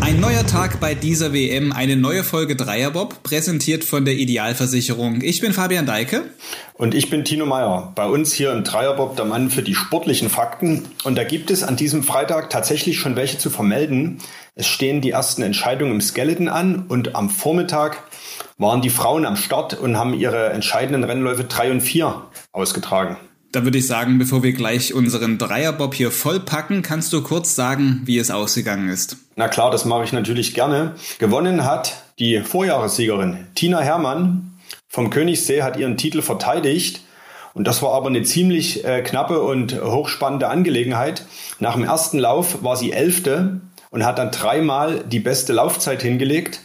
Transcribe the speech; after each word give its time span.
Ein 0.00 0.18
neuer 0.18 0.44
Tag 0.44 0.80
bei 0.80 0.96
dieser 0.96 1.32
WM, 1.32 1.72
eine 1.72 1.96
neue 1.96 2.24
Folge 2.24 2.56
Dreierbob, 2.56 3.22
präsentiert 3.22 3.84
von 3.84 4.04
der 4.04 4.14
Idealversicherung. 4.14 5.20
Ich 5.22 5.40
bin 5.40 5.52
Fabian 5.52 5.86
Deike. 5.86 6.24
Und 6.74 6.94
ich 6.96 7.10
bin 7.10 7.24
Tino 7.24 7.46
Meyer. 7.46 7.92
Bei 7.94 8.06
uns 8.06 8.32
hier 8.32 8.52
im 8.52 8.64
Dreierbob 8.64 9.14
der 9.14 9.24
Mann 9.24 9.50
für 9.50 9.62
die 9.62 9.74
sportlichen 9.74 10.30
Fakten. 10.30 10.86
Und 11.04 11.16
da 11.16 11.22
gibt 11.22 11.52
es 11.52 11.62
an 11.62 11.76
diesem 11.76 12.02
Freitag 12.02 12.50
tatsächlich 12.50 12.98
schon 12.98 13.14
welche 13.14 13.38
zu 13.38 13.50
vermelden. 13.50 14.18
Es 14.56 14.66
stehen 14.66 15.00
die 15.00 15.10
ersten 15.10 15.42
Entscheidungen 15.42 15.92
im 15.92 16.00
Skeleton 16.00 16.48
an 16.48 16.86
und 16.88 17.14
am 17.14 17.30
Vormittag 17.30 18.02
waren 18.56 18.82
die 18.82 18.90
Frauen 18.90 19.26
am 19.26 19.36
Start 19.36 19.78
und 19.78 19.96
haben 19.96 20.14
ihre 20.14 20.50
entscheidenden 20.50 21.04
Rennläufe 21.04 21.44
3 21.44 21.70
und 21.70 21.80
4 21.82 22.22
ausgetragen. 22.50 23.16
Da 23.50 23.64
würde 23.64 23.78
ich 23.78 23.86
sagen, 23.86 24.18
bevor 24.18 24.42
wir 24.42 24.52
gleich 24.52 24.92
unseren 24.92 25.38
Dreierbob 25.38 25.94
hier 25.94 26.10
vollpacken, 26.10 26.82
kannst 26.82 27.14
du 27.14 27.22
kurz 27.22 27.54
sagen, 27.54 28.02
wie 28.04 28.18
es 28.18 28.30
ausgegangen 28.30 28.90
ist. 28.90 29.16
Na 29.36 29.48
klar, 29.48 29.70
das 29.70 29.86
mache 29.86 30.04
ich 30.04 30.12
natürlich 30.12 30.52
gerne. 30.52 30.94
Gewonnen 31.18 31.64
hat 31.64 32.04
die 32.18 32.40
Vorjahressiegerin 32.40 33.46
Tina 33.54 33.80
Hermann 33.80 34.52
vom 34.86 35.08
Königssee, 35.08 35.62
hat 35.62 35.78
ihren 35.78 35.96
Titel 35.96 36.20
verteidigt. 36.20 37.00
Und 37.54 37.66
das 37.66 37.80
war 37.80 37.94
aber 37.94 38.08
eine 38.08 38.22
ziemlich 38.22 38.84
äh, 38.84 39.00
knappe 39.00 39.40
und 39.40 39.82
hochspannende 39.82 40.48
Angelegenheit. 40.48 41.24
Nach 41.58 41.74
dem 41.74 41.84
ersten 41.84 42.18
Lauf 42.18 42.62
war 42.62 42.76
sie 42.76 42.92
Elfte 42.92 43.62
und 43.90 44.04
hat 44.04 44.18
dann 44.18 44.30
dreimal 44.30 45.04
die 45.04 45.20
beste 45.20 45.54
Laufzeit 45.54 46.02
hingelegt. 46.02 46.60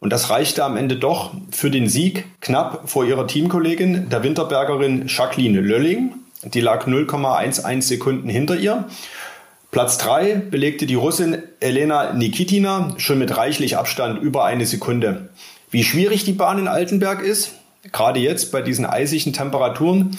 Und 0.00 0.10
das 0.12 0.30
reichte 0.30 0.64
am 0.64 0.76
Ende 0.76 0.96
doch 0.96 1.32
für 1.52 1.70
den 1.70 1.88
Sieg 1.88 2.26
knapp 2.40 2.90
vor 2.90 3.04
ihrer 3.04 3.28
Teamkollegin, 3.28 4.08
der 4.10 4.24
Winterbergerin 4.24 5.06
Jacqueline 5.06 5.60
Lölling. 5.60 6.12
Die 6.44 6.60
lag 6.60 6.86
0,11 6.86 7.82
Sekunden 7.82 8.28
hinter 8.28 8.56
ihr. 8.56 8.84
Platz 9.70 9.98
3 9.98 10.34
belegte 10.50 10.86
die 10.86 10.94
Russin 10.94 11.42
Elena 11.58 12.12
Nikitina 12.12 12.94
schon 12.98 13.18
mit 13.18 13.36
reichlich 13.36 13.76
Abstand 13.76 14.22
über 14.22 14.44
eine 14.44 14.66
Sekunde. 14.66 15.30
Wie 15.70 15.82
schwierig 15.82 16.24
die 16.24 16.32
Bahn 16.32 16.58
in 16.58 16.68
Altenberg 16.68 17.22
ist, 17.22 17.54
gerade 17.90 18.20
jetzt 18.20 18.52
bei 18.52 18.62
diesen 18.62 18.86
eisigen 18.86 19.32
Temperaturen, 19.32 20.16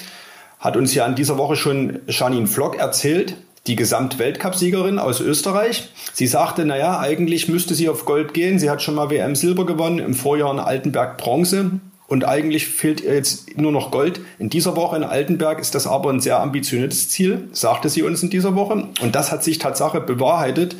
hat 0.59 0.75
uns 0.75 0.94
ja 0.94 1.05
in 1.05 1.16
dieser 1.16 1.38
Woche 1.38 1.55
schon 1.55 2.00
Janine 2.08 2.47
Flock 2.47 2.78
erzählt, 2.78 3.35
die 3.67 3.75
Gesamtweltcupsiegerin 3.75 5.00
aus 5.00 5.22
Österreich. 5.22 5.89
Sie 6.13 6.28
sagte, 6.28 6.66
naja, 6.66 7.00
eigentlich 7.00 7.47
müsste 7.47 7.75
sie 7.75 7.88
auf 7.88 8.05
Gold 8.05 8.33
gehen. 8.33 8.59
Sie 8.59 8.69
hat 8.69 8.81
schon 8.81 8.95
mal 8.95 9.09
WM 9.09 9.35
Silber 9.35 9.66
gewonnen, 9.66 10.00
im 10.00 10.13
Vorjahr 10.13 10.52
in 10.52 10.59
Altenberg 10.59 11.17
Bronze. 11.17 11.80
Und 12.08 12.23
eigentlich 12.23 12.67
fehlt 12.67 13.02
ihr 13.02 13.16
jetzt 13.16 13.58
nur 13.58 13.72
noch 13.72 13.92
Gold. 13.92 14.22
In 14.38 14.50
dieser 14.50 14.75
Woche 14.75 14.95
in 14.95 15.03
Altenberg 15.03 15.59
ist 15.59 15.73
das 15.73 15.88
aber 15.88 16.12
ein 16.12 16.20
sehr 16.20 16.39
ambitioniertes 16.39 17.09
Ziel, 17.09 17.47
sagte 17.52 17.89
sie 17.89 18.03
uns 18.03 18.22
in 18.22 18.30
dieser 18.30 18.56
Woche. 18.56 18.88
Und 19.02 19.16
das 19.16 19.31
hat 19.31 19.44
sich 19.44 19.58
Tatsache 19.58 20.02
bewahrheitet. 20.02 20.75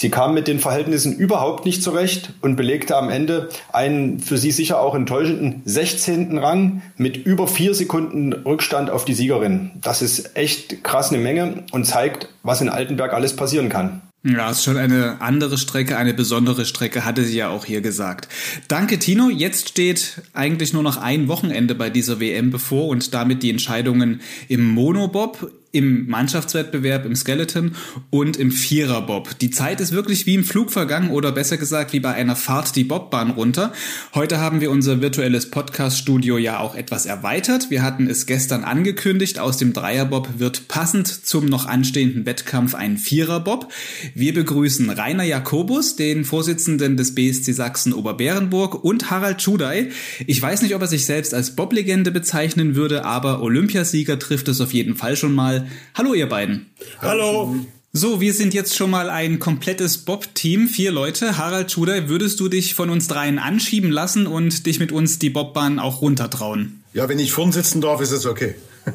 Sie 0.00 0.08
kam 0.08 0.32
mit 0.32 0.48
den 0.48 0.60
Verhältnissen 0.60 1.14
überhaupt 1.14 1.66
nicht 1.66 1.82
zurecht 1.82 2.32
und 2.40 2.56
belegte 2.56 2.96
am 2.96 3.10
Ende 3.10 3.50
einen 3.70 4.18
für 4.18 4.38
sie 4.38 4.50
sicher 4.50 4.80
auch 4.80 4.94
enttäuschenden 4.94 5.60
16. 5.66 6.38
Rang 6.38 6.80
mit 6.96 7.18
über 7.18 7.46
vier 7.46 7.74
Sekunden 7.74 8.32
Rückstand 8.32 8.88
auf 8.88 9.04
die 9.04 9.12
Siegerin. 9.12 9.72
Das 9.82 10.00
ist 10.00 10.38
echt 10.38 10.82
krass 10.84 11.12
eine 11.12 11.22
Menge 11.22 11.64
und 11.72 11.84
zeigt, 11.84 12.30
was 12.42 12.62
in 12.62 12.70
Altenberg 12.70 13.12
alles 13.12 13.36
passieren 13.36 13.68
kann. 13.68 14.00
Ja, 14.22 14.50
ist 14.50 14.64
schon 14.64 14.76
eine 14.76 15.22
andere 15.22 15.56
Strecke, 15.56 15.96
eine 15.96 16.12
besondere 16.12 16.66
Strecke, 16.66 17.06
hatte 17.06 17.24
sie 17.24 17.38
ja 17.38 17.48
auch 17.48 17.64
hier 17.64 17.80
gesagt. 17.80 18.28
Danke, 18.68 18.98
Tino. 18.98 19.30
Jetzt 19.30 19.70
steht 19.70 20.20
eigentlich 20.34 20.74
nur 20.74 20.82
noch 20.82 20.98
ein 20.98 21.26
Wochenende 21.28 21.74
bei 21.74 21.88
dieser 21.88 22.20
WM 22.20 22.50
bevor 22.50 22.88
und 22.88 23.14
damit 23.14 23.42
die 23.42 23.48
Entscheidungen 23.48 24.20
im 24.48 24.68
Monobob 24.68 25.50
im 25.72 26.08
Mannschaftswettbewerb, 26.08 27.06
im 27.06 27.14
Skeleton 27.14 27.76
und 28.10 28.36
im 28.36 28.50
Viererbob. 28.50 29.38
Die 29.38 29.50
Zeit 29.50 29.80
ist 29.80 29.92
wirklich 29.92 30.26
wie 30.26 30.34
im 30.34 30.42
Flug 30.42 30.72
vergangen 30.72 31.10
oder 31.10 31.30
besser 31.30 31.58
gesagt 31.58 31.92
wie 31.92 32.00
bei 32.00 32.12
einer 32.12 32.34
Fahrt 32.34 32.74
die 32.74 32.82
Bobbahn 32.82 33.30
runter. 33.30 33.72
Heute 34.12 34.38
haben 34.38 34.60
wir 34.60 34.70
unser 34.70 35.00
virtuelles 35.00 35.50
Podcast-Studio 35.50 36.38
ja 36.38 36.58
auch 36.58 36.74
etwas 36.74 37.06
erweitert. 37.06 37.70
Wir 37.70 37.82
hatten 37.82 38.08
es 38.08 38.26
gestern 38.26 38.64
angekündigt. 38.64 39.38
Aus 39.38 39.58
dem 39.58 39.72
Dreierbob 39.72 40.38
wird 40.38 40.66
passend 40.66 41.06
zum 41.06 41.46
noch 41.46 41.66
anstehenden 41.66 42.26
Wettkampf 42.26 42.74
ein 42.74 42.98
Viererbob. 42.98 43.72
Wir 44.14 44.34
begrüßen 44.34 44.90
Rainer 44.90 45.24
Jakobus, 45.24 45.94
den 45.94 46.24
Vorsitzenden 46.24 46.96
des 46.96 47.14
BSC 47.14 47.52
Sachsen 47.52 47.92
Oberbärenburg 47.92 48.82
und 48.82 49.10
Harald 49.10 49.40
Schudai. 49.40 49.90
Ich 50.26 50.42
weiß 50.42 50.62
nicht, 50.62 50.74
ob 50.74 50.82
er 50.82 50.88
sich 50.88 51.06
selbst 51.06 51.32
als 51.32 51.54
Bob-Legende 51.54 52.10
bezeichnen 52.10 52.74
würde, 52.74 53.04
aber 53.04 53.40
Olympiasieger 53.40 54.18
trifft 54.18 54.48
es 54.48 54.60
auf 54.60 54.72
jeden 54.72 54.96
Fall 54.96 55.16
schon 55.16 55.34
mal. 55.34 55.59
Hallo 55.94 56.14
ihr 56.14 56.28
beiden. 56.28 56.70
Hallo. 57.00 57.56
So, 57.92 58.20
wir 58.20 58.32
sind 58.32 58.54
jetzt 58.54 58.76
schon 58.76 58.90
mal 58.90 59.10
ein 59.10 59.40
komplettes 59.40 59.98
Bob-Team, 59.98 60.68
vier 60.68 60.92
Leute. 60.92 61.38
Harald 61.38 61.72
Schuder, 61.72 62.08
würdest 62.08 62.38
du 62.38 62.48
dich 62.48 62.74
von 62.74 62.88
uns 62.88 63.08
dreien 63.08 63.40
anschieben 63.40 63.90
lassen 63.90 64.28
und 64.28 64.66
dich 64.66 64.78
mit 64.78 64.92
uns 64.92 65.18
die 65.18 65.30
Bobbahn 65.30 65.80
auch 65.80 66.00
runtertrauen? 66.00 66.84
Ja, 66.92 67.08
wenn 67.08 67.18
ich 67.18 67.32
vorn 67.32 67.50
sitzen 67.50 67.80
darf, 67.80 68.00
ist 68.00 68.12
es 68.12 68.26
okay. 68.26 68.54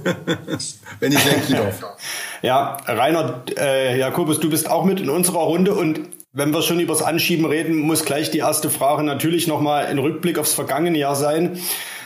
wenn 0.99 1.11
ich 1.11 1.25
lenken 1.25 1.53
darf. 1.53 1.83
Ja, 2.41 2.77
Rainer, 2.87 3.43
äh, 3.57 3.99
Jakobus, 3.99 4.39
du 4.39 4.49
bist 4.49 4.69
auch 4.69 4.85
mit 4.85 5.01
in 5.01 5.09
unserer 5.09 5.39
Runde 5.39 5.73
und 5.73 5.99
wenn 6.31 6.53
wir 6.53 6.61
schon 6.61 6.79
übers 6.79 7.01
Anschieben 7.01 7.45
reden, 7.45 7.77
muss 7.79 8.03
gleich 8.03 8.29
die 8.29 8.39
erste 8.39 8.69
Frage 8.69 9.03
natürlich 9.03 9.47
nochmal 9.47 9.85
ein 9.85 9.97
Rückblick 9.97 10.37
aufs 10.37 10.53
vergangene 10.53 10.97
Jahr 10.97 11.15
sein. 11.15 11.59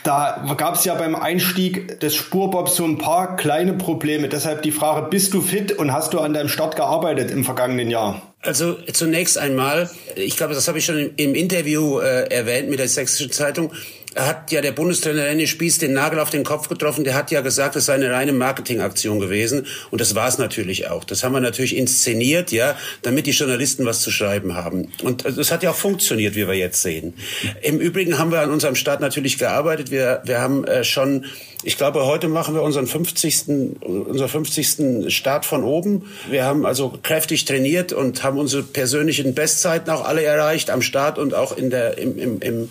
Da 0.03 0.55
gab 0.57 0.75
es 0.75 0.85
ja 0.85 0.95
beim 0.95 1.15
Einstieg 1.15 1.99
des 1.99 2.15
Spurbobs 2.15 2.75
so 2.75 2.85
ein 2.85 2.97
paar 2.97 3.35
kleine 3.35 3.73
Probleme. 3.73 4.29
Deshalb 4.29 4.61
die 4.61 4.71
Frage, 4.71 5.07
bist 5.09 5.33
du 5.33 5.41
fit 5.41 5.71
und 5.71 5.91
hast 5.91 6.13
du 6.13 6.19
an 6.19 6.33
deinem 6.33 6.49
Start 6.49 6.75
gearbeitet 6.75 7.31
im 7.31 7.43
vergangenen 7.43 7.89
Jahr? 7.89 8.21
Also 8.41 8.75
zunächst 8.93 9.38
einmal, 9.38 9.89
ich 10.15 10.38
glaube, 10.38 10.53
das 10.53 10.67
habe 10.69 10.77
ich 10.77 10.85
schon 10.85 11.11
im 11.17 11.35
Interview 11.35 11.99
äh, 11.99 12.33
erwähnt 12.33 12.69
mit 12.69 12.79
der 12.79 12.88
Sächsischen 12.88 13.31
Zeitung, 13.31 13.73
hat 14.15 14.51
ja 14.51 14.61
der 14.61 14.71
Bundestrainer 14.71 15.23
René 15.23 15.45
Spieß 15.45 15.77
den 15.77 15.93
Nagel 15.93 16.19
auf 16.19 16.29
den 16.29 16.43
Kopf 16.43 16.67
getroffen. 16.67 17.03
Der 17.03 17.13
hat 17.13 17.29
ja 17.31 17.41
gesagt, 17.41 17.75
es 17.75 17.85
sei 17.85 17.93
eine 17.93 18.11
reine 18.11 18.33
Marketingaktion 18.33 19.19
gewesen. 19.19 19.67
Und 19.91 20.01
das 20.01 20.15
war 20.15 20.27
es 20.27 20.37
natürlich 20.37 20.89
auch. 20.89 21.03
Das 21.03 21.23
haben 21.23 21.33
wir 21.33 21.41
natürlich 21.41 21.77
inszeniert, 21.77 22.51
ja, 22.51 22.75
damit 23.03 23.27
die 23.27 23.31
Journalisten 23.31 23.85
was 23.85 24.01
zu 24.01 24.11
schreiben 24.11 24.55
haben. 24.55 24.91
Und 25.03 25.25
das 25.25 25.51
hat 25.51 25.63
ja 25.63 25.71
auch 25.71 25.75
funktioniert, 25.75 26.35
wie 26.35 26.47
wir 26.47 26.55
jetzt 26.55 26.81
sehen. 26.81 27.13
Im 27.61 27.79
Übrigen 27.79 28.17
haben 28.17 28.31
wir 28.31 28.41
an 28.41 28.51
unserem 28.51 28.75
Start 28.75 28.99
natürlich 28.99 29.37
gearbeitet. 29.37 29.91
Wir, 29.91 30.21
wir 30.25 30.41
haben 30.41 30.63
äh, 30.65 30.83
schon 30.83 31.25
ich 31.61 31.77
glaube, 31.77 32.05
heute 32.05 32.29
machen 32.29 32.55
wir 32.55 32.61
unseren 32.61 32.87
50. 32.87 33.81
unser 33.81 34.29
50. 34.29 35.13
Start 35.13 35.45
von 35.45 35.65
oben. 35.65 36.05
Wir 36.29 36.45
haben 36.45 36.65
also 36.65 36.97
kräftig 37.03 37.43
trainiert 37.43 37.91
und 37.91 38.23
haben 38.23 38.37
unsere 38.37 38.63
persönlichen 38.63 39.33
Bestzeiten 39.33 39.89
auch 39.89 40.05
alle 40.05 40.23
erreicht 40.23 40.69
am 40.69 40.81
Start 40.81 41.17
und 41.17 41.33
auch 41.33 41.57
in 41.57 41.69
der, 41.69 41.97
im, 41.97 42.17
im, 42.17 42.39
im 42.39 42.69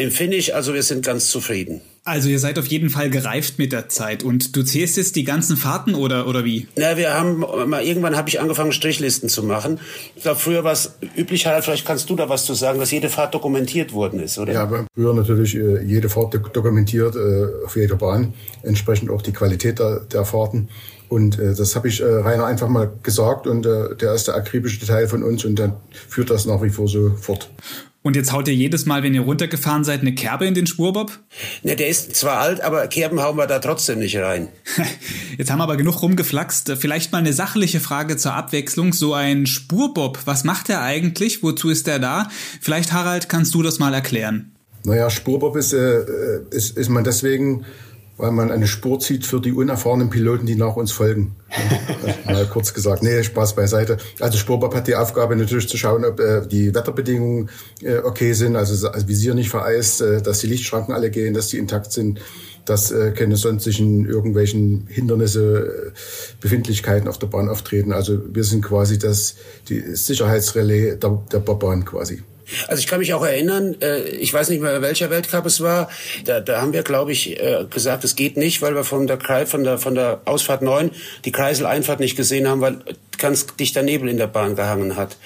im 0.00 0.10
Finish. 0.10 0.52
Also 0.52 0.74
wir 0.74 0.82
sind 0.82 1.04
ganz 1.04 1.28
zufrieden. 1.28 1.80
Also 2.02 2.28
ihr 2.30 2.38
seid 2.38 2.58
auf 2.58 2.66
jeden 2.66 2.88
Fall 2.88 3.10
gereift 3.10 3.58
mit 3.58 3.72
der 3.72 3.90
Zeit 3.90 4.22
und 4.22 4.56
du 4.56 4.62
zählst 4.62 4.96
jetzt 4.96 5.16
die 5.16 5.24
ganzen 5.24 5.58
Fahrten 5.58 5.94
oder 5.94 6.26
oder 6.26 6.44
wie? 6.46 6.66
Na, 6.74 6.96
wir 6.96 7.12
haben 7.12 7.40
mal 7.40 7.84
irgendwann 7.84 8.16
habe 8.16 8.28
ich 8.30 8.40
angefangen 8.40 8.72
Strichlisten 8.72 9.28
zu 9.28 9.42
machen. 9.42 9.78
Ich 10.16 10.22
glaube 10.22 10.40
früher 10.40 10.64
war 10.64 10.72
es 10.72 10.94
üblich, 11.14 11.46
Harald, 11.46 11.64
vielleicht 11.64 11.86
kannst 11.86 12.08
du 12.08 12.16
da 12.16 12.30
was 12.30 12.46
zu 12.46 12.54
sagen, 12.54 12.80
dass 12.80 12.90
jede 12.90 13.10
Fahrt 13.10 13.34
dokumentiert 13.34 13.92
worden 13.92 14.18
ist, 14.18 14.38
oder? 14.38 14.54
Ja, 14.54 14.62
aber 14.62 14.86
früher 14.94 15.12
natürlich 15.12 15.54
äh, 15.54 15.82
jede 15.84 16.08
Fahrt 16.08 16.34
dokumentiert 16.34 17.16
äh, 17.16 17.66
auf 17.66 17.76
jeder 17.76 17.96
Bahn, 17.96 18.32
entsprechend 18.62 19.10
auch 19.10 19.20
die 19.20 19.32
Qualität 19.32 19.78
der, 19.78 20.00
der 20.00 20.24
Fahrten. 20.24 20.68
Und 21.10 21.38
äh, 21.38 21.54
das 21.54 21.76
habe 21.76 21.88
ich 21.88 22.00
äh, 22.00 22.04
Rainer 22.04 22.46
einfach 22.46 22.68
mal 22.68 22.90
gesagt 23.02 23.46
und 23.46 23.66
äh, 23.66 23.96
der 23.96 24.14
ist 24.14 24.28
der 24.28 24.36
akribische 24.36 24.86
Teil 24.86 25.06
von 25.08 25.22
uns 25.22 25.44
und 25.44 25.58
dann 25.58 25.74
führt 26.08 26.30
das 26.30 26.46
nach 26.46 26.62
wie 26.62 26.70
vor 26.70 26.88
so 26.88 27.10
fort. 27.10 27.50
Und 28.02 28.16
jetzt 28.16 28.32
haut 28.32 28.48
ihr 28.48 28.54
jedes 28.54 28.86
Mal, 28.86 29.02
wenn 29.02 29.12
ihr 29.12 29.20
runtergefahren 29.20 29.84
seid, 29.84 30.00
eine 30.00 30.14
Kerbe 30.14 30.46
in 30.46 30.54
den 30.54 30.66
Spurbob? 30.66 31.18
Ne, 31.62 31.76
der 31.76 31.88
ist 31.88 32.16
zwar 32.16 32.38
alt, 32.38 32.62
aber 32.62 32.86
Kerben 32.86 33.20
hauen 33.20 33.36
wir 33.36 33.46
da 33.46 33.58
trotzdem 33.58 33.98
nicht 33.98 34.16
rein. 34.16 34.48
Jetzt 35.36 35.50
haben 35.50 35.58
wir 35.58 35.64
aber 35.64 35.76
genug 35.76 36.00
rumgeflaxt. 36.00 36.72
Vielleicht 36.78 37.12
mal 37.12 37.18
eine 37.18 37.34
sachliche 37.34 37.78
Frage 37.78 38.16
zur 38.16 38.32
Abwechslung. 38.32 38.94
So 38.94 39.12
ein 39.12 39.44
Spurbob, 39.44 40.20
was 40.24 40.44
macht 40.44 40.70
er 40.70 40.80
eigentlich? 40.80 41.42
Wozu 41.42 41.68
ist 41.68 41.88
er 41.88 41.98
da? 41.98 42.28
Vielleicht, 42.62 42.92
Harald, 42.92 43.28
kannst 43.28 43.54
du 43.54 43.62
das 43.62 43.78
mal 43.78 43.92
erklären. 43.92 44.52
Naja, 44.84 45.10
Spurbob 45.10 45.56
ist, 45.56 45.74
äh, 45.74 46.00
ist, 46.50 46.78
ist 46.78 46.88
man 46.88 47.04
deswegen 47.04 47.66
weil 48.20 48.32
man 48.32 48.50
eine 48.50 48.66
Spur 48.66 49.00
zieht 49.00 49.26
für 49.26 49.40
die 49.40 49.52
unerfahrenen 49.52 50.10
Piloten, 50.10 50.46
die 50.46 50.54
nach 50.54 50.76
uns 50.76 50.92
folgen. 50.92 51.36
Mal 52.26 52.46
kurz 52.46 52.74
gesagt. 52.74 53.02
Nee, 53.02 53.22
Spaß 53.22 53.54
beiseite. 53.54 53.96
Also 54.20 54.38
Spurbob 54.38 54.74
hat 54.74 54.86
die 54.86 54.94
Aufgabe 54.94 55.36
natürlich 55.36 55.68
zu 55.68 55.76
schauen, 55.76 56.04
ob 56.04 56.20
äh, 56.20 56.46
die 56.46 56.74
Wetterbedingungen 56.74 57.50
äh, 57.82 57.98
okay 57.98 58.32
sind, 58.32 58.56
also 58.56 58.88
das 58.88 59.08
Visier 59.08 59.34
nicht 59.34 59.50
vereist, 59.50 60.00
äh, 60.00 60.22
dass 60.22 60.40
die 60.40 60.46
Lichtschranken 60.46 60.94
alle 60.94 61.10
gehen, 61.10 61.34
dass 61.34 61.48
die 61.48 61.58
intakt 61.58 61.92
sind, 61.92 62.20
dass 62.64 62.92
äh, 62.92 63.12
keine 63.12 63.36
sonstigen 63.36 64.06
irgendwelchen 64.06 64.86
Hindernisse, 64.88 65.92
äh, 65.94 65.98
Befindlichkeiten 66.40 67.08
auf 67.08 67.18
der 67.18 67.26
Bahn 67.26 67.48
auftreten. 67.48 67.92
Also 67.92 68.20
wir 68.32 68.44
sind 68.44 68.64
quasi 68.64 68.98
das 68.98 69.36
die 69.68 69.80
Sicherheitsrelais 69.96 70.98
der, 70.98 71.22
der 71.32 71.38
Bobbahn 71.40 71.84
quasi. 71.84 72.22
Also 72.68 72.80
ich 72.80 72.86
kann 72.86 73.00
mich 73.00 73.14
auch 73.14 73.24
erinnern, 73.24 73.76
äh, 73.80 74.02
ich 74.02 74.32
weiß 74.32 74.48
nicht 74.50 74.60
mehr, 74.60 74.82
welcher 74.82 75.10
Weltcup 75.10 75.46
es 75.46 75.60
war, 75.60 75.88
da, 76.24 76.40
da 76.40 76.60
haben 76.60 76.72
wir, 76.72 76.82
glaube 76.82 77.12
ich, 77.12 77.40
äh, 77.40 77.64
gesagt, 77.68 78.04
es 78.04 78.16
geht 78.16 78.36
nicht, 78.36 78.62
weil 78.62 78.74
wir 78.74 78.84
von 78.84 79.06
der, 79.06 79.18
von 79.46 79.64
der, 79.64 79.78
von 79.78 79.94
der 79.94 80.20
Ausfahrt 80.24 80.62
9 80.62 80.90
die 81.24 81.32
Kreiseleinfahrt 81.32 82.00
nicht 82.00 82.16
gesehen 82.16 82.48
haben, 82.48 82.60
weil 82.60 82.78
ganz 83.18 83.46
dichter 83.56 83.82
Nebel 83.82 84.08
in 84.08 84.16
der 84.16 84.26
Bahn 84.26 84.56
gehangen 84.56 84.96
hat. 84.96 85.16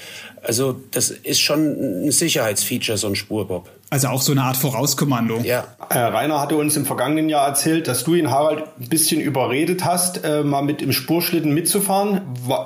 Also 0.42 0.78
das 0.90 1.10
ist 1.10 1.40
schon 1.40 2.06
ein 2.06 2.10
Sicherheitsfeature, 2.10 2.98
so 2.98 3.06
ein 3.06 3.16
Spurbob. 3.16 3.70
Also 3.88 4.08
auch 4.08 4.20
so 4.20 4.32
eine 4.32 4.42
Art 4.42 4.56
Vorauskommando. 4.56 5.40
Ja. 5.42 5.68
Äh, 5.88 5.98
Rainer 5.98 6.40
hatte 6.40 6.56
uns 6.56 6.76
im 6.76 6.84
vergangenen 6.84 7.28
Jahr 7.28 7.46
erzählt, 7.46 7.88
dass 7.88 8.04
du 8.04 8.14
ihn 8.14 8.30
Harald 8.30 8.64
ein 8.78 8.88
bisschen 8.88 9.20
überredet 9.20 9.84
hast, 9.84 10.24
äh, 10.24 10.42
mal 10.42 10.62
mit 10.62 10.82
im 10.82 10.92
Spurschlitten 10.92 11.54
mitzufahren. 11.54 12.22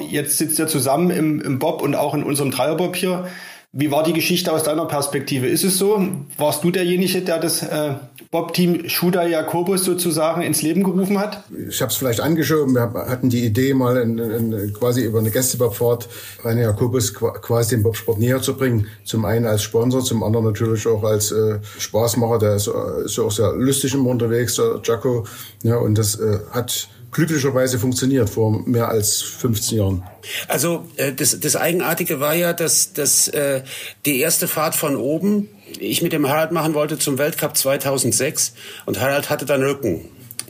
Jetzt 0.09 0.39
sitzt 0.39 0.59
er 0.59 0.67
zusammen 0.67 1.11
im, 1.11 1.41
im 1.41 1.59
Bob 1.59 1.83
und 1.83 1.95
auch 1.95 2.15
in 2.15 2.25
unserem 2.25 2.51
Dreierbob 2.51 2.97
hier. 2.97 3.29
Wie 3.73 3.91
war 3.91 4.03
die 4.03 4.15
Geschichte 4.15 4.51
aus 4.51 4.63
deiner 4.63 4.87
Perspektive? 4.87 5.47
Ist 5.47 5.63
es 5.63 5.77
so? 5.77 6.03
Warst 6.39 6.65
du 6.65 6.71
derjenige, 6.71 7.21
der 7.21 7.39
das 7.39 7.63
äh, 7.63 7.97
Bob-Team 8.31 8.89
Schuda 8.89 9.27
Jakobus 9.27 9.85
sozusagen 9.85 10.41
ins 10.41 10.63
Leben 10.63 10.83
gerufen 10.83 11.19
hat? 11.19 11.45
Ich 11.69 11.83
habe 11.83 11.91
es 11.93 11.99
vielleicht 11.99 12.21
angeschoben. 12.21 12.75
Wir 12.75 12.91
hatten 12.95 13.29
die 13.29 13.45
Idee, 13.45 13.75
mal 13.75 13.99
in, 13.99 14.19
in, 14.19 14.73
quasi 14.73 15.05
über 15.05 15.19
eine 15.19 15.31
Gästebobfahrt 15.31 16.09
Rainer 16.45 16.63
Jakobus 16.63 17.13
quasi 17.13 17.77
den 17.77 17.83
Bobsport 17.83 18.19
näher 18.19 18.41
zu 18.41 18.57
bringen. 18.57 18.87
Zum 19.05 19.27
einen 19.27 19.45
als 19.45 19.65
Sponsor, 19.65 20.03
zum 20.03 20.23
anderen 20.23 20.47
natürlich 20.47 20.87
auch 20.87 21.03
als 21.05 21.31
äh, 21.31 21.59
Spaßmacher. 21.79 22.39
Der 22.39 22.55
ist, 22.55 22.71
ist 23.05 23.19
auch 23.19 23.31
sehr 23.31 23.53
lustig 23.53 23.93
immer 23.93 24.09
unterwegs, 24.09 24.55
der 24.55 24.81
Jaco. 24.83 25.27
Ja, 25.63 25.77
und 25.77 25.99
das 25.99 26.19
äh, 26.19 26.39
hat 26.53 26.89
glücklicherweise 27.13 27.79
funktioniert 27.79 28.31
vor 28.31 28.63
mehr 28.67 28.89
als 28.89 29.23
15 29.23 29.79
Jahren. 29.79 30.03
Also 30.47 30.87
äh, 30.97 31.13
das, 31.13 31.39
das 31.41 31.57
Eigenartige 31.57 32.21
war 32.21 32.35
ja, 32.35 32.53
dass, 32.53 32.93
dass 32.93 33.29
äh, 33.29 33.63
die 34.05 34.21
erste 34.21 34.49
Fahrt 34.49 34.75
von 34.75 34.97
oben 34.97 35.49
ich 35.79 36.03
mit 36.03 36.13
dem 36.13 36.29
Harald 36.29 36.53
machen 36.53 36.75
wollte 36.75 36.99
zum 36.99 37.19
Weltcup 37.19 37.57
2006 37.57 38.55
und 38.87 39.01
Harald 39.01 39.31
hatte 39.31 39.45
dann 39.45 39.63
Rücken. 39.63 40.09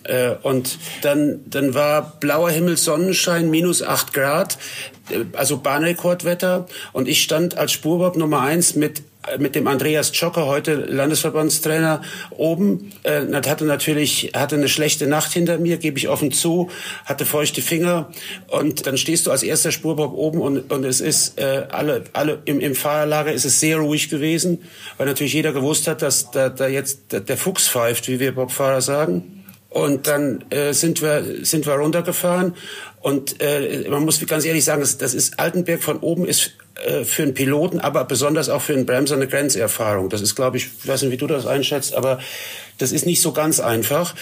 Äh, 0.08 0.36
und 0.42 0.78
dann, 1.02 1.40
dann 1.46 1.74
war 1.74 2.18
blauer 2.18 2.50
Himmel, 2.50 2.76
Sonnenschein, 2.76 3.50
minus 3.50 3.82
acht 3.82 4.14
Grad, 4.14 4.58
äh, 5.10 5.24
also 5.36 5.58
Bahnrekordwetter. 5.58 6.66
Und 6.92 7.08
ich 7.08 7.22
stand 7.22 7.56
als 7.56 7.72
Spurbob 7.72 8.16
Nummer 8.16 8.40
eins 8.40 8.74
mit 8.74 9.02
mit 9.38 9.54
dem 9.54 9.66
Andreas 9.66 10.12
Tschocker, 10.12 10.46
heute 10.46 10.74
Landesverbandstrainer, 10.74 12.00
oben. 12.30 12.92
Äh, 13.02 13.26
hatte 13.46 13.66
natürlich 13.66 14.32
hatte 14.34 14.56
eine 14.56 14.68
schlechte 14.68 15.06
Nacht 15.06 15.32
hinter 15.32 15.58
mir, 15.58 15.76
gebe 15.76 15.98
ich 15.98 16.08
offen 16.08 16.32
zu, 16.32 16.70
hatte 17.04 17.26
feuchte 17.26 17.60
Finger 17.60 18.10
und 18.46 18.86
dann 18.86 18.96
stehst 18.96 19.26
du 19.26 19.30
als 19.30 19.42
erster 19.42 19.72
Spurbob 19.72 20.14
oben 20.14 20.40
und, 20.40 20.72
und 20.72 20.84
es 20.84 21.02
ist 21.02 21.38
äh, 21.38 21.66
alle 21.68 22.04
alle 22.12 22.38
im, 22.46 22.60
im 22.60 22.74
Fahrerlager 22.74 23.32
ist 23.32 23.44
es 23.44 23.60
sehr 23.60 23.78
ruhig 23.78 24.08
gewesen, 24.08 24.62
weil 24.96 25.06
natürlich 25.06 25.34
jeder 25.34 25.52
gewusst 25.52 25.88
hat, 25.88 26.00
dass 26.00 26.30
da, 26.30 26.48
da 26.48 26.66
jetzt 26.66 27.12
der 27.12 27.36
Fuchs 27.36 27.68
pfeift, 27.68 28.08
wie 28.08 28.20
wir 28.20 28.34
Bobfahrer 28.34 28.80
sagen. 28.80 29.37
Und 29.70 30.06
dann 30.06 30.44
äh, 30.50 30.72
sind 30.72 31.02
wir 31.02 31.44
sind 31.44 31.66
wir 31.66 31.74
runtergefahren 31.74 32.54
und 33.00 33.40
äh, 33.40 33.86
man 33.90 34.02
muss 34.02 34.24
ganz 34.26 34.46
ehrlich 34.46 34.64
sagen, 34.64 34.80
das, 34.80 34.96
das 34.96 35.12
ist 35.12 35.38
Altenberg 35.38 35.82
von 35.82 35.98
oben 35.98 36.24
ist 36.24 36.52
äh, 36.86 37.04
für 37.04 37.22
einen 37.22 37.34
Piloten, 37.34 37.78
aber 37.78 38.04
besonders 38.04 38.48
auch 38.48 38.62
für 38.62 38.72
einen 38.72 38.86
Bremser 38.86 39.16
eine 39.16 39.28
Grenzerfahrung. 39.28 40.08
Das 40.08 40.20
ist, 40.20 40.34
glaube 40.34 40.56
ich, 40.56 40.68
ich 40.82 40.88
weiß 40.88 41.02
nicht, 41.02 41.12
wie 41.12 41.16
du 41.18 41.26
das 41.26 41.44
einschätzt, 41.44 41.94
aber 41.94 42.18
das 42.78 42.92
ist 42.92 43.06
nicht 43.06 43.20
so 43.20 43.32
ganz 43.32 43.60
einfach. 43.60 44.14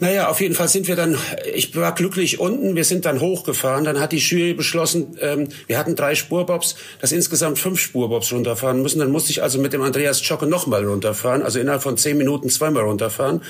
Naja, 0.00 0.28
auf 0.28 0.40
jeden 0.40 0.54
Fall 0.54 0.68
sind 0.68 0.86
wir 0.86 0.96
dann, 0.96 1.16
ich 1.54 1.74
war 1.76 1.94
glücklich 1.94 2.40
unten, 2.40 2.76
wir 2.76 2.84
sind 2.84 3.04
dann 3.04 3.20
hochgefahren, 3.20 3.84
dann 3.84 4.00
hat 4.00 4.12
die 4.12 4.18
Jury 4.18 4.54
beschlossen, 4.54 5.16
ähm, 5.20 5.48
wir 5.66 5.78
hatten 5.78 5.96
drei 5.96 6.14
Spurbobs, 6.14 6.76
dass 7.00 7.12
insgesamt 7.12 7.58
fünf 7.58 7.80
Spurbobs 7.80 8.32
runterfahren 8.32 8.82
müssen. 8.82 8.98
Dann 8.98 9.10
musste 9.10 9.30
ich 9.30 9.42
also 9.42 9.58
mit 9.58 9.72
dem 9.72 9.82
Andreas 9.82 10.18
Zschocke 10.18 10.46
nochmal 10.46 10.84
runterfahren, 10.84 11.42
also 11.42 11.58
innerhalb 11.58 11.82
von 11.82 11.96
zehn 11.96 12.18
Minuten 12.18 12.50
zweimal 12.50 12.82
runterfahren. 12.82 13.40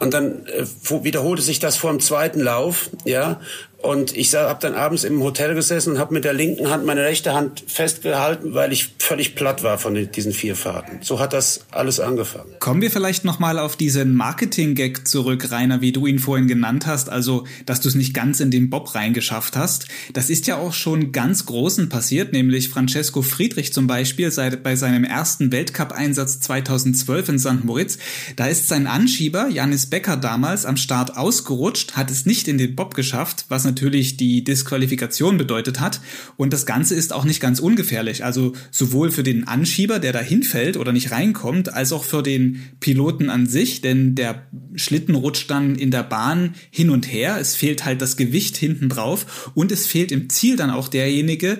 Und 0.00 0.14
dann 0.14 0.46
äh, 0.46 0.64
wiederholte 1.04 1.42
sich 1.42 1.58
das 1.58 1.76
vor 1.76 1.90
dem 1.90 2.00
zweiten 2.00 2.40
Lauf, 2.40 2.90
ja. 3.04 3.40
Und 3.82 4.14
ich 4.14 4.34
habe 4.34 4.58
dann 4.60 4.74
abends 4.74 5.04
im 5.04 5.22
Hotel 5.22 5.54
gesessen 5.54 5.92
und 5.92 5.98
habe 5.98 6.12
mit 6.12 6.24
der 6.24 6.34
linken 6.34 6.68
Hand 6.68 6.84
meine 6.84 7.02
rechte 7.02 7.32
Hand 7.32 7.64
festgehalten, 7.66 8.52
weil 8.52 8.72
ich 8.72 8.90
völlig 8.98 9.34
platt 9.34 9.62
war 9.62 9.78
von 9.78 9.94
diesen 10.12 10.32
vier 10.32 10.54
Fahrten. 10.54 10.98
So 11.02 11.18
hat 11.18 11.32
das 11.32 11.64
alles 11.70 11.98
angefangen. 11.98 12.50
Kommen 12.58 12.82
wir 12.82 12.90
vielleicht 12.90 13.24
noch 13.24 13.38
mal 13.38 13.58
auf 13.58 13.76
diesen 13.76 14.14
Marketing-Gag 14.14 15.08
zurück, 15.08 15.50
Rainer, 15.50 15.80
wie 15.80 15.92
du 15.92 16.06
ihn 16.06 16.18
vorhin 16.18 16.46
genannt 16.46 16.86
hast, 16.86 17.08
also 17.08 17.46
dass 17.64 17.80
du 17.80 17.88
es 17.88 17.94
nicht 17.94 18.12
ganz 18.12 18.40
in 18.40 18.50
den 18.50 18.68
Bob 18.68 18.94
reingeschafft 18.94 19.56
hast. 19.56 19.86
Das 20.12 20.28
ist 20.28 20.46
ja 20.46 20.58
auch 20.58 20.74
schon 20.74 21.10
ganz 21.12 21.46
Großen 21.46 21.88
passiert, 21.88 22.34
nämlich 22.34 22.68
Francesco 22.68 23.22
Friedrich 23.22 23.72
zum 23.72 23.86
Beispiel 23.86 24.30
seit, 24.30 24.62
bei 24.62 24.76
seinem 24.76 25.04
ersten 25.04 25.52
Weltcup-Einsatz 25.52 26.40
2012 26.40 27.28
in 27.30 27.38
St. 27.38 27.64
Moritz. 27.64 27.96
Da 28.36 28.46
ist 28.46 28.68
sein 28.68 28.86
Anschieber, 28.86 29.48
Janis 29.48 29.86
Becker 29.86 30.18
damals, 30.18 30.66
am 30.66 30.76
Start 30.76 31.16
ausgerutscht, 31.16 31.96
hat 31.96 32.10
es 32.10 32.26
nicht 32.26 32.46
in 32.46 32.58
den 32.58 32.76
Bob 32.76 32.94
geschafft, 32.94 33.46
was 33.48 33.69
natürlich 33.70 34.16
die 34.16 34.42
Disqualifikation 34.42 35.38
bedeutet 35.38 35.80
hat. 35.80 36.00
Und 36.36 36.52
das 36.52 36.66
Ganze 36.66 36.94
ist 36.94 37.12
auch 37.12 37.24
nicht 37.24 37.40
ganz 37.40 37.60
ungefährlich. 37.60 38.24
Also 38.24 38.52
sowohl 38.70 39.10
für 39.10 39.22
den 39.22 39.46
Anschieber, 39.46 39.98
der 39.98 40.12
da 40.12 40.20
hinfällt 40.20 40.76
oder 40.76 40.92
nicht 40.92 41.12
reinkommt, 41.12 41.72
als 41.72 41.92
auch 41.92 42.04
für 42.04 42.22
den 42.22 42.62
Piloten 42.80 43.30
an 43.30 43.46
sich, 43.46 43.80
denn 43.80 44.14
der 44.14 44.46
Schlitten 44.74 45.14
rutscht 45.14 45.50
dann 45.50 45.76
in 45.76 45.90
der 45.90 46.02
Bahn 46.02 46.54
hin 46.70 46.90
und 46.90 47.10
her. 47.10 47.38
Es 47.40 47.54
fehlt 47.54 47.84
halt 47.84 48.02
das 48.02 48.16
Gewicht 48.16 48.56
hinten 48.56 48.88
drauf 48.88 49.50
und 49.54 49.72
es 49.72 49.86
fehlt 49.86 50.12
im 50.12 50.28
Ziel 50.28 50.56
dann 50.56 50.70
auch 50.70 50.88
derjenige, 50.88 51.58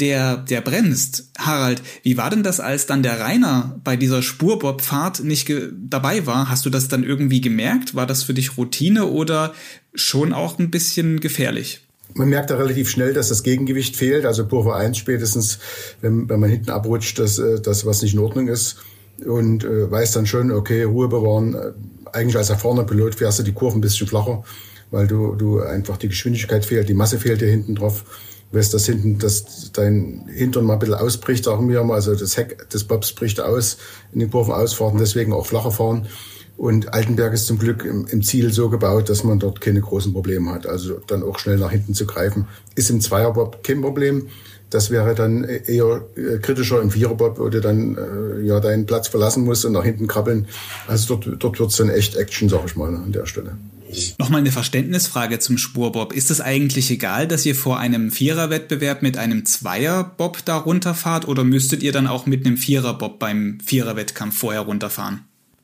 der, 0.00 0.36
der 0.36 0.60
bremst. 0.60 1.30
Harald, 1.38 1.82
wie 2.02 2.16
war 2.16 2.30
denn 2.30 2.42
das, 2.42 2.60
als 2.60 2.86
dann 2.86 3.02
der 3.02 3.20
Rainer 3.20 3.80
bei 3.82 3.96
dieser 3.96 4.22
Spurbobfahrt 4.22 5.24
nicht 5.24 5.52
dabei 5.72 6.26
war? 6.26 6.48
Hast 6.48 6.64
du 6.66 6.70
das 6.70 6.88
dann 6.88 7.02
irgendwie 7.02 7.40
gemerkt? 7.40 7.94
War 7.94 8.06
das 8.06 8.22
für 8.22 8.34
dich 8.34 8.56
Routine 8.56 9.06
oder 9.06 9.54
schon 9.94 10.32
auch 10.32 10.58
ein 10.58 10.70
bisschen 10.70 11.20
gefährlich? 11.20 11.84
Man 12.14 12.28
merkt 12.28 12.50
da 12.50 12.56
relativ 12.56 12.88
schnell, 12.88 13.12
dass 13.12 13.28
das 13.28 13.42
Gegengewicht 13.42 13.96
fehlt. 13.96 14.24
Also 14.24 14.46
Kurve 14.46 14.74
1 14.74 14.96
spätestens, 14.96 15.58
wenn, 16.00 16.28
wenn 16.28 16.40
man 16.40 16.50
hinten 16.50 16.70
abrutscht, 16.70 17.18
dass 17.18 17.38
äh, 17.38 17.60
das 17.60 17.84
was 17.84 18.02
nicht 18.02 18.14
in 18.14 18.20
Ordnung 18.20 18.48
ist. 18.48 18.76
Und 19.26 19.64
äh, 19.64 19.90
weiß 19.90 20.12
dann 20.12 20.26
schon, 20.26 20.52
okay, 20.52 20.84
Ruhe 20.84 21.08
bewahren. 21.08 21.54
Äh, 21.54 21.72
eigentlich 22.12 22.36
als 22.36 22.50
erfahrener 22.50 22.84
Pilot 22.84 23.16
fährst 23.16 23.40
du 23.40 23.42
die 23.42 23.52
Kurve 23.52 23.78
ein 23.78 23.80
bisschen 23.80 24.06
flacher, 24.06 24.44
weil 24.90 25.06
du, 25.06 25.34
du 25.34 25.60
einfach 25.60 25.98
die 25.98 26.08
Geschwindigkeit 26.08 26.64
fehlt, 26.64 26.88
die 26.88 26.94
Masse 26.94 27.18
fehlt 27.18 27.40
dir 27.42 27.50
hinten 27.50 27.74
drauf 27.74 28.04
weißt, 28.52 28.72
dass 28.72 28.86
hinten, 28.86 29.18
dass 29.18 29.72
dein 29.72 30.24
Hintern 30.28 30.64
mal 30.64 30.74
ein 30.74 30.78
bisschen 30.78 30.94
ausbricht, 30.94 31.44
sagen 31.44 31.68
wir 31.68 31.82
mal, 31.84 31.94
also 31.94 32.14
das 32.14 32.36
Heck 32.36 32.68
des 32.70 32.84
Bobs 32.84 33.12
bricht 33.12 33.40
aus 33.40 33.78
in 34.12 34.20
den 34.20 34.30
Kurvenausfahrten, 34.30 34.98
deswegen 34.98 35.32
auch 35.32 35.46
flacher 35.46 35.70
fahren. 35.70 36.06
Und 36.56 36.92
Altenberg 36.92 37.32
ist 37.34 37.46
zum 37.46 37.58
Glück 37.58 37.84
im, 37.84 38.06
im, 38.08 38.22
Ziel 38.22 38.52
so 38.52 38.68
gebaut, 38.68 39.08
dass 39.08 39.22
man 39.22 39.38
dort 39.38 39.60
keine 39.60 39.80
großen 39.80 40.12
Probleme 40.12 40.50
hat. 40.50 40.66
Also 40.66 41.00
dann 41.06 41.22
auch 41.22 41.38
schnell 41.38 41.56
nach 41.56 41.70
hinten 41.70 41.94
zu 41.94 42.04
greifen. 42.04 42.48
Ist 42.74 42.90
im 42.90 43.00
Zweierbob 43.00 43.62
kein 43.62 43.80
Problem. 43.80 44.26
Das 44.68 44.90
wäre 44.90 45.14
dann 45.14 45.44
eher 45.44 46.04
äh, 46.16 46.38
kritischer 46.38 46.82
im 46.82 46.90
Viererbob, 46.90 47.38
wo 47.38 47.48
du 47.48 47.60
dann 47.60 47.96
äh, 47.96 48.44
ja 48.44 48.58
deinen 48.58 48.86
Platz 48.86 49.06
verlassen 49.06 49.44
musst 49.44 49.64
und 49.64 49.72
nach 49.72 49.84
hinten 49.84 50.08
krabbeln. 50.08 50.48
Also 50.88 51.16
dort, 51.16 51.42
dort 51.42 51.60
wird's 51.60 51.76
dann 51.76 51.90
echt 51.90 52.16
Action, 52.16 52.48
sag 52.48 52.64
ich 52.66 52.74
mal, 52.74 52.92
an 52.92 53.12
der 53.12 53.26
Stelle. 53.26 53.56
Nochmal 54.18 54.40
eine 54.40 54.52
Verständnisfrage 54.52 55.38
zum 55.38 55.58
Spurbob. 55.58 56.12
Ist 56.12 56.30
es 56.30 56.40
eigentlich 56.40 56.90
egal, 56.90 57.26
dass 57.28 57.46
ihr 57.46 57.54
vor 57.54 57.78
einem 57.78 58.10
Viererwettbewerb 58.10 59.02
mit 59.02 59.16
einem 59.16 59.44
Zweierbob 59.44 60.44
da 60.44 60.56
runterfahrt 60.56 61.26
oder 61.26 61.44
müsstet 61.44 61.82
ihr 61.82 61.92
dann 61.92 62.06
auch 62.06 62.26
mit 62.26 62.46
einem 62.46 62.56
Viererbob 62.56 63.18
beim 63.18 63.58
Viererwettkampf 63.64 64.38
vorher 64.38 64.62
runterfahren? 64.62 65.20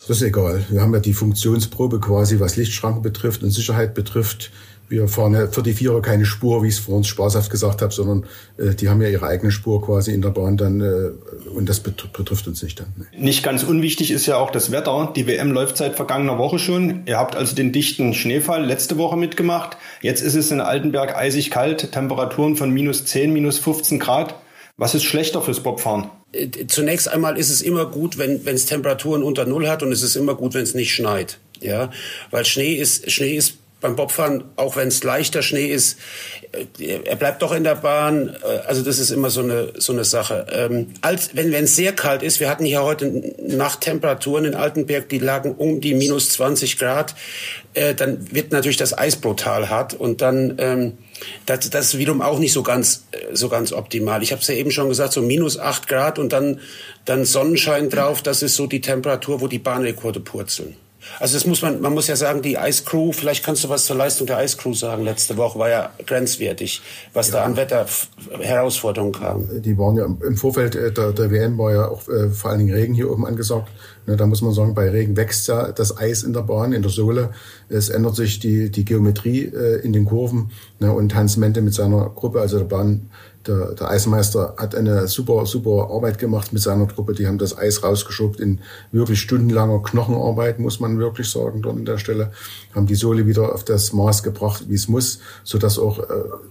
Das 0.06 0.18
ist 0.18 0.22
egal. 0.22 0.66
Wir 0.68 0.82
haben 0.82 0.92
ja 0.92 1.00
die 1.00 1.14
Funktionsprobe 1.14 1.98
quasi, 1.98 2.38
was 2.38 2.56
Lichtschranken 2.56 3.02
betrifft 3.02 3.42
und 3.42 3.50
Sicherheit 3.50 3.94
betrifft, 3.94 4.50
wir 4.88 5.08
fahren 5.08 5.34
ja 5.34 5.46
für 5.46 5.62
die 5.62 5.72
Vierer 5.72 6.02
keine 6.02 6.24
Spur, 6.24 6.62
wie 6.62 6.68
ich 6.68 6.74
es 6.74 6.80
vor 6.80 6.96
uns 6.96 7.08
spaßhaft 7.08 7.50
gesagt 7.50 7.82
habe, 7.82 7.92
sondern 7.92 8.26
äh, 8.58 8.74
die 8.74 8.88
haben 8.88 9.00
ja 9.00 9.08
ihre 9.08 9.26
eigene 9.26 9.50
Spur 9.50 9.84
quasi 9.84 10.12
in 10.12 10.22
der 10.22 10.30
Bahn 10.30 10.56
dann 10.56 10.80
äh, 10.80 11.10
und 11.50 11.68
das 11.68 11.80
betrifft 11.80 12.46
uns 12.46 12.62
nicht 12.62 12.80
dann. 12.80 12.92
Ne. 12.96 13.06
Nicht 13.18 13.42
ganz 13.42 13.62
unwichtig 13.62 14.10
ist 14.10 14.26
ja 14.26 14.36
auch 14.36 14.50
das 14.50 14.70
Wetter. 14.70 15.12
Die 15.16 15.26
WM 15.26 15.52
läuft 15.52 15.76
seit 15.76 15.96
vergangener 15.96 16.38
Woche 16.38 16.58
schon. 16.58 17.02
Ihr 17.06 17.18
habt 17.18 17.36
also 17.36 17.54
den 17.54 17.72
dichten 17.72 18.14
Schneefall 18.14 18.64
letzte 18.64 18.98
Woche 18.98 19.16
mitgemacht. 19.16 19.76
Jetzt 20.02 20.20
ist 20.20 20.34
es 20.34 20.50
in 20.50 20.60
Altenberg 20.60 21.16
eisig 21.16 21.50
kalt, 21.50 21.92
Temperaturen 21.92 22.56
von 22.56 22.70
minus 22.70 23.04
10, 23.04 23.32
minus 23.32 23.58
15 23.58 23.98
Grad. 23.98 24.34
Was 24.76 24.94
ist 24.94 25.04
schlechter 25.04 25.40
fürs 25.40 25.60
Bobfahren? 25.60 26.10
Äh, 26.32 26.66
zunächst 26.66 27.08
einmal 27.08 27.38
ist 27.38 27.50
es 27.50 27.62
immer 27.62 27.86
gut, 27.86 28.18
wenn 28.18 28.46
es 28.46 28.66
Temperaturen 28.66 29.22
unter 29.22 29.46
Null 29.46 29.68
hat 29.68 29.82
und 29.82 29.92
es 29.92 30.02
ist 30.02 30.16
immer 30.16 30.34
gut, 30.34 30.54
wenn 30.54 30.62
es 30.62 30.74
nicht 30.74 30.92
schneit. 30.92 31.38
Ja, 31.60 31.90
weil 32.30 32.44
Schnee 32.44 32.74
ist, 32.74 33.10
Schnee 33.10 33.36
ist 33.36 33.58
beim 33.84 33.96
Bobfahren, 33.96 34.44
auch 34.56 34.76
wenn 34.76 34.88
es 34.88 35.04
leichter 35.04 35.42
Schnee 35.42 35.66
ist, 35.66 35.98
äh, 36.78 37.00
er 37.04 37.16
bleibt 37.16 37.42
doch 37.42 37.52
in 37.52 37.64
der 37.64 37.74
Bahn. 37.74 38.34
Äh, 38.42 38.66
also 38.66 38.80
das 38.82 38.98
ist 38.98 39.10
immer 39.10 39.28
so 39.28 39.42
eine 39.42 39.74
so 39.76 39.92
eine 39.92 40.04
Sache. 40.04 40.46
Ähm, 40.50 40.94
als 41.02 41.36
wenn 41.36 41.52
es 41.52 41.76
sehr 41.76 41.92
kalt 41.92 42.22
ist, 42.22 42.40
wir 42.40 42.48
hatten 42.48 42.64
hier 42.64 42.82
heute 42.82 43.34
Nachttemperaturen 43.46 44.46
in 44.46 44.54
Altenberg, 44.54 45.10
die 45.10 45.18
lagen 45.18 45.54
um 45.54 45.82
die 45.82 45.92
minus 45.92 46.30
20 46.30 46.78
Grad, 46.78 47.14
äh, 47.74 47.94
dann 47.94 48.32
wird 48.34 48.52
natürlich 48.52 48.78
das 48.78 48.96
Eis 48.96 49.16
brutal 49.16 49.68
hart 49.68 49.92
und 49.92 50.22
dann 50.22 50.54
ähm, 50.56 50.92
das, 51.44 51.68
das 51.68 51.88
ist 51.88 51.98
wiederum 51.98 52.22
auch 52.22 52.38
nicht 52.38 52.54
so 52.54 52.62
ganz 52.62 53.04
äh, 53.10 53.36
so 53.36 53.50
ganz 53.50 53.70
optimal. 53.74 54.22
Ich 54.22 54.32
habe 54.32 54.40
es 54.40 54.48
ja 54.48 54.54
eben 54.54 54.70
schon 54.70 54.88
gesagt, 54.88 55.12
so 55.12 55.20
minus 55.20 55.58
8 55.58 55.88
Grad 55.88 56.18
und 56.18 56.32
dann 56.32 56.60
dann 57.04 57.26
Sonnenschein 57.26 57.90
drauf. 57.90 58.22
Das 58.22 58.42
ist 58.42 58.54
so 58.54 58.66
die 58.66 58.80
Temperatur, 58.80 59.42
wo 59.42 59.46
die 59.46 59.58
Bahnrekorde 59.58 60.20
purzeln. 60.20 60.74
Also 61.20 61.34
das 61.34 61.46
muss 61.46 61.62
man, 61.62 61.80
man 61.80 61.94
muss 61.94 62.06
ja 62.06 62.16
sagen, 62.16 62.42
die 62.42 62.54
Ice 62.54 62.84
Crew, 62.84 63.12
vielleicht 63.12 63.44
kannst 63.44 63.64
du 63.64 63.68
was 63.68 63.84
zur 63.86 63.96
Leistung 63.96 64.26
der 64.26 64.42
Ice 64.44 64.56
Crew 64.56 64.74
sagen. 64.74 65.04
Letzte 65.04 65.36
Woche 65.36 65.58
war 65.58 65.68
ja 65.68 65.90
grenzwertig, 66.06 66.82
was 67.12 67.28
ja. 67.28 67.34
da 67.34 67.44
an 67.44 67.56
Wetterherausforderungen 67.56 69.12
kam. 69.12 69.62
Die 69.62 69.76
waren 69.78 69.96
ja 69.96 70.04
im 70.04 70.36
Vorfeld 70.36 70.74
äh, 70.74 70.92
der, 70.92 71.12
der 71.12 71.30
WM 71.30 71.58
war 71.58 71.72
ja 71.72 71.88
auch 71.88 72.08
äh, 72.08 72.30
vor 72.30 72.50
allen 72.50 72.60
Dingen 72.60 72.74
Regen 72.74 72.94
hier 72.94 73.10
oben 73.10 73.26
angesagt. 73.26 73.68
Ne, 74.06 74.16
da 74.16 74.26
muss 74.26 74.42
man 74.42 74.52
sagen, 74.52 74.74
bei 74.74 74.90
Regen 74.90 75.16
wächst 75.16 75.48
ja 75.48 75.72
das 75.72 75.96
Eis 75.96 76.22
in 76.24 76.32
der 76.34 76.42
Bahn, 76.42 76.72
in 76.72 76.82
der 76.82 76.90
Sohle. 76.90 77.30
Es 77.68 77.88
ändert 77.88 78.16
sich 78.16 78.38
die, 78.38 78.70
die 78.70 78.84
Geometrie 78.84 79.44
äh, 79.44 79.80
in 79.80 79.92
den 79.92 80.04
Kurven. 80.04 80.50
Ne, 80.84 80.92
und 80.92 81.14
Hans 81.14 81.38
Mente 81.38 81.62
mit 81.62 81.72
seiner 81.72 82.10
Gruppe, 82.10 82.40
also 82.40 82.58
der 82.58 82.66
Bahn 82.66 83.08
der, 83.46 83.72
der 83.72 83.90
Eismeister 83.90 84.54
hat 84.58 84.74
eine 84.74 85.06
super, 85.08 85.46
super 85.46 85.88
Arbeit 85.90 86.18
gemacht 86.18 86.52
mit 86.52 86.60
seiner 86.60 86.86
Truppe. 86.88 87.14
Die 87.14 87.26
haben 87.26 87.38
das 87.38 87.56
Eis 87.56 87.82
rausgeschobt 87.82 88.38
in 88.38 88.60
wirklich 88.92 89.20
stundenlanger 89.20 89.82
Knochenarbeit, 89.82 90.58
muss 90.58 90.80
man 90.80 90.98
wirklich 90.98 91.30
sagen, 91.30 91.62
dort 91.62 91.76
an 91.76 91.84
der 91.84 91.98
Stelle. 91.98 92.32
Haben 92.74 92.86
die 92.86 92.94
Sohle 92.94 93.26
wieder 93.26 93.54
auf 93.54 93.64
das 93.64 93.92
Maß 93.92 94.22
gebracht, 94.22 94.64
wie 94.68 94.74
es 94.74 94.88
muss, 94.88 95.20
so 95.42 95.58
dass 95.58 95.78
auch 95.78 95.98
äh, 96.00 96.04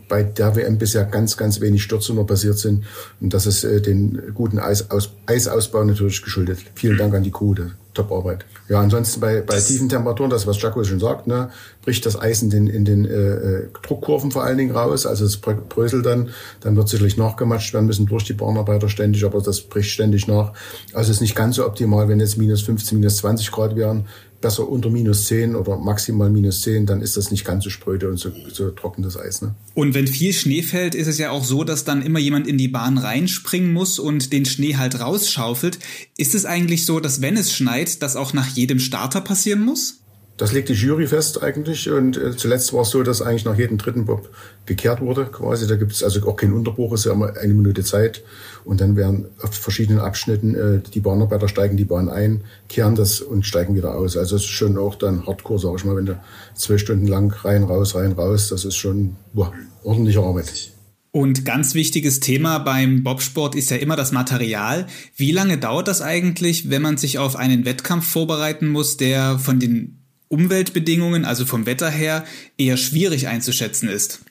bei 0.09 0.23
der 0.23 0.55
WM 0.55 0.77
bisher 0.77 1.05
ganz, 1.05 1.37
ganz 1.37 1.61
wenig 1.61 1.83
Stürze 1.83 2.13
nur 2.13 2.25
passiert 2.25 2.57
sind. 2.57 2.85
Und 3.21 3.33
das 3.33 3.45
ist 3.45 3.63
äh, 3.63 3.81
den 3.81 4.33
guten 4.33 4.57
Eisaus 4.57 5.11
Eisausbau 5.27 5.83
natürlich 5.83 6.23
geschuldet. 6.23 6.59
Vielen 6.75 6.97
Dank 6.97 7.13
an 7.13 7.23
die 7.23 7.31
Crew. 7.31 7.53
Top-Arbeit. 7.93 8.45
Ja, 8.69 8.79
ansonsten 8.79 9.19
bei, 9.19 9.41
bei 9.41 9.59
tiefen 9.59 9.89
Temperaturen, 9.89 10.29
das 10.29 10.47
was 10.47 10.61
Jaco 10.61 10.83
schon 10.83 10.99
sagt, 10.99 11.27
ne, 11.27 11.49
bricht 11.83 12.05
das 12.05 12.19
Eis 12.19 12.41
in 12.41 12.49
den, 12.49 12.67
in 12.67 12.85
den 12.85 13.05
äh, 13.05 13.09
äh 13.11 13.67
Druckkurven 13.81 14.31
vor 14.31 14.43
allen 14.43 14.57
Dingen 14.57 14.75
raus. 14.75 15.05
Also 15.05 15.25
es 15.25 15.37
bröselt 15.37 16.05
dann, 16.05 16.29
dann 16.61 16.75
wird 16.75 16.89
sicherlich 16.89 17.17
nachgematscht 17.17 17.73
werden 17.73 17.85
müssen 17.85 18.05
durch 18.05 18.23
die 18.23 18.33
Bahnarbeiter 18.33 18.89
ständig, 18.89 19.23
aber 19.25 19.41
das 19.41 19.61
bricht 19.61 19.89
ständig 19.89 20.27
nach. 20.27 20.53
Also 20.93 21.11
es 21.11 21.17
ist 21.17 21.21
nicht 21.21 21.35
ganz 21.35 21.57
so 21.57 21.65
optimal, 21.65 22.07
wenn 22.07 22.19
jetzt 22.19 22.37
minus 22.37 22.61
15, 22.61 22.99
minus 22.99 23.17
20 23.17 23.51
Grad 23.51 23.75
wären 23.75 24.07
besser 24.43 24.69
unter 24.69 24.91
minus 24.91 25.25
10 25.25 25.55
oder 25.55 25.77
maximal 25.77 26.29
minus 26.29 26.61
10, 26.61 26.85
dann 26.85 27.01
ist 27.01 27.17
das 27.17 27.31
nicht 27.31 27.43
ganz 27.43 27.63
so 27.63 27.71
spröde 27.71 28.09
und 28.09 28.17
so, 28.17 28.31
so 28.51 28.69
trockenes 28.69 29.17
Eis. 29.17 29.41
Ne? 29.41 29.55
Und 29.73 29.95
wenn 29.95 30.05
viel 30.05 30.33
Schnee 30.33 30.61
fällt, 30.61 30.93
ist 30.93 31.07
es 31.07 31.17
ja 31.17 31.31
auch 31.31 31.43
so, 31.43 31.63
dass 31.63 31.85
dann 31.85 32.03
immer 32.03 32.19
jemand 32.19 32.45
in 32.45 32.59
die 32.59 32.67
Bahn 32.67 32.99
reinspringen 32.99 33.73
muss 33.73 33.97
und 33.97 34.31
den 34.31 34.45
Schnee 34.45 34.75
halt 34.75 34.99
rausschaufelt. 34.99 35.79
Ist 36.17 36.35
es 36.35 36.45
eigentlich 36.45 36.85
so, 36.85 36.99
dass 36.99 37.21
wenn 37.21 37.37
es 37.37 37.51
schneit, 37.53 38.03
das 38.03 38.15
auch 38.15 38.33
nach 38.33 38.49
jedem 38.49 38.79
Starter 38.79 39.21
passieren 39.21 39.65
muss? 39.65 40.02
Das 40.43 40.51
legt 40.51 40.67
die 40.67 40.73
Jury 40.73 41.07
fest 41.07 41.41
eigentlich 41.41 41.89
und 41.89 42.17
äh, 42.17 42.35
zuletzt 42.35 42.73
war 42.73 42.81
es 42.81 42.89
so, 42.89 43.01
dass 43.01 43.21
eigentlich 43.21 43.45
nach 43.45 43.57
jedem 43.57 43.77
dritten 43.77 44.03
Bob 44.03 44.29
gekehrt 44.65 44.99
wurde 44.99 45.23
quasi. 45.27 45.67
Da 45.67 45.77
gibt 45.77 45.93
es 45.93 46.03
also 46.03 46.27
auch 46.27 46.35
keinen 46.35 46.51
Unterbruch, 46.51 46.91
es 46.91 46.99
ist 46.99 47.05
ja 47.05 47.13
immer 47.13 47.37
eine 47.37 47.53
Minute 47.53 47.81
Zeit 47.85 48.21
und 48.65 48.81
dann 48.81 48.97
werden 48.97 49.27
auf 49.41 49.53
verschiedenen 49.53 50.01
Abschnitten 50.01 50.53
äh, 50.53 50.81
die 50.93 50.99
Bahnarbeiter 50.99 51.47
steigen 51.47 51.77
die 51.77 51.85
Bahn 51.85 52.09
ein, 52.09 52.41
kehren 52.67 52.95
das 52.95 53.21
und 53.21 53.45
steigen 53.45 53.73
wieder 53.73 53.95
aus. 53.95 54.17
Also 54.17 54.35
es 54.35 54.41
ist 54.41 54.49
schon 54.49 54.77
auch 54.77 54.95
dann 54.95 55.25
Hardcore, 55.25 55.59
sag 55.59 55.77
ich 55.77 55.85
mal, 55.85 55.95
wenn 55.95 56.07
du 56.07 56.19
zwölf 56.55 56.81
Stunden 56.81 57.07
lang 57.07 57.31
rein, 57.45 57.63
raus, 57.63 57.95
rein, 57.95 58.11
raus, 58.11 58.49
das 58.49 58.65
ist 58.65 58.75
schon 58.75 59.15
boah, 59.31 59.53
ordentliche 59.85 60.19
Arbeit. 60.19 60.73
Und 61.11 61.45
ganz 61.45 61.73
wichtiges 61.73 62.19
Thema 62.19 62.57
beim 62.57 63.03
Bobsport 63.03 63.55
ist 63.55 63.71
ja 63.71 63.77
immer 63.77 63.95
das 63.95 64.11
Material. 64.11 64.87
Wie 65.15 65.31
lange 65.31 65.57
dauert 65.57 65.87
das 65.87 66.01
eigentlich, 66.01 66.69
wenn 66.69 66.81
man 66.81 66.97
sich 66.97 67.17
auf 67.17 67.37
einen 67.37 67.63
Wettkampf 67.63 68.09
vorbereiten 68.09 68.67
muss, 68.67 68.97
der 68.97 69.39
von 69.39 69.61
den 69.61 70.02
Umweltbedingungen, 70.33 71.25
also 71.25 71.45
vom 71.45 71.67
Wetter 71.67 71.91
her, 71.91 72.25
eher 72.57 72.77
schwierig 72.77 73.27
einzuschätzen 73.27 73.87
ist? 73.87 74.21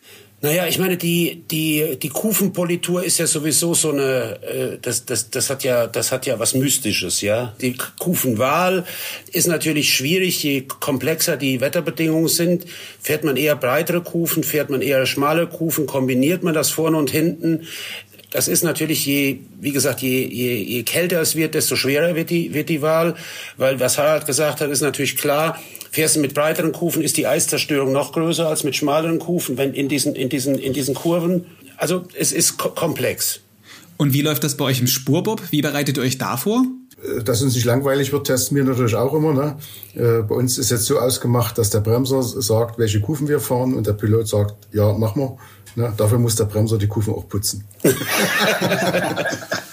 Naja, 0.44 0.66
ich 0.66 0.80
meine, 0.80 0.96
die, 0.96 1.44
die, 1.48 1.96
die 2.02 2.08
Kufenpolitur 2.08 3.04
ist 3.04 3.18
ja 3.18 3.28
sowieso 3.28 3.74
so 3.74 3.92
eine, 3.92 4.42
äh, 4.42 4.78
das, 4.82 5.06
das, 5.06 5.30
das 5.30 5.48
hat 5.50 5.62
ja, 5.62 5.86
das 5.86 6.10
hat 6.10 6.26
ja 6.26 6.40
was 6.40 6.54
Mystisches, 6.54 7.20
ja. 7.20 7.54
Die 7.60 7.76
Kufenwahl 8.00 8.84
ist 9.30 9.46
natürlich 9.46 9.94
schwierig, 9.94 10.42
je 10.42 10.62
komplexer 10.62 11.36
die 11.36 11.60
Wetterbedingungen 11.60 12.26
sind. 12.26 12.64
Fährt 13.00 13.22
man 13.22 13.36
eher 13.36 13.54
breitere 13.54 14.00
Kufen, 14.00 14.42
fährt 14.42 14.68
man 14.68 14.82
eher 14.82 15.06
schmale 15.06 15.46
Kufen, 15.46 15.86
kombiniert 15.86 16.42
man 16.42 16.54
das 16.54 16.70
vorne 16.70 16.96
und 16.96 17.10
hinten. 17.10 17.68
Das 18.32 18.48
ist 18.48 18.64
natürlich 18.64 19.04
je, 19.04 19.40
wie 19.60 19.72
gesagt, 19.72 20.00
je, 20.00 20.26
je, 20.26 20.62
je 20.62 20.82
kälter 20.82 21.20
es 21.20 21.36
wird, 21.36 21.54
desto 21.54 21.76
schwerer 21.76 22.14
wird 22.14 22.30
die, 22.30 22.54
wird 22.54 22.68
die 22.70 22.80
Wahl, 22.80 23.14
weil 23.58 23.78
was 23.78 23.98
Harald 23.98 24.26
gesagt 24.26 24.60
hat, 24.60 24.70
ist 24.70 24.80
natürlich 24.80 25.16
klar, 25.16 25.58
fährst 25.90 26.16
du 26.16 26.20
mit 26.20 26.34
breiteren 26.34 26.72
Kufen, 26.72 27.02
ist 27.02 27.18
die 27.18 27.26
Eiszerstörung 27.26 27.92
noch 27.92 28.12
größer 28.12 28.48
als 28.48 28.64
mit 28.64 28.74
schmaleren 28.74 29.18
Kufen, 29.18 29.58
wenn 29.58 29.74
in 29.74 29.88
diesen, 29.88 30.14
in 30.14 30.30
diesen, 30.30 30.58
in 30.58 30.72
diesen 30.72 30.94
Kurven. 30.94 31.44
Also 31.76 32.04
es 32.18 32.32
ist 32.32 32.56
komplex. 32.56 33.40
Und 33.98 34.14
wie 34.14 34.22
läuft 34.22 34.42
das 34.44 34.56
bei 34.56 34.64
euch 34.64 34.80
im 34.80 34.86
Spurbob? 34.86 35.42
Wie 35.50 35.60
bereitet 35.60 35.98
ihr 35.98 36.02
euch 36.02 36.16
da 36.16 36.36
vor? 36.36 36.64
Äh, 37.02 37.22
dass 37.22 37.42
uns 37.42 37.54
nicht 37.54 37.64
langweilig 37.64 38.12
wird, 38.12 38.26
testen 38.26 38.56
wir 38.56 38.64
natürlich 38.64 38.94
auch 38.94 39.14
immer. 39.14 39.34
Ne? 39.34 39.56
Äh, 39.94 40.22
bei 40.22 40.34
uns 40.34 40.58
ist 40.58 40.70
jetzt 40.70 40.86
so 40.86 40.98
ausgemacht, 40.98 41.58
dass 41.58 41.70
der 41.70 41.80
Bremser 41.80 42.22
sagt, 42.22 42.78
welche 42.78 43.00
Kufen 43.00 43.28
wir 43.28 43.40
fahren 43.40 43.74
und 43.74 43.86
der 43.86 43.92
Pilot 43.92 44.28
sagt, 44.28 44.54
ja, 44.72 44.92
mach 44.92 45.14
mal. 45.16 45.36
Ne? 45.74 45.92
Dafür 45.96 46.18
muss 46.18 46.36
der 46.36 46.44
Bremser 46.44 46.78
die 46.78 46.86
Kufen 46.86 47.14
auch 47.14 47.28
putzen. 47.28 47.64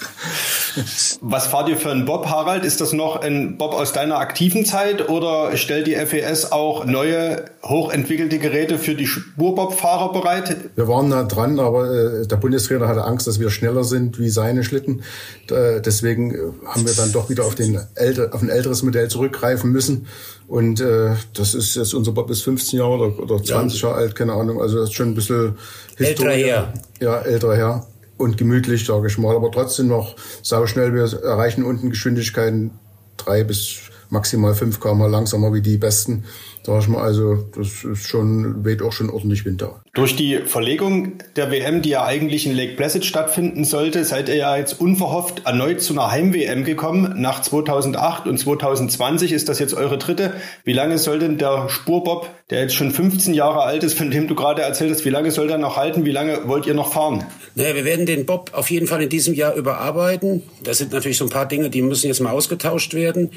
Was 1.20 1.46
fahrt 1.46 1.68
ihr 1.68 1.76
für 1.76 1.90
einen 1.90 2.04
Bob, 2.04 2.26
Harald? 2.26 2.64
Ist 2.64 2.80
das 2.80 2.92
noch 2.92 3.20
ein 3.20 3.56
Bob 3.58 3.74
aus 3.74 3.92
deiner 3.92 4.18
aktiven 4.18 4.64
Zeit 4.64 5.08
oder 5.08 5.56
stellt 5.56 5.86
die 5.86 5.94
FES 5.94 6.52
auch 6.52 6.84
neue, 6.84 7.44
hochentwickelte 7.64 8.38
Geräte 8.38 8.78
für 8.78 8.94
die 8.94 9.06
Spurbob-Fahrer 9.06 10.12
bereit? 10.12 10.56
Wir 10.76 10.88
waren 10.88 11.10
da 11.10 11.24
dran, 11.24 11.58
aber 11.58 11.90
äh, 11.90 12.26
der 12.26 12.36
Bundestrainer 12.36 12.88
hatte 12.88 13.04
Angst, 13.04 13.26
dass 13.26 13.40
wir 13.40 13.50
schneller 13.50 13.84
sind 13.84 14.18
wie 14.18 14.30
seine 14.30 14.64
Schlitten. 14.64 15.02
Äh, 15.50 15.80
deswegen 15.80 16.54
haben 16.66 16.86
wir 16.86 16.94
dann 16.94 17.12
doch 17.12 17.30
wieder 17.30 17.44
auf, 17.44 17.54
den 17.54 17.80
älter, 17.94 18.30
auf 18.32 18.42
ein 18.42 18.48
älteres 18.48 18.82
Modell 18.82 19.08
zurückgreifen 19.08 19.70
müssen. 19.70 20.06
Und 20.46 20.80
äh, 20.80 21.14
das 21.34 21.54
ist 21.54 21.76
jetzt, 21.76 21.94
unser 21.94 22.12
Bob 22.12 22.30
ist 22.30 22.42
15 22.42 22.78
Jahre 22.78 22.92
oder, 22.92 23.18
oder 23.18 23.42
20 23.42 23.80
ja. 23.80 23.88
Jahre 23.88 24.00
alt, 24.00 24.14
keine 24.14 24.32
Ahnung. 24.32 24.60
Also 24.60 24.78
das 24.78 24.90
ist 24.90 24.94
schon 24.94 25.08
ein 25.08 25.14
bisschen 25.14 25.56
Historie. 25.96 26.06
Älterer 26.06 26.32
her. 26.32 26.72
Ja, 27.00 27.18
älterer 27.20 27.56
her 27.56 27.86
und 28.20 28.36
gemütlich, 28.36 28.84
sage 28.84 29.08
ich 29.08 29.18
mal, 29.18 29.34
aber 29.34 29.50
trotzdem 29.50 29.88
noch 29.88 30.16
sau 30.42 30.66
schnell. 30.66 30.94
Wir 30.94 31.04
erreichen 31.22 31.64
unten 31.64 31.90
Geschwindigkeiten 31.90 32.72
drei 33.16 33.44
bis 33.44 33.90
maximal 34.10 34.54
fünf 34.54 34.80
km 34.80 35.02
langsamer 35.02 35.54
wie 35.54 35.62
die 35.62 35.76
besten. 35.76 36.24
Sag 36.62 36.82
ich 36.82 36.88
mal, 36.88 37.02
also 37.02 37.36
das 37.56 37.84
ist 37.84 38.06
schon, 38.06 38.64
weht 38.64 38.82
auch 38.82 38.92
schon 38.92 39.08
ordentlich 39.08 39.46
Winter. 39.46 39.80
Durch 39.94 40.14
die 40.14 40.38
Verlegung 40.44 41.14
der 41.36 41.50
WM, 41.50 41.80
die 41.80 41.90
ja 41.90 42.04
eigentlich 42.04 42.46
in 42.46 42.54
Lake 42.54 42.76
Placid 42.76 43.04
stattfinden 43.04 43.64
sollte, 43.64 44.04
seid 44.04 44.28
ihr 44.28 44.36
ja 44.36 44.56
jetzt 44.56 44.78
unverhofft 44.78 45.46
erneut 45.46 45.80
zu 45.80 45.94
einer 45.94 46.10
Heim-WM 46.10 46.64
gekommen. 46.64 47.14
Nach 47.16 47.40
2008 47.40 48.26
und 48.26 48.38
2020 48.38 49.32
ist 49.32 49.48
das 49.48 49.58
jetzt 49.58 49.74
eure 49.74 49.96
dritte. 49.96 50.34
Wie 50.64 50.74
lange 50.74 50.98
soll 50.98 51.18
denn 51.18 51.38
der 51.38 51.68
Spurbob, 51.70 52.28
der 52.50 52.60
jetzt 52.60 52.74
schon 52.74 52.90
15 52.90 53.32
Jahre 53.32 53.62
alt 53.62 53.82
ist, 53.82 53.96
von 53.96 54.10
dem 54.10 54.28
du 54.28 54.34
gerade 54.34 54.62
erzählt 54.62 54.90
hast, 54.90 55.04
wie 55.06 55.10
lange 55.10 55.30
soll 55.30 55.48
der 55.48 55.58
noch 55.58 55.76
halten? 55.76 56.04
Wie 56.04 56.12
lange 56.12 56.46
wollt 56.46 56.66
ihr 56.66 56.74
noch 56.74 56.92
fahren? 56.92 57.24
Naja, 57.54 57.74
wir 57.74 57.84
werden 57.84 58.06
den 58.06 58.26
Bob 58.26 58.50
auf 58.54 58.70
jeden 58.70 58.86
Fall 58.86 59.02
in 59.02 59.08
diesem 59.08 59.34
Jahr 59.34 59.54
überarbeiten. 59.54 60.42
Das 60.62 60.78
sind 60.78 60.92
natürlich 60.92 61.18
so 61.18 61.24
ein 61.24 61.30
paar 61.30 61.46
Dinge, 61.46 61.70
die 61.70 61.82
müssen 61.82 62.06
jetzt 62.06 62.20
mal 62.20 62.30
ausgetauscht 62.30 62.94
werden. 62.94 63.30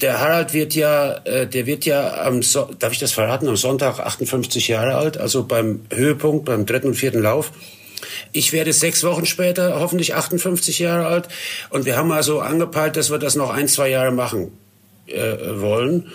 Der 0.00 0.20
Harald 0.20 0.52
wird 0.54 0.74
ja, 0.74 1.16
äh, 1.24 1.46
der 1.46 1.66
wird 1.66 1.84
ja 1.84 2.22
am, 2.24 2.42
so 2.42 2.68
darf 2.78 2.92
ich 2.92 2.98
das 2.98 3.12
verraten, 3.12 3.48
am 3.48 3.56
Sonntag 3.56 3.98
58 3.98 4.68
Jahre 4.68 4.94
alt, 4.94 5.18
also 5.18 5.44
beim 5.44 5.80
Höhepunkt, 5.92 6.44
beim 6.44 6.66
dritten 6.66 6.88
und 6.88 6.94
vierten 6.94 7.22
Lauf. 7.22 7.52
Ich 8.32 8.52
werde 8.52 8.72
sechs 8.72 9.02
Wochen 9.04 9.26
später 9.26 9.80
hoffentlich 9.80 10.14
58 10.14 10.78
Jahre 10.78 11.06
alt. 11.06 11.28
Und 11.70 11.86
wir 11.86 11.96
haben 11.96 12.12
also 12.12 12.40
angepeilt, 12.40 12.96
dass 12.96 13.10
wir 13.10 13.18
das 13.18 13.34
noch 13.34 13.50
ein, 13.50 13.68
zwei 13.68 13.88
Jahre 13.88 14.12
machen 14.12 14.52
äh, 15.06 15.60
wollen. 15.60 16.12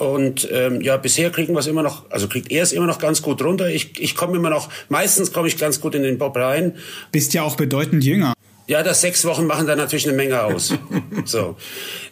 Und 0.00 0.48
ähm, 0.50 0.80
ja, 0.80 0.96
bisher 0.96 1.28
kriegen 1.28 1.52
wir 1.52 1.58
es 1.58 1.66
immer 1.66 1.82
noch, 1.82 2.10
also 2.10 2.26
kriegt 2.26 2.50
er 2.50 2.62
es 2.62 2.72
immer 2.72 2.86
noch 2.86 2.98
ganz 2.98 3.20
gut 3.20 3.42
runter. 3.42 3.68
Ich, 3.68 4.00
ich 4.00 4.14
komme 4.14 4.34
immer 4.38 4.48
noch, 4.48 4.70
meistens 4.88 5.30
komme 5.30 5.46
ich 5.46 5.58
ganz 5.58 5.82
gut 5.82 5.94
in 5.94 6.02
den 6.02 6.16
Bob 6.16 6.38
rein. 6.38 6.76
Bist 7.12 7.34
ja 7.34 7.42
auch 7.42 7.54
bedeutend 7.54 8.02
jünger. 8.02 8.32
Ja, 8.66 8.82
das 8.82 9.02
sechs 9.02 9.26
Wochen 9.26 9.44
machen 9.44 9.66
da 9.66 9.76
natürlich 9.76 10.08
eine 10.08 10.16
Menge 10.16 10.42
aus. 10.42 10.72
so, 11.26 11.56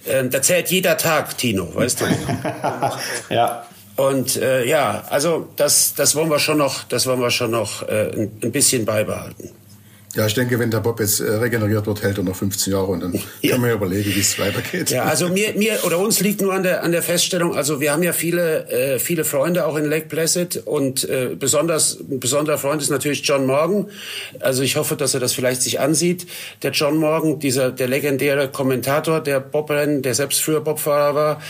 ähm, 0.07 0.29
da 0.29 0.43
zählt 0.43 0.69
jeder 0.69 0.99
Tag, 0.99 1.39
Tino, 1.39 1.75
weißt 1.75 2.03
du? 2.03 2.05
ja. 3.35 3.67
Und 3.97 4.37
äh, 4.37 4.67
ja, 4.67 5.05
also 5.09 5.49
das, 5.57 5.95
das 5.95 6.15
wollen 6.15 6.29
wir 6.29 6.41
schon 6.41 6.59
noch, 6.59 6.85
das 6.85 7.07
wollen 7.07 7.21
wir 7.21 7.31
schon 7.31 7.53
noch 7.53 7.89
äh, 7.89 8.11
ein, 8.13 8.33
ein 8.45 8.53
bisschen 8.53 8.85
beibehalten. 8.85 9.51
Ja, 10.15 10.25
ich 10.27 10.33
denke, 10.33 10.59
wenn 10.59 10.71
der 10.71 10.81
Bob 10.81 11.01
jetzt 11.01 11.21
äh, 11.21 11.31
regeneriert 11.31 11.87
wird, 11.87 12.03
hält 12.03 12.17
er 12.17 12.25
noch 12.25 12.35
15 12.35 12.73
Jahre 12.73 12.87
und 12.87 13.01
dann 13.01 13.13
ja. 13.43 13.53
kann 13.53 13.61
man 13.61 13.71
ja 13.71 13.77
überlegen, 13.77 14.15
wie 14.15 14.21
es 14.21 14.39
weitergeht. 14.39 14.89
Ja, 14.91 15.05
also 15.05 15.29
mir, 15.29 15.53
mir 15.53 15.79
oder 15.85 15.99
uns 15.99 16.21
liegt 16.21 16.41
nur 16.41 16.55
an 16.55 16.63
der 16.63 16.83
an 16.83 16.93
der 16.93 17.03
Feststellung, 17.03 17.55
also 17.55 17.81
wir 17.81 17.93
haben 17.93 18.03
ja 18.03 18.15
viele 18.15 18.71
äh, 18.71 18.99
viele 18.99 19.25
Freunde 19.25 19.67
auch 19.67 19.77
in 19.77 19.85
Lake 19.85 20.07
Placid 20.07 20.63
und 20.65 21.05
äh, 21.05 21.37
besonders 21.39 22.01
ein 22.01 22.21
besonderer 22.21 22.57
Freund 22.57 22.81
ist 22.81 22.89
natürlich 22.89 23.21
John 23.23 23.47
Morgan. 23.47 23.91
Also 24.41 24.63
ich 24.63 24.77
hoffe, 24.77 24.97
dass 24.97 25.13
er 25.13 25.21
das 25.21 25.35
vielleicht 25.35 25.61
sich 25.61 25.79
ansieht. 25.79 26.27
Der 26.63 26.71
John 26.71 26.97
Morgan, 26.97 27.39
dieser 27.39 27.71
der 27.71 27.89
legendäre 27.89 28.49
Kommentator 28.49 29.21
der 29.21 29.41
Bobrennen, 29.41 30.01
der 30.01 30.15
selbst 30.15 30.41
früher 30.41 30.63
Bobfahrer 30.63 31.15
war. 31.15 31.43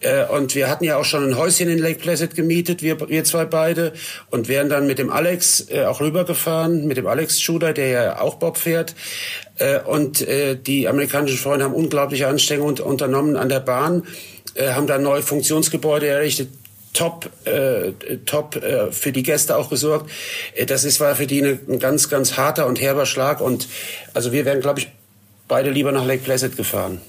Äh, 0.00 0.24
und 0.24 0.54
wir 0.54 0.70
hatten 0.70 0.84
ja 0.84 0.96
auch 0.96 1.04
schon 1.04 1.22
ein 1.22 1.36
Häuschen 1.36 1.68
in 1.68 1.78
Lake 1.78 1.98
Placid 1.98 2.34
gemietet, 2.34 2.82
wir 2.82 2.96
wir 3.10 3.24
zwei 3.24 3.44
beide 3.44 3.92
und 4.30 4.48
wären 4.48 4.70
dann 4.70 4.86
mit 4.86 4.98
dem 4.98 5.10
Alex 5.10 5.66
äh, 5.70 5.84
auch 5.84 6.00
rübergefahren, 6.00 6.86
mit 6.86 6.96
dem 6.96 7.06
Alex 7.06 7.42
Schuder, 7.42 7.74
der 7.74 7.88
ja 7.88 8.15
auch 8.20 8.36
Bob 8.36 8.58
fährt. 8.58 8.94
Äh, 9.58 9.80
und 9.80 10.20
äh, 10.22 10.56
die 10.56 10.88
amerikanischen 10.88 11.38
Freunde 11.38 11.64
haben 11.64 11.74
unglaubliche 11.74 12.28
Anstrengungen 12.28 12.80
unternommen 12.80 13.36
an 13.36 13.48
der 13.48 13.60
Bahn, 13.60 14.04
äh, 14.54 14.72
haben 14.72 14.86
da 14.86 14.98
neue 14.98 15.22
Funktionsgebäude 15.22 16.06
errichtet, 16.06 16.48
top, 16.92 17.30
äh, 17.44 17.92
top 18.24 18.56
äh, 18.56 18.90
für 18.90 19.12
die 19.12 19.22
Gäste 19.22 19.56
auch 19.56 19.70
gesorgt. 19.70 20.10
Äh, 20.54 20.66
das 20.66 20.84
ist 20.84 21.00
war 21.00 21.14
für 21.14 21.26
die 21.26 21.42
eine, 21.42 21.58
ein 21.68 21.78
ganz, 21.78 22.08
ganz 22.08 22.36
harter 22.36 22.66
und 22.66 22.80
herber 22.80 23.06
Schlag. 23.06 23.40
Und 23.40 23.68
also 24.14 24.32
wir 24.32 24.44
wären, 24.44 24.60
glaube 24.60 24.80
ich, 24.80 24.88
beide 25.48 25.70
lieber 25.70 25.92
nach 25.92 26.04
Lake 26.04 26.22
Placid 26.24 26.56
gefahren. 26.56 27.00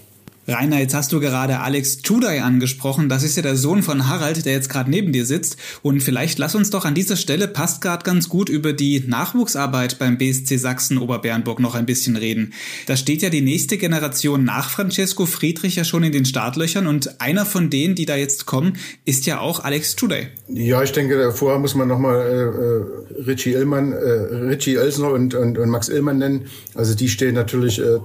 Rainer, 0.48 0.80
jetzt 0.80 0.94
hast 0.94 1.12
du 1.12 1.20
gerade 1.20 1.60
Alex 1.60 1.98
Tudai 1.98 2.42
angesprochen. 2.42 3.10
Das 3.10 3.24
ist 3.24 3.36
ja 3.36 3.42
der 3.44 3.58
Sohn 3.58 3.84
von 3.84 4.08
Harald, 4.08 4.46
der 4.46 4.54
jetzt 4.54 4.70
gerade 4.70 4.90
neben 4.90 5.12
dir 5.12 5.26
sitzt. 5.26 5.58
Und 5.82 6.02
vielleicht 6.02 6.40
lass 6.40 6.56
uns 6.56 6.70
doch 6.70 6.86
an 6.86 6.96
dieser 6.96 7.18
Stelle, 7.18 7.50
passt 7.50 7.82
gerade 7.82 8.06
ganz 8.06 8.30
gut, 8.30 8.48
über 8.48 8.72
die 8.72 9.04
Nachwuchsarbeit 9.06 10.00
beim 10.00 10.18
BSC 10.18 10.56
Sachsen 10.56 11.00
Oberbernburg 11.00 11.60
noch 11.60 11.76
ein 11.76 11.86
bisschen 11.86 12.16
reden. 12.16 12.54
Da 12.86 12.96
steht 12.96 13.22
ja 13.24 13.30
die 13.30 13.42
nächste 13.42 13.78
Generation 13.78 14.46
nach 14.46 14.70
Francesco 14.70 15.26
Friedrich 15.26 15.76
ja 15.76 15.84
schon 15.84 16.04
in 16.04 16.14
den 16.14 16.24
Startlöchern 16.24 16.88
und 16.88 17.20
einer 17.20 17.46
von 17.46 17.70
denen, 17.70 17.96
die 17.96 18.06
da 18.06 18.16
jetzt 18.16 18.46
kommen, 18.46 18.78
ist 19.04 19.26
ja 19.26 19.42
auch 19.42 19.66
Alex 19.66 19.98
Tudai. 19.98 20.30
Ja, 20.48 20.82
ich 20.82 20.94
denke, 20.94 21.34
vorher 21.34 21.60
muss 21.60 21.76
man 21.76 21.90
nochmal 21.90 22.22
äh, 22.22 23.22
äh, 23.22 23.24
Richie 23.26 23.52
Illmann, 23.52 23.92
äh, 23.92 23.96
Richie 23.98 24.76
Elsner 24.76 25.12
und, 25.12 25.34
und, 25.34 25.58
und 25.58 25.70
Max 25.70 25.90
Illmann 25.90 26.20
nennen. 26.20 26.46
Also 26.74 26.96
die 26.96 27.10
stehen 27.10 27.36
natürlich 27.36 27.80
äh, 27.80 28.00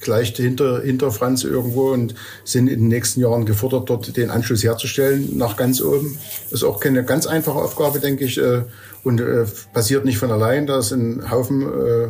gleich 0.00 0.36
hinter, 0.36 0.82
hinter 0.82 1.10
Franz 1.10 1.42
irgendwo 1.56 1.92
und 1.92 2.14
sind 2.44 2.68
in 2.68 2.80
den 2.80 2.88
nächsten 2.88 3.20
Jahren 3.20 3.46
gefordert, 3.46 3.88
dort 3.90 4.16
den 4.16 4.30
Anschluss 4.30 4.62
herzustellen 4.62 5.36
nach 5.36 5.56
ganz 5.56 5.80
oben. 5.80 6.18
Das 6.44 6.60
ist 6.60 6.64
auch 6.64 6.78
keine 6.78 7.04
ganz 7.04 7.26
einfache 7.26 7.58
Aufgabe, 7.58 7.98
denke 7.98 8.24
ich, 8.24 8.38
äh, 8.38 8.62
und 9.02 9.20
äh, 9.20 9.46
passiert 9.72 10.04
nicht 10.04 10.18
von 10.18 10.30
allein. 10.30 10.66
Da 10.66 10.78
ist 10.78 10.92
ein 10.92 11.30
Haufen 11.30 11.62
äh, 11.62 12.08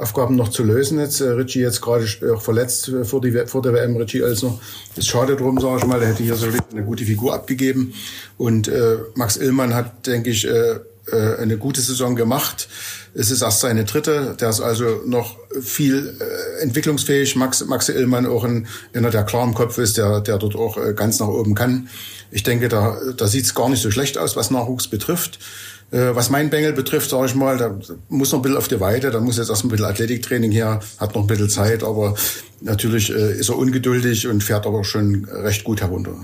Aufgaben 0.00 0.36
noch 0.36 0.48
zu 0.50 0.62
lösen 0.62 0.98
jetzt. 0.98 1.22
Richie 1.22 1.60
jetzt 1.60 1.80
gerade 1.80 2.06
auch 2.34 2.42
verletzt 2.42 2.92
vor, 3.04 3.20
die, 3.20 3.32
vor 3.46 3.62
der 3.62 3.72
WM, 3.72 3.96
Richie 3.96 4.20
Elsner. 4.20 4.58
Ist 4.94 5.08
schade 5.08 5.36
drum, 5.36 5.58
sage 5.60 5.78
ich 5.78 5.86
mal. 5.86 6.00
Der 6.00 6.10
hätte 6.10 6.22
hier 6.22 6.34
so 6.34 6.48
eine 6.70 6.84
gute 6.84 7.04
Figur 7.04 7.32
abgegeben. 7.32 7.94
Und 8.36 8.70
Max 9.14 9.38
Illmann 9.38 9.72
hat, 9.72 10.06
denke 10.06 10.28
ich, 10.28 10.46
eine 11.10 11.56
gute 11.56 11.80
Saison 11.80 12.14
gemacht. 12.14 12.68
Es 13.18 13.30
ist 13.30 13.40
erst 13.40 13.60
seine 13.60 13.84
dritte. 13.84 14.36
Der 14.38 14.50
ist 14.50 14.60
also 14.60 15.00
noch 15.06 15.36
viel 15.62 16.18
äh, 16.20 16.62
entwicklungsfähig. 16.62 17.34
Max, 17.34 17.64
Max 17.64 17.88
Illmann 17.88 18.26
auch 18.26 18.44
ein, 18.44 18.66
einer, 18.92 19.10
der 19.10 19.24
klar 19.24 19.44
im 19.44 19.54
Kopf 19.54 19.78
ist, 19.78 19.96
der, 19.96 20.20
der 20.20 20.36
dort 20.36 20.54
auch 20.54 20.76
äh, 20.76 20.92
ganz 20.92 21.18
nach 21.18 21.28
oben 21.28 21.54
kann. 21.54 21.88
Ich 22.30 22.42
denke, 22.42 22.68
da, 22.68 22.98
da 23.16 23.26
sieht 23.26 23.46
es 23.46 23.54
gar 23.54 23.70
nicht 23.70 23.82
so 23.82 23.90
schlecht 23.90 24.18
aus, 24.18 24.36
was 24.36 24.50
Nachwuchs 24.50 24.88
betrifft. 24.88 25.38
Äh, 25.92 26.14
was 26.14 26.28
mein 26.28 26.50
Bengel 26.50 26.74
betrifft, 26.74 27.08
sage 27.08 27.26
ich 27.26 27.34
mal, 27.34 27.56
da 27.56 27.78
muss 28.10 28.32
noch 28.32 28.40
ein 28.40 28.42
bisschen 28.42 28.58
auf 28.58 28.68
die 28.68 28.80
Weide, 28.80 29.10
da 29.10 29.20
muss 29.20 29.38
jetzt 29.38 29.48
erst 29.48 29.64
ein 29.64 29.68
bisschen 29.68 29.86
Athletiktraining 29.86 30.50
her, 30.50 30.80
hat 30.98 31.14
noch 31.14 31.22
ein 31.22 31.26
bisschen 31.26 31.48
Zeit, 31.48 31.84
aber 31.84 32.16
natürlich 32.60 33.10
äh, 33.10 33.38
ist 33.38 33.48
er 33.48 33.56
ungeduldig 33.56 34.26
und 34.26 34.42
fährt 34.42 34.66
aber 34.66 34.84
schon 34.84 35.24
recht 35.26 35.64
gut 35.64 35.80
herunter. 35.80 36.16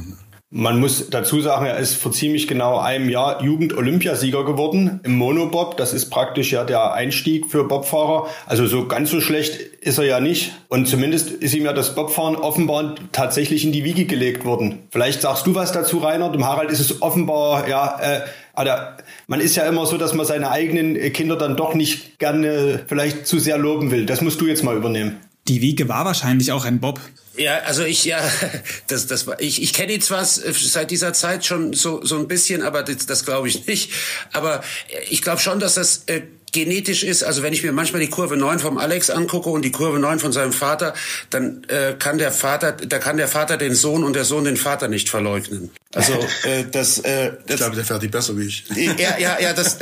Man 0.55 0.81
muss 0.81 1.09
dazu 1.09 1.41
sagen, 1.41 1.65
er 1.65 1.79
ist 1.79 1.95
vor 1.95 2.13
ziemlich 2.13 2.47
genau 2.47 2.79
einem 2.79 3.09
Jahr 3.09 3.43
Jugend-Olympiasieger 3.43 4.45
geworden 4.45 5.01
im 5.03 5.17
Monobob. 5.17 5.79
Das 5.79 5.95
ist 5.95 6.11
praktisch 6.11 6.53
ja 6.53 6.65
der 6.65 6.93
Einstieg 6.93 7.51
für 7.51 7.65
Bobfahrer. 7.65 8.27
Also 8.45 8.67
so 8.67 8.87
ganz 8.87 9.11
so 9.11 9.23
schlecht 9.23 9.55
ist 9.81 9.97
er 9.97 10.05
ja 10.05 10.21
nicht. 10.21 10.53
Und 10.69 10.89
zumindest 10.89 11.31
ist 11.31 11.55
ihm 11.55 11.65
ja 11.65 11.73
das 11.73 11.95
Bobfahren 11.95 12.37
offenbar 12.37 12.97
tatsächlich 13.13 13.65
in 13.65 13.73
die 13.73 13.83
Wiege 13.83 14.05
gelegt 14.05 14.45
worden. 14.45 14.81
Vielleicht 14.91 15.23
sagst 15.23 15.47
du 15.47 15.55
was 15.55 15.73
dazu, 15.73 15.97
Rainer. 15.97 16.31
Dem 16.31 16.47
Harald 16.47 16.71
ist 16.71 16.81
es 16.81 17.01
offenbar, 17.01 17.67
ja, 17.67 17.99
äh, 18.03 18.21
aber 18.53 18.99
man 19.29 19.41
ist 19.41 19.57
ja 19.57 19.65
immer 19.65 19.87
so, 19.87 19.97
dass 19.97 20.13
man 20.13 20.27
seine 20.27 20.51
eigenen 20.51 21.15
Kinder 21.15 21.37
dann 21.37 21.57
doch 21.57 21.73
nicht 21.73 22.19
gerne 22.19 22.85
vielleicht 22.87 23.27
zu 23.27 23.39
sehr 23.39 23.57
loben 23.57 23.91
will. 23.91 24.05
Das 24.05 24.21
musst 24.21 24.39
du 24.43 24.47
jetzt 24.47 24.65
mal 24.65 24.77
übernehmen. 24.77 25.17
Die 25.49 25.63
Wiege 25.63 25.89
war 25.89 26.05
wahrscheinlich 26.05 26.53
auch 26.53 26.67
ein 26.67 26.79
Bob. 26.79 27.01
Ja, 27.37 27.61
also 27.61 27.83
ich 27.83 28.05
ja, 28.05 28.21
das 28.89 29.07
das 29.07 29.27
war 29.27 29.41
ich 29.41 29.63
ich 29.63 29.73
kenne 29.73 29.93
ihn 29.93 30.01
zwar 30.01 30.25
seit 30.25 30.91
dieser 30.91 31.13
Zeit 31.13 31.45
schon 31.45 31.73
so 31.73 32.05
so 32.05 32.17
ein 32.17 32.29
bisschen, 32.29 32.63
aber 32.63 32.83
das, 32.83 33.07
das 33.07 33.25
glaube 33.25 33.49
ich 33.49 33.67
nicht. 33.67 33.93
Aber 34.33 34.63
ich 35.09 35.23
glaube 35.23 35.41
schon, 35.41 35.59
dass 35.59 35.75
das 35.75 36.05
äh, 36.07 36.23
genetisch 36.53 37.03
ist, 37.03 37.25
also 37.25 37.43
wenn 37.43 37.53
ich 37.53 37.63
mir 37.63 37.73
manchmal 37.73 38.01
die 38.01 38.11
Kurve 38.11 38.37
9 38.37 38.59
vom 38.59 38.79
Alex 38.79 39.11
angucke 39.11 39.49
und 39.49 39.65
die 39.65 39.73
Kurve 39.73 39.99
9 39.99 40.19
von 40.19 40.33
seinem 40.33 40.53
Vater, 40.53 40.95
dann 41.31 41.65
äh, 41.69 41.95
kann 41.99 42.19
der 42.19 42.31
Vater, 42.31 42.73
da 42.73 42.99
kann 42.99 43.17
der 43.17 43.29
Vater 43.29 43.57
den 43.57 43.75
Sohn 43.75 44.05
und 44.05 44.15
der 44.15 44.25
Sohn 44.25 44.45
den 44.45 44.59
Vater 44.59 44.89
nicht 44.89 45.09
verleugnen. 45.09 45.71
Also 45.95 46.15
äh, 46.45 46.65
das, 46.71 47.01
äh, 47.01 47.33
das 47.47 47.55
Ich 47.55 47.57
glaube, 47.57 47.77
der 47.77 47.85
fährt 47.85 48.03
die 48.03 48.09
besser 48.09 48.37
wie 48.39 48.47
ich. 48.47 48.65
Ja, 48.99 49.19
ja, 49.19 49.39
ja, 49.41 49.53
das 49.53 49.79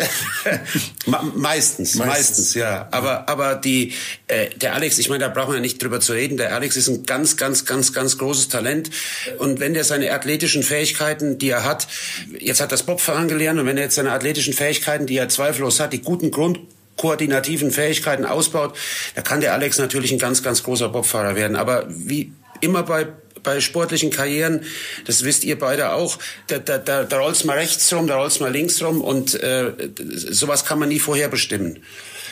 meistens, 1.04 1.94
meistens, 1.94 1.96
meistens, 1.96 2.54
ja. 2.54 2.88
Aber 2.90 3.28
aber 3.28 3.54
die 3.54 3.92
äh, 4.26 4.48
der 4.56 4.74
Alex, 4.74 4.98
ich 4.98 5.08
meine, 5.08 5.24
da 5.24 5.28
brauchen 5.28 5.50
wir 5.50 5.56
ja 5.56 5.60
nicht 5.60 5.80
drüber 5.80 6.00
zu 6.00 6.12
reden. 6.12 6.36
Der 6.36 6.52
Alex 6.54 6.76
ist 6.76 6.88
ein 6.88 7.04
ganz, 7.04 7.36
ganz, 7.36 7.64
ganz, 7.64 7.92
ganz 7.92 8.18
großes 8.18 8.48
Talent 8.48 8.90
und 9.38 9.60
wenn 9.60 9.72
der 9.72 9.84
seine 9.84 10.12
athletischen 10.12 10.64
Fähigkeiten, 10.64 11.38
die 11.38 11.50
er 11.50 11.62
hat, 11.62 11.86
jetzt 12.38 12.60
hat 12.60 12.72
das 12.72 12.82
Bobfahren 12.82 13.28
gelernt 13.28 13.60
und 13.60 13.66
wenn 13.66 13.76
er 13.76 13.84
jetzt 13.84 13.94
seine 13.94 14.10
athletischen 14.10 14.52
Fähigkeiten, 14.52 15.06
die 15.06 15.16
er 15.16 15.28
zweifellos 15.28 15.78
hat, 15.78 15.92
die 15.92 16.02
guten 16.02 16.32
Grund 16.32 16.58
koordinativen 16.96 17.70
Fähigkeiten 17.70 18.24
ausbaut, 18.24 18.76
da 19.14 19.22
kann 19.22 19.40
der 19.40 19.52
Alex 19.52 19.78
natürlich 19.78 20.10
ein 20.12 20.18
ganz, 20.18 20.42
ganz 20.42 20.64
großer 20.64 20.88
Bobfahrer 20.88 21.36
werden. 21.36 21.56
Aber 21.56 21.86
wie 21.88 22.32
immer 22.60 22.82
bei 22.82 23.06
bei 23.42 23.60
sportlichen 23.60 24.10
Karrieren, 24.10 24.64
das 25.06 25.24
wisst 25.24 25.44
ihr 25.44 25.58
beide 25.58 25.92
auch, 25.92 26.18
da, 26.46 26.58
da, 26.58 26.78
da, 26.78 27.04
da 27.04 27.18
rollt's 27.18 27.44
mal 27.44 27.58
rechts 27.58 27.92
rum, 27.92 28.06
da 28.06 28.16
rollt's 28.16 28.40
mal 28.40 28.52
links 28.52 28.82
rum 28.82 29.00
und 29.00 29.34
äh, 29.42 29.72
sowas 30.08 30.64
kann 30.64 30.78
man 30.78 30.88
nie 30.88 31.00
vorher 31.00 31.28
bestimmen 31.28 31.82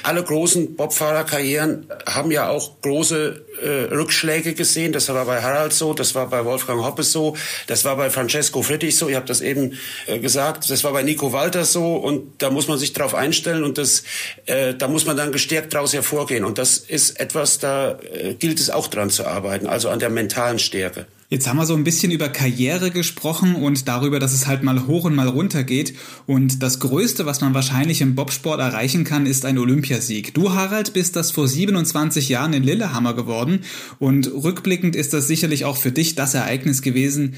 alle 0.03 0.23
großen 0.23 0.77
Bobfahrerkarrieren 0.77 1.87
haben 2.07 2.31
ja 2.31 2.49
auch 2.49 2.81
große 2.83 3.45
äh, 3.63 3.95
Rückschläge 3.95 4.55
gesehen. 4.55 4.93
Das 4.93 5.09
war 5.09 5.25
bei 5.25 5.43
Harald 5.43 5.73
so, 5.73 5.95
das 5.95 6.15
war 6.15 6.29
bei 6.29 6.45
Wolfgang 6.45 6.85
Hoppes 6.85 7.13
so, 7.13 7.37
das 7.67 7.85
war 7.85 7.97
bei 7.97 8.11
Francesco 8.11 8.63
Friedrich 8.63 8.97
so. 8.97 9.09
Ihr 9.09 9.17
habt 9.17 9.31
das 9.31 9.41
eben 9.41 9.79
äh, 10.07 10.19
gesagt. 10.19 10.71
Das 10.71 10.85
war 10.85 10.93
bei 10.93 11.03
Nico 11.03 11.33
Walter 11.33 11.65
so 11.65 11.97
und 11.97 12.43
da 12.43 12.51
muss 12.51 12.69
man 12.69 12.79
sich 12.79 12.93
darauf 12.93 13.15
einstellen 13.15 13.65
und 13.65 13.79
das, 13.79 14.05
äh, 14.47 14.75
da 14.75 14.89
muss 14.89 15.07
man 15.07 15.17
dann 15.17 15.33
gestärkt 15.33 15.75
daraus 15.75 15.93
hervorgehen. 15.93 16.45
Und 16.45 16.59
das 16.59 16.79
ist 16.79 17.19
etwas, 17.21 17.59
da 17.59 17.99
äh, 18.13 18.35
gilt 18.35 18.61
es 18.61 18.71
auch 18.71 18.89
dran 18.89 19.11
zu 19.11 19.27
arbeiten, 19.27 19.67
also 19.67 19.89
an 19.89 19.99
der 19.99 20.11
mentalen 20.11 20.59
Stärke. 20.59 21.07
Jetzt 21.31 21.47
haben 21.47 21.59
wir 21.59 21.67
so 21.67 21.75
ein 21.75 21.85
bisschen 21.85 22.11
über 22.11 22.31
Karriere 22.31 22.91
gesprochen 22.91 23.55
und 23.55 23.87
darüber, 23.87 24.19
dass 24.19 24.33
es 24.33 24.47
halt 24.47 24.63
mal 24.63 24.87
hoch 24.87 25.05
und 25.05 25.15
mal 25.15 25.29
runter 25.29 25.63
geht. 25.63 25.93
Und 26.27 26.63
das 26.63 26.81
Größte, 26.81 27.27
was 27.27 27.43
man 27.43 27.53
wahrscheinlich 27.53 28.01
im 28.01 28.15
Bobsport 28.15 28.61
erreichen 28.61 29.05
kann, 29.05 29.27
ist 29.27 29.45
ein 29.45 29.59
Olympiasieg. 29.59 30.33
Du, 30.33 30.55
Harald, 30.55 30.95
bist 30.95 31.17
das 31.17 31.31
vor 31.31 31.47
27 31.47 32.31
Jahren 32.31 32.55
in 32.55 32.63
Lillehammer 32.63 33.13
geworden. 33.13 33.61
Und 33.99 34.33
rückblickend 34.33 34.97
ist 34.97 35.13
das 35.13 35.27
sicherlich 35.27 35.67
auch 35.67 35.77
für 35.77 35.93
dich 35.93 36.15
das 36.15 36.33
Ereignis 36.33 36.81
gewesen, 36.81 37.35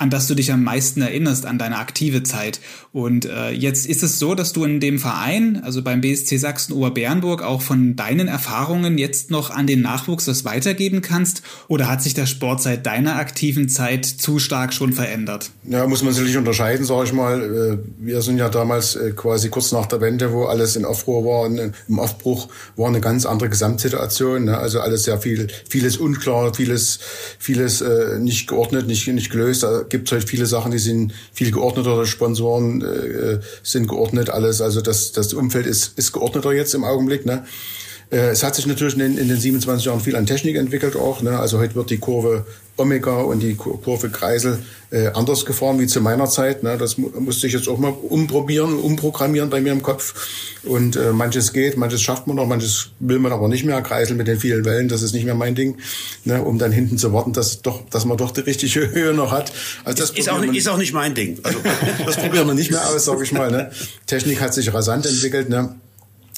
an 0.00 0.08
das 0.08 0.26
du 0.26 0.34
dich 0.34 0.50
am 0.50 0.64
meisten 0.64 1.02
erinnerst, 1.02 1.44
an 1.44 1.58
deine 1.58 1.76
aktive 1.76 2.22
Zeit. 2.22 2.60
Und 2.90 3.26
äh, 3.26 3.50
jetzt 3.50 3.86
ist 3.86 4.02
es 4.02 4.18
so, 4.18 4.34
dass 4.34 4.54
du 4.54 4.64
in 4.64 4.80
dem 4.80 4.98
Verein, 4.98 5.60
also 5.62 5.82
beim 5.82 6.00
BSC 6.00 6.38
Sachsen 6.38 6.72
Oberbernburg, 6.72 7.42
auch 7.42 7.60
von 7.60 7.96
deinen 7.96 8.26
Erfahrungen 8.26 8.96
jetzt 8.96 9.30
noch 9.30 9.50
an 9.50 9.66
den 9.66 9.82
Nachwuchs 9.82 10.24
das 10.24 10.46
weitergeben 10.46 11.02
kannst? 11.02 11.42
Oder 11.68 11.86
hat 11.86 12.02
sich 12.02 12.14
der 12.14 12.24
Sport 12.24 12.62
seit 12.62 12.86
deiner 12.86 13.16
aktiven 13.16 13.68
Zeit 13.68 14.06
zu 14.06 14.38
stark 14.38 14.72
schon 14.72 14.94
verändert? 14.94 15.50
Ja, 15.64 15.86
muss 15.86 16.02
man 16.02 16.14
sicherlich 16.14 16.38
unterscheiden, 16.38 16.86
sage 16.86 17.04
ich 17.04 17.12
mal. 17.12 17.42
Äh, 17.42 17.78
wir 17.98 18.22
sind 18.22 18.38
ja 18.38 18.48
damals 18.48 18.96
äh, 18.96 19.10
quasi 19.10 19.50
kurz 19.50 19.70
nach 19.70 19.84
der 19.84 20.00
Wende, 20.00 20.32
wo 20.32 20.44
alles 20.44 20.76
in 20.76 20.86
Aufruhr 20.86 21.26
war, 21.26 21.46
im 21.46 21.98
Aufbruch 21.98 22.48
war 22.76 22.88
eine 22.88 23.02
ganz 23.02 23.26
andere 23.26 23.50
Gesamtsituation. 23.50 24.46
Ne? 24.46 24.56
Also 24.56 24.80
alles 24.80 25.02
sehr 25.02 25.18
viel, 25.18 25.48
vieles 25.68 25.98
unklar, 25.98 26.54
vieles, 26.54 27.00
vieles 27.38 27.82
äh, 27.82 28.18
nicht 28.18 28.48
geordnet, 28.48 28.86
nicht, 28.86 29.06
nicht 29.06 29.30
gelöst 29.30 29.62
gibt 29.90 30.08
es 30.08 30.12
halt 30.12 30.28
viele 30.28 30.46
Sachen, 30.46 30.72
die 30.72 30.78
sind 30.78 31.12
viel 31.32 31.50
geordneter, 31.50 32.06
Sponsoren 32.06 32.82
äh, 32.82 33.40
sind 33.62 33.88
geordnet, 33.88 34.30
alles. 34.30 34.60
Also 34.60 34.80
das, 34.80 35.12
das 35.12 35.32
Umfeld 35.32 35.66
ist, 35.66 35.98
ist 35.98 36.12
geordneter 36.12 36.52
jetzt 36.52 36.74
im 36.74 36.84
Augenblick. 36.84 37.26
Ne? 37.26 37.44
Äh, 38.10 38.30
es 38.30 38.42
hat 38.42 38.54
sich 38.54 38.66
natürlich 38.66 38.94
in, 38.94 39.18
in, 39.18 39.28
den 39.28 39.38
27 39.38 39.86
Jahren 39.86 40.00
viel 40.00 40.16
an 40.16 40.26
Technik 40.26 40.56
entwickelt 40.56 40.96
auch. 40.96 41.22
Ne? 41.22 41.38
Also 41.38 41.58
heute 41.58 41.74
wird 41.74 41.90
die 41.90 41.98
Kurve 41.98 42.46
Omega 42.80 43.20
und 43.20 43.40
die 43.40 43.54
Kurve 43.54 44.10
Kreisel 44.10 44.58
äh, 44.90 45.08
anders 45.08 45.46
gefahren 45.46 45.78
wie 45.78 45.86
zu 45.86 46.00
meiner 46.00 46.28
Zeit. 46.28 46.62
Ne? 46.62 46.76
Das 46.76 46.98
musste 46.98 47.46
ich 47.46 47.52
jetzt 47.52 47.68
auch 47.68 47.78
mal 47.78 47.92
umprobieren, 47.92 48.78
umprogrammieren 48.78 49.50
bei 49.50 49.60
mir 49.60 49.72
im 49.72 49.82
Kopf. 49.82 50.58
Und 50.64 50.96
äh, 50.96 51.12
manches 51.12 51.52
geht, 51.52 51.76
manches 51.76 52.02
schafft 52.02 52.26
man 52.26 52.36
noch, 52.36 52.46
manches 52.46 52.90
will 52.98 53.18
man 53.18 53.32
aber 53.32 53.48
nicht 53.48 53.64
mehr. 53.64 53.80
Kreisel 53.82 54.16
mit 54.16 54.26
den 54.26 54.38
vielen 54.38 54.64
Wellen, 54.64 54.88
das 54.88 55.02
ist 55.02 55.12
nicht 55.12 55.24
mehr 55.24 55.34
mein 55.34 55.54
Ding. 55.54 55.78
Ne? 56.24 56.42
Um 56.42 56.58
dann 56.58 56.72
hinten 56.72 56.98
zu 56.98 57.12
warten, 57.12 57.32
dass, 57.32 57.62
doch, 57.62 57.88
dass 57.90 58.04
man 58.04 58.16
doch 58.16 58.30
die 58.30 58.40
richtige 58.40 58.90
Höhe 58.92 59.14
noch 59.14 59.30
hat. 59.30 59.52
Also 59.84 60.02
das 60.02 60.10
ist, 60.10 60.28
auch, 60.28 60.38
man, 60.38 60.54
ist 60.54 60.68
auch 60.68 60.78
nicht 60.78 60.92
mein 60.92 61.14
Ding. 61.14 61.38
Also, 61.42 61.58
das 62.06 62.16
probieren 62.16 62.46
wir 62.46 62.54
nicht 62.54 62.70
mehr 62.70 62.86
aus, 62.88 63.04
sage 63.04 63.22
ich 63.22 63.32
mal. 63.32 63.50
Ne? 63.50 63.70
Technik 64.06 64.40
hat 64.40 64.54
sich 64.54 64.72
rasant 64.72 65.06
entwickelt. 65.06 65.48
Ne? 65.48 65.76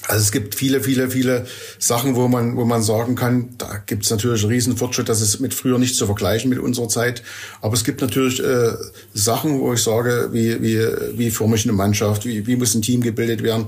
Also 0.07 0.21
es 0.21 0.31
gibt 0.31 0.55
viele, 0.55 0.81
viele, 0.81 1.09
viele 1.09 1.45
Sachen, 1.79 2.15
wo 2.15 2.27
man, 2.27 2.57
wo 2.57 2.65
man 2.65 2.83
sagen 2.83 3.15
kann, 3.15 3.49
da 3.57 3.81
gibt 3.85 4.03
es 4.03 4.11
natürlich 4.11 4.43
einen 4.43 4.51
riesen 4.51 4.75
Fortschritt, 4.75 5.07
das 5.07 5.21
ist 5.21 5.39
mit 5.39 5.53
früher 5.53 5.79
nicht 5.79 5.95
zu 5.95 6.05
vergleichen 6.05 6.49
mit 6.49 6.59
unserer 6.59 6.89
Zeit. 6.89 7.23
Aber 7.61 7.73
es 7.73 7.85
gibt 7.85 8.01
natürlich 8.01 8.43
äh, 8.43 8.73
Sachen, 9.13 9.59
wo 9.59 9.73
ich 9.73 9.81
sage, 9.81 10.29
wie, 10.31 10.61
wie, 10.61 10.85
wie 11.17 11.31
forme 11.31 11.55
ich 11.55 11.63
eine 11.63 11.73
Mannschaft, 11.73 12.25
wie, 12.25 12.45
wie 12.45 12.57
muss 12.57 12.75
ein 12.75 12.81
Team 12.81 13.01
gebildet 13.01 13.43
werden 13.43 13.67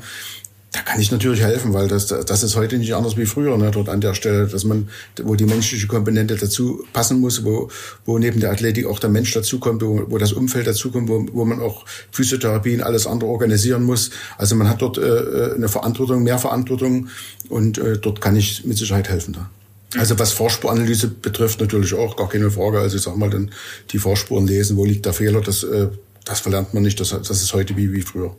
da 0.75 0.81
kann 0.81 0.99
ich 0.99 1.09
natürlich 1.09 1.41
helfen, 1.41 1.73
weil 1.73 1.87
das, 1.87 2.07
das 2.07 2.43
ist 2.43 2.57
heute 2.57 2.77
nicht 2.77 2.93
anders 2.93 3.15
wie 3.15 3.25
früher, 3.25 3.57
ne, 3.57 3.71
dort 3.71 3.87
an 3.87 4.01
der 4.01 4.13
Stelle, 4.13 4.45
dass 4.45 4.65
man, 4.65 4.89
wo 5.23 5.35
die 5.35 5.45
menschliche 5.45 5.87
Komponente 5.87 6.35
dazu 6.35 6.83
passen 6.91 7.21
muss, 7.21 7.45
wo, 7.45 7.69
wo 8.03 8.19
neben 8.19 8.41
der 8.41 8.51
Athletik 8.51 8.85
auch 8.85 8.99
der 8.99 9.09
Mensch 9.09 9.31
dazukommt, 9.31 9.81
wo, 9.81 10.03
wo 10.09 10.17
das 10.17 10.33
Umfeld 10.33 10.67
dazukommt, 10.67 11.07
wo, 11.07 11.25
wo 11.31 11.45
man 11.45 11.61
auch 11.61 11.85
Physiotherapien, 12.11 12.83
alles 12.83 13.07
andere 13.07 13.29
organisieren 13.29 13.83
muss. 13.83 14.09
Also 14.37 14.57
man 14.57 14.67
hat 14.67 14.81
dort 14.81 14.97
äh, 14.97 15.53
eine 15.55 15.69
Verantwortung, 15.69 16.23
mehr 16.23 16.39
Verantwortung 16.39 17.07
und 17.47 17.77
äh, 17.77 17.97
dort 17.97 18.19
kann 18.19 18.35
ich 18.35 18.65
mit 18.65 18.77
Sicherheit 18.77 19.07
helfen 19.07 19.33
da. 19.33 19.49
Also 19.97 20.19
was 20.19 20.33
Vorspuranalyse 20.33 21.07
betrifft, 21.07 21.61
natürlich 21.61 21.93
auch, 21.93 22.17
gar 22.17 22.27
keine 22.27 22.51
Frage. 22.51 22.79
Also 22.79 22.97
ich 22.97 23.03
sag 23.03 23.15
mal, 23.15 23.29
dann 23.29 23.51
die 23.91 23.97
Vorspuren 23.97 24.45
lesen, 24.45 24.75
wo 24.75 24.83
liegt 24.83 25.05
der 25.05 25.13
Fehler, 25.13 25.39
das 25.39 25.63
äh, 25.63 25.87
das 26.25 26.39
verlernt 26.39 26.73
man 26.73 26.83
nicht, 26.83 26.99
das, 26.99 27.09
das 27.09 27.29
ist 27.29 27.53
heute 27.53 27.77
wie, 27.77 27.93
wie 27.93 28.01
früher. 28.01 28.35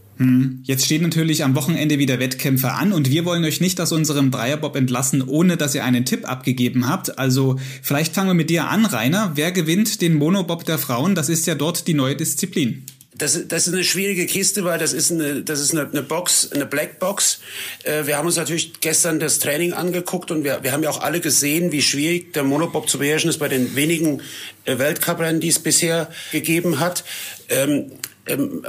Jetzt 0.63 0.87
stehen 0.87 1.03
natürlich 1.03 1.45
am 1.45 1.55
Wochenende 1.55 1.99
wieder 1.99 2.19
Wettkämpfe 2.19 2.73
an 2.73 2.93
und 2.93 3.11
wir 3.11 3.27
wollen 3.27 3.45
euch 3.45 3.61
nicht 3.61 3.79
aus 3.81 3.93
unserem 3.93 4.31
Dreierbob 4.31 4.75
entlassen, 4.75 5.23
ohne 5.23 5.59
dass 5.59 5.75
ihr 5.75 5.85
einen 5.85 6.07
Tipp 6.07 6.27
abgegeben 6.29 6.89
habt. 6.89 7.19
Also 7.19 7.59
vielleicht 7.83 8.15
fangen 8.15 8.31
wir 8.31 8.35
mit 8.35 8.49
dir 8.49 8.69
an, 8.69 8.87
Rainer. 8.87 9.33
Wer 9.35 9.53
gewinnt 9.53 10.01
den 10.01 10.15
Monobob 10.15 10.65
der 10.65 10.79
Frauen? 10.79 11.15
Das 11.15 11.29
ist 11.29 11.47
ja 11.47 11.55
dort 11.55 11.87
die 11.87 11.95
neue 11.95 12.17
Disziplin. 12.17 12.85
Das, 13.19 13.49
das 13.49 13.67
ist 13.67 13.73
eine 13.73 13.85
schwierige 13.85 14.27
Kiste, 14.27 14.65
weil 14.65 14.79
das 14.79 14.93
ist 14.93 15.11
eine, 15.11 15.43
das 15.43 15.61
ist 15.61 15.73
eine, 15.73 15.89
eine 15.89 16.03
Box, 16.03 16.53
eine 16.53 16.67
Blackbox. 16.67 17.41
Äh, 17.85 18.07
wir 18.07 18.19
haben 18.19 18.27
uns 18.27 18.37
natürlich 18.37 18.81
gestern 18.81 19.21
das 19.21 19.39
Training 19.39 19.73
angeguckt 19.73 20.31
und 20.31 20.45
wir, 20.45 20.63
wir 20.63 20.73
haben 20.73 20.83
ja 20.83 20.91
auch 20.91 21.01
alle 21.01 21.21
gesehen, 21.21 21.73
wie 21.73 21.81
schwierig 21.81 22.35
der 22.35 22.45
Monobob 22.45 22.91
zu 22.91 22.99
beherrschen 22.99 23.31
ist 23.31 23.39
bei 23.39 23.49
den 23.49 23.75
wenigen 23.75 24.21
äh, 24.67 24.79
Weltcuprennen, 24.79 25.41
die 25.41 25.49
es 25.49 25.59
bisher 25.59 26.11
gegeben 26.31 26.79
hat. 26.79 27.05
Ähm, 27.49 27.93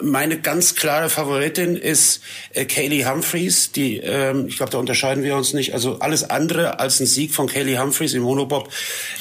meine 0.02 0.39
ganz 0.39 0.76
klare 0.76 1.10
Favoritin 1.10 1.76
ist 1.76 2.22
äh, 2.54 2.65
Kaylee 2.65 3.06
Humphreys. 3.06 3.72
Die, 3.72 3.98
ähm, 3.98 4.48
ich 4.48 4.58
glaube, 4.58 4.72
da 4.72 4.78
unterscheiden 4.78 5.24
wir 5.24 5.36
uns 5.36 5.54
nicht. 5.54 5.74
Also 5.74 6.00
alles 6.00 6.30
andere 6.30 6.80
als 6.80 7.00
ein 7.00 7.08
Sieg 7.08 7.34
von 7.34 7.48
Kaylee 7.48 7.80
Humphreys 7.80 8.13
im 8.13 8.24
Monobob 8.24 8.72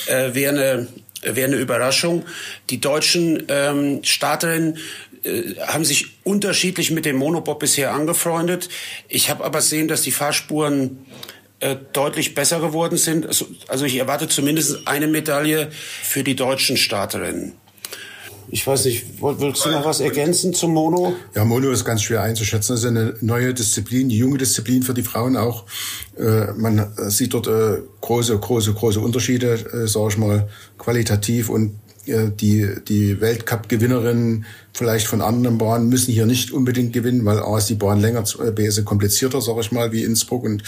äh, 0.07 0.35
wäre 0.35 0.53
eine 0.53 0.89
wäre 1.23 1.47
eine 1.47 1.57
Überraschung. 1.57 2.25
Die 2.71 2.81
deutschen 2.81 3.45
ähm, 3.49 4.01
Starterinnen 4.05 4.77
äh, 5.25 5.55
haben 5.67 5.85
sich 5.85 6.09
unterschiedlich 6.23 6.91
mit 6.91 7.07
dem 7.07 7.17
Monobob 7.17 7.59
bisher 7.59 7.93
angefreundet. 7.93 8.69
Ich 9.09 9.31
habe 9.31 9.43
aber 9.43 9.63
sehen, 9.63 9.89
dass 9.89 10.03
die 10.03 10.13
Fahrspuren 10.13 11.07
deutlich 11.95 12.35
besser 12.35 12.61
geworden 12.61 12.99
sind. 12.99 13.27
Also, 13.27 13.47
also 13.67 13.87
ich 13.87 13.97
erwarte 13.97 14.29
zumindest 14.29 14.87
eine 14.87 15.07
Medaille 15.07 15.71
für 15.73 16.23
die 16.23 16.37
deutschen 16.37 16.77
Starterinnen. 16.77 17.55
Ich 18.49 18.67
weiß 18.67 18.85
nicht, 18.85 19.05
willst 19.21 19.65
du 19.65 19.71
noch 19.71 19.85
was 19.85 20.01
ergänzen 20.01 20.55
zum 20.55 20.73
Mono? 20.73 21.15
Ja, 21.35 21.45
Mono 21.45 21.71
ist 21.71 21.85
ganz 21.85 22.03
schwer 22.03 22.23
einzuschätzen. 22.23 22.75
Das 22.75 22.81
ist 22.81 22.87
eine 22.87 23.15
neue 23.21 23.53
Disziplin, 23.55 24.09
die 24.09 24.19
junge 24.19 24.39
Disziplin 24.39 24.83
für 24.83 24.95
die 24.95 25.03
Frauen 25.03 25.37
auch. 25.37 25.65
Äh, 26.17 26.53
man 26.53 26.93
sieht 27.09 27.35
dort 27.35 27.49
äh, 27.49 27.83
große, 28.01 28.39
große, 28.39 28.73
große 28.75 29.01
Unterschiede, 29.01 29.55
äh, 29.55 29.89
sage 29.89 30.09
ich 30.11 30.19
mal, 30.19 30.49
qualitativ 30.79 31.49
und 31.49 31.79
die, 32.07 32.69
die 32.87 33.21
Weltcup-Gewinnerinnen 33.21 34.47
vielleicht 34.77 35.07
von 35.07 35.23
anderen 35.23 35.59
Bahnen 35.59 35.89
müssen 35.89 36.13
hier 36.13 36.27
nicht 36.27 36.53
unbedingt 36.53 36.93
gewinnen, 36.93 37.25
weil 37.25 37.39
A 37.39 37.59
ist 37.59 37.69
die 37.69 37.75
Bahn 37.75 38.01
länger, 38.01 38.25
äh, 38.45 38.51
B 38.51 38.67
ist 38.67 38.85
komplizierter, 38.85 39.41
sage 39.41 39.61
ich 39.61 39.73
mal, 39.73 39.93
wie 39.93 40.05
Innsbruck 40.05 40.45
und, 40.45 40.63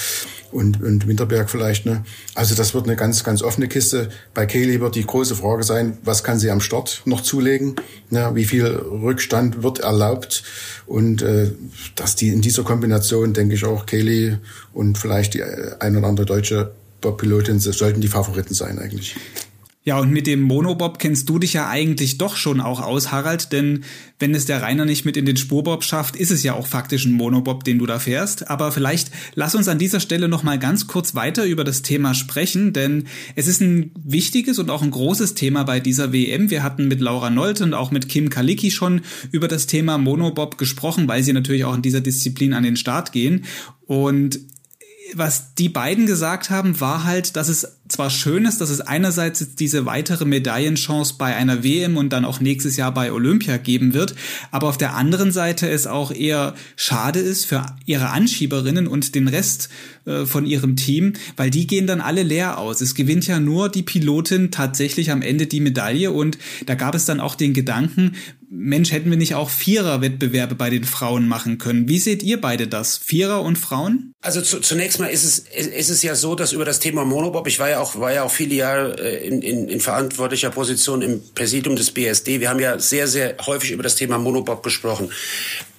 und, 0.51 0.83
und 0.83 1.07
Winterberg 1.07 1.51
vielleicht. 1.51 1.87
Ne? 1.87 2.05
Also 2.35 2.55
das 2.55 2.74
wird 2.74 2.87
eine 2.87 2.96
ganz, 2.96 3.22
ganz 3.22 3.42
offene 3.42 3.68
Kiste. 3.68 4.09
Bei 4.35 4.46
Kaylee 4.46 4.81
wird 4.81 4.94
die 4.94 5.07
große 5.07 5.37
Frage 5.37 5.62
sein, 5.62 5.98
was 6.03 6.24
kann 6.24 6.38
sie 6.38 6.51
am 6.51 6.61
Start 6.61 7.03
noch 7.05 7.20
zulegen? 7.20 7.77
Ne? 8.11 8.31
Wie 8.35 8.44
viel 8.44 8.66
Rückstand 8.66 9.62
wird 9.62 9.81
erlaubt? 9.81 10.42
Und 10.87 11.22
äh, 11.22 11.53
dass 11.94 12.16
die 12.16 12.31
in 12.31 12.40
dieser 12.40 12.64
Kombination, 12.64 13.35
denke 13.35 13.55
ich 13.55 13.64
auch, 13.64 13.87
Kaylee 13.87 14.38
und 14.72 14.96
vielleicht 14.96 15.35
die 15.35 15.40
äh, 15.40 15.74
ein 15.81 15.96
oder 15.96 16.07
andere 16.07 16.27
deutsche 16.27 16.72
Pilotin 17.01 17.61
sollten 17.61 18.01
die 18.01 18.09
Favoriten 18.09 18.55
sein 18.55 18.79
eigentlich. 18.79 19.14
Ja, 19.88 19.98
und 19.98 20.11
mit 20.11 20.27
dem 20.27 20.42
Monobob 20.42 20.98
kennst 20.98 21.31
du 21.31 21.38
dich 21.38 21.55
ja 21.55 21.66
eigentlich 21.66 22.18
doch 22.18 22.37
schon 22.37 22.61
auch 22.61 22.83
aus, 22.83 23.11
Harald, 23.11 23.53
denn 23.53 23.85
wenn 24.18 24.35
es 24.35 24.44
der 24.44 24.61
Rainer 24.61 24.85
nicht 24.85 25.07
mit 25.07 25.16
in 25.16 25.24
den 25.24 25.38
Spurbob 25.38 25.83
schafft, 25.83 26.14
ist 26.14 26.31
es 26.31 26.42
ja 26.42 26.53
auch 26.53 26.66
faktisch 26.66 27.07
ein 27.07 27.12
Monobob, 27.12 27.64
den 27.64 27.79
du 27.79 27.87
da 27.87 27.98
fährst. 27.98 28.51
Aber 28.51 28.70
vielleicht 28.70 29.11
lass 29.35 29.55
uns 29.55 29.66
an 29.66 29.79
dieser 29.79 30.01
Stelle 30.01 30.29
noch 30.29 30.42
mal 30.42 30.59
ganz 30.59 30.88
kurz 30.88 31.14
weiter 31.14 31.46
über 31.46 31.64
das 31.64 31.81
Thema 31.81 32.12
sprechen, 32.12 32.74
denn 32.74 33.05
es 33.35 33.46
ist 33.46 33.62
ein 33.62 33.92
wichtiges 33.96 34.59
und 34.59 34.68
auch 34.68 34.83
ein 34.83 34.90
großes 34.90 35.33
Thema 35.33 35.62
bei 35.62 35.81
dieser 35.81 36.12
WM. 36.12 36.51
Wir 36.51 36.62
hatten 36.62 36.87
mit 36.87 37.01
Laura 37.01 37.31
Nolte 37.31 37.64
und 37.64 37.72
auch 37.72 37.90
mit 37.90 38.11
Kim 38.11 38.29
Kalicki 38.29 38.70
schon 38.70 39.01
über 39.33 39.48
das 39.48 39.66
Thema 39.68 39.96
Monobob 39.96 40.59
gesprochen, 40.59 41.09
weil 41.09 41.22
sie 41.22 41.33
natürlich 41.33 41.64
auch 41.64 41.74
in 41.74 41.81
dieser 41.81 42.03
Disziplin 42.03 42.53
an 42.53 42.62
den 42.62 42.77
Start 42.77 43.12
gehen. 43.12 43.46
Und 43.87 44.38
was 45.14 45.55
die 45.55 45.68
beiden 45.68 46.07
gesagt 46.07 46.51
haben, 46.51 46.81
war 46.81 47.05
halt, 47.05 47.37
dass 47.37 47.48
es 47.48 47.78
zwar 47.88 48.11
schön 48.11 48.44
ist, 48.44 48.61
dass 48.61 48.70
es 48.70 48.81
einerseits 48.81 49.40
jetzt 49.40 49.61
diese 49.61 49.87
weitere 49.87 50.24
Medaillenchance 50.24 51.14
bei 51.18 51.35
einer 51.35 51.64
WM 51.64 51.96
und 51.96 52.12
dann 52.12 52.24
auch 52.24 52.40
nächstes 52.40 52.77
Jahr 52.77 52.92
bei 52.92 53.12
Olympia 53.12 53.57
geben 53.57 53.94
wird, 53.94 54.14
aber 54.51 54.68
auf 54.68 54.79
der 54.79 54.94
anderen 54.94 55.33
Seite 55.33 55.68
es 55.68 55.87
auch 55.87 56.12
eher 56.12 56.55
schade 56.77 57.20
ist 57.20 57.46
für 57.46 57.66
ihre 57.87 58.11
Anschieberinnen 58.11 58.87
und 58.87 59.14
den 59.14 59.29
Rest 59.29 59.68
äh, 60.05 60.27
von 60.27 60.46
ihrem 60.46 60.77
Team, 60.77 61.12
weil 61.37 61.51
die 61.51 61.66
gehen 61.66 61.87
dann 61.87 62.01
alle 62.01 62.22
leer 62.22 62.59
aus. 62.59 62.81
Es 62.81 62.94
gewinnt 62.94 63.27
ja 63.27 63.40
nur 63.40 63.68
die 63.68 63.83
Pilotin 63.83 64.51
tatsächlich 64.51 65.11
am 65.11 65.22
Ende 65.22 65.46
die 65.46 65.61
Medaille 65.61 66.11
und 66.11 66.38
da 66.66 66.74
gab 66.74 66.94
es 66.94 67.05
dann 67.05 67.20
auch 67.20 67.35
den 67.35 67.55
Gedanken, 67.55 68.16
Mensch, 68.51 68.92
hätten 68.92 69.11
wir 69.11 69.18
nicht 69.18 69.35
auch 69.35 69.51
Vierer-Wettbewerbe 69.51 70.55
bei 70.55 70.70
den 70.70 70.85
Frauen 70.85 71.29
machen 71.29 71.59
können? 71.59 71.87
Wie 71.87 71.98
seht 71.98 72.22
ihr 72.22 72.40
beide 72.40 72.66
das? 72.66 72.96
Vierer 72.96 73.42
und 73.42 73.59
Frauen? 73.59 74.14
Also 74.22 74.40
zu, 74.40 74.61
zunächst 74.61 74.98
mal 74.98 75.09
ist 75.09 75.24
es, 75.24 75.38
ist 75.38 75.90
es 75.90 76.03
ja 76.03 76.14
so, 76.14 76.35
dass 76.35 76.53
über 76.53 76.64
das 76.64 76.81
Thema 76.81 77.05
Monobob, 77.05 77.46
ich 77.46 77.59
war 77.59 77.68
ja 77.68 77.78
auch, 77.79 77.99
war 77.99 78.12
ja 78.12 78.23
auch 78.25 78.31
viele 78.31 78.55
Jahre 78.55 78.99
äh, 78.99 79.27
in, 79.27 79.43
in, 79.43 79.69
in 79.69 79.81
verantwortlicher 79.81 80.51
Position 80.51 81.03
im 81.03 81.23
Präsidium 81.35 81.77
des 81.77 81.91
BSD. 81.91 82.41
Wir 82.41 82.51
haben 82.51 82.61
ja 82.61 82.79
sehr, 82.79 83.07
sehr 83.07 83.37
häufig 83.47 83.73
über 83.73 83.83
das 83.83 83.95
Thema 83.95 84.19
Monobob 84.19 84.62
gesprochen. 84.62 85.11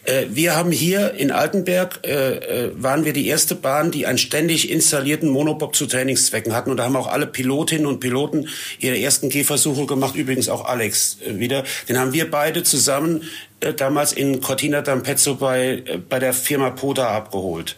Äh, 0.04 0.26
wir 0.30 0.56
haben 0.56 0.72
hier 0.72 1.14
in 1.14 1.32
Altenberg, 1.32 2.00
äh, 2.06 2.68
äh, 2.68 2.72
waren 2.76 3.06
wir 3.06 3.14
die 3.14 3.28
erste 3.28 3.56
Bahn, 3.56 3.92
die 3.92 4.06
einen 4.06 4.18
ständig 4.18 4.70
installierten 4.70 5.30
Monobob 5.30 5.76
zu 5.76 5.86
Trainingszwecken 5.86 6.54
hatten. 6.54 6.72
Und 6.72 6.78
da 6.78 6.86
haben 6.86 6.96
auch 6.96 7.08
alle 7.08 7.28
Pilotinnen 7.28 7.86
und 7.86 8.00
Piloten 8.00 8.48
ihre 8.80 8.98
ersten 8.98 9.30
Gehversuche 9.30 9.86
gemacht, 9.86 10.16
übrigens 10.16 10.50
auch 10.50 10.66
Alex 10.66 11.18
äh, 11.26 11.40
wieder. 11.40 11.64
Den 11.88 12.00
haben 12.00 12.14
wir 12.14 12.30
beide 12.30 12.64
zusammen 12.64 13.24
äh, 13.62 13.74
damals 13.74 14.14
in 14.14 14.40
Cortina 14.40 14.80
d'Ampezzo 14.80 15.36
bei, 15.36 15.84
äh, 15.86 15.98
bei 15.98 16.20
der 16.20 16.34
Firma 16.34 16.70
Poda 16.70 17.10
abgeholt. 17.10 17.76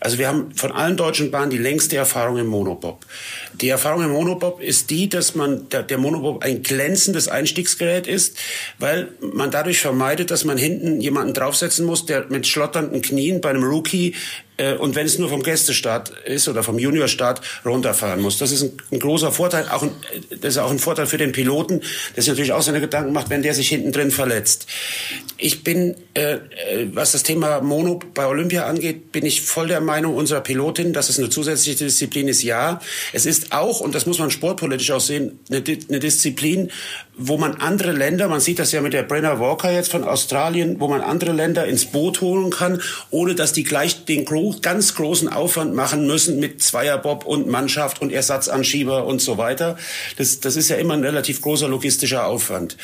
Also 0.00 0.18
wir 0.18 0.28
haben 0.28 0.54
von 0.54 0.72
allen 0.72 0.98
deutschen 0.98 1.30
Bahnen 1.30 1.50
die 1.50 1.58
längste 1.58 1.96
Erfahrung 1.96 2.36
im 2.36 2.48
Monobob. 2.48 3.06
Die 3.54 3.70
Erfahrung 3.70 4.04
im 4.04 4.10
Monobob 4.10 4.60
ist 4.60 4.90
die, 4.90 5.08
dass 5.08 5.34
man 5.34 5.70
der, 5.70 5.84
der 5.84 5.96
Monobob 5.96 6.44
ein 6.44 6.62
glänzendes 6.62 7.28
Einstiegsgerät 7.28 8.06
ist, 8.06 8.36
weil 8.78 9.08
man 9.20 9.50
dadurch 9.50 9.80
vermeidet, 9.80 10.30
dass 10.30 10.44
man 10.44 10.58
hinten 10.58 11.00
jemanden 11.00 11.32
draufsetzen 11.62 11.86
muss, 11.86 12.06
der 12.06 12.26
mit 12.28 12.46
schlotternden 12.46 13.02
Knien 13.02 13.40
bei 13.40 13.50
einem 13.50 13.64
Rookie 13.64 14.14
äh, 14.56 14.74
und 14.74 14.94
wenn 14.94 15.06
es 15.06 15.18
nur 15.18 15.28
vom 15.28 15.42
Gästestart 15.42 16.10
ist 16.26 16.48
oder 16.48 16.62
vom 16.62 16.78
Juniorstart 16.78 17.40
runterfahren 17.64 18.20
muss. 18.20 18.38
Das 18.38 18.52
ist 18.52 18.62
ein, 18.62 18.72
ein, 18.90 18.98
großer 18.98 19.32
Vorteil, 19.32 19.66
auch 19.68 19.82
ein, 19.82 19.90
das 20.40 20.54
ist 20.54 20.58
auch 20.58 20.70
ein 20.70 20.78
Vorteil 20.78 21.06
für 21.06 21.16
den 21.16 21.32
Piloten, 21.32 21.80
der 22.14 22.22
sich 22.22 22.30
natürlich 22.30 22.52
auch 22.52 22.62
seine 22.62 22.80
Gedanken 22.80 23.12
macht, 23.12 23.30
wenn 23.30 23.42
der 23.42 23.54
sich 23.54 23.68
hinten 23.68 23.92
drin 23.92 24.10
verletzt. 24.10 24.66
Ich 25.38 25.64
bin, 25.64 25.96
äh, 26.14 26.34
äh, 26.34 26.38
was 26.92 27.12
das 27.12 27.22
Thema 27.22 27.60
Mono 27.60 27.98
bei 28.14 28.26
Olympia 28.26 28.66
angeht, 28.66 29.10
bin 29.10 29.24
ich 29.24 29.42
voll 29.42 29.68
der 29.68 29.80
Meinung 29.80 30.14
unserer 30.14 30.40
Pilotin, 30.40 30.92
dass 30.92 31.08
es 31.08 31.18
eine 31.18 31.30
zusätzliche 31.30 31.84
Disziplin 31.84 32.28
ist. 32.28 32.42
Ja, 32.42 32.80
es 33.12 33.26
ist 33.26 33.52
auch, 33.52 33.80
und 33.80 33.94
das 33.94 34.06
muss 34.06 34.18
man 34.18 34.30
sportpolitisch 34.30 34.90
auch 34.90 35.00
sehen, 35.00 35.40
eine, 35.50 35.62
eine 35.88 35.98
Disziplin, 35.98 36.70
wo 37.16 37.38
man 37.38 37.56
andere 37.56 37.92
Länder, 37.92 38.28
man 38.28 38.40
sieht 38.40 38.58
das 38.58 38.72
ja 38.72 38.80
mit 38.80 38.92
der 38.92 39.02
Brenner 39.02 39.38
Walker 39.38 39.70
jetzt 39.70 39.90
von 39.90 40.04
Australien, 40.04 40.76
wo 40.78 40.88
man 40.88 41.00
andere 41.00 41.32
Länder 41.32 41.66
ins 41.66 41.86
Boot 41.86 42.20
holen 42.20 42.50
kann, 42.50 42.80
ohne 43.10 43.34
dass 43.34 43.52
die 43.52 43.64
gleich 43.64 44.04
den 44.04 44.24
großen 44.24 44.41
gro 44.42 44.56
ganz 44.60 44.94
großen 44.94 45.28
Aufwand 45.28 45.74
machen 45.74 46.06
müssen 46.06 46.40
mit 46.40 46.62
Zweierbob 46.62 47.24
und 47.24 47.46
Mannschaft 47.46 48.00
und 48.02 48.12
Ersatzanschieber 48.12 49.06
und 49.06 49.20
so 49.20 49.38
weiter. 49.38 49.76
Das, 50.16 50.40
das 50.40 50.56
ist 50.56 50.68
ja 50.68 50.76
immer 50.76 50.94
ein 50.94 51.04
relativ 51.04 51.40
großer 51.40 51.68
logistischer 51.68 52.26
Aufwand. 52.26 52.76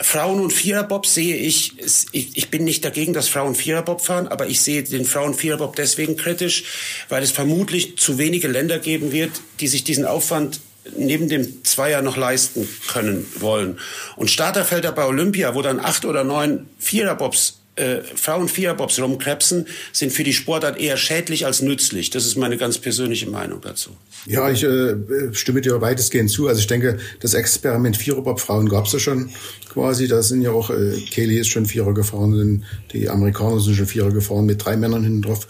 Frauen- 0.00 0.40
und 0.40 0.52
Viererbob 0.52 1.06
sehe 1.06 1.36
ich, 1.36 1.74
ich, 2.12 2.36
ich 2.36 2.50
bin 2.50 2.64
nicht 2.64 2.84
dagegen, 2.84 3.12
dass 3.12 3.28
Frauen 3.28 3.54
Viererbob 3.54 4.00
fahren, 4.00 4.28
aber 4.28 4.46
ich 4.46 4.60
sehe 4.60 4.82
den 4.82 5.04
Frauen 5.04 5.34
Viererbob 5.34 5.76
deswegen 5.76 6.16
kritisch, 6.16 6.64
weil 7.08 7.22
es 7.22 7.32
vermutlich 7.32 7.98
zu 7.98 8.18
wenige 8.18 8.48
Länder 8.48 8.78
geben 8.78 9.12
wird, 9.12 9.32
die 9.60 9.68
sich 9.68 9.84
diesen 9.84 10.04
Aufwand 10.04 10.60
neben 10.96 11.28
dem 11.28 11.64
Zweier 11.64 12.02
noch 12.02 12.16
leisten 12.16 12.68
können 12.88 13.26
wollen. 13.38 13.78
Und 14.16 14.30
Starterfelder 14.30 14.92
bei 14.92 15.04
Olympia, 15.04 15.54
wo 15.54 15.62
dann 15.62 15.78
acht 15.78 16.04
oder 16.04 16.24
neun 16.24 16.68
Viererbobs 16.78 17.61
äh, 17.76 18.00
Frauen 18.02 18.48
Viererbobs 18.48 19.00
rumkrebsen, 19.00 19.66
sind 19.92 20.12
für 20.12 20.24
die 20.24 20.32
Sportart 20.32 20.78
eher 20.78 20.96
schädlich 20.96 21.46
als 21.46 21.62
nützlich. 21.62 22.10
Das 22.10 22.26
ist 22.26 22.36
meine 22.36 22.58
ganz 22.58 22.78
persönliche 22.78 23.30
Meinung 23.30 23.60
dazu. 23.62 23.90
Ja, 24.26 24.50
ich 24.50 24.62
äh, 24.62 24.94
stimme 25.32 25.62
dir 25.62 25.80
weitestgehend 25.80 26.30
zu. 26.30 26.48
Also 26.48 26.60
ich 26.60 26.66
denke, 26.66 26.98
das 27.20 27.34
Experiment 27.34 27.96
Viererbob 27.96 28.40
Frauen 28.40 28.68
gab 28.68 28.86
es 28.86 28.92
ja 28.92 28.98
schon 28.98 29.30
quasi. 29.72 30.06
Da 30.06 30.22
sind 30.22 30.42
ja 30.42 30.50
auch, 30.50 30.70
äh, 30.70 31.00
Kelly 31.10 31.38
ist 31.38 31.48
schon 31.48 31.66
Vierer 31.66 31.94
gefahren, 31.94 32.64
die 32.92 33.08
Amerikaner 33.08 33.58
sind 33.60 33.74
schon 33.74 33.86
Vierer 33.86 34.10
gefahren 34.10 34.44
mit 34.44 34.64
drei 34.64 34.76
Männern 34.76 35.02
hinten 35.02 35.22
drauf 35.22 35.46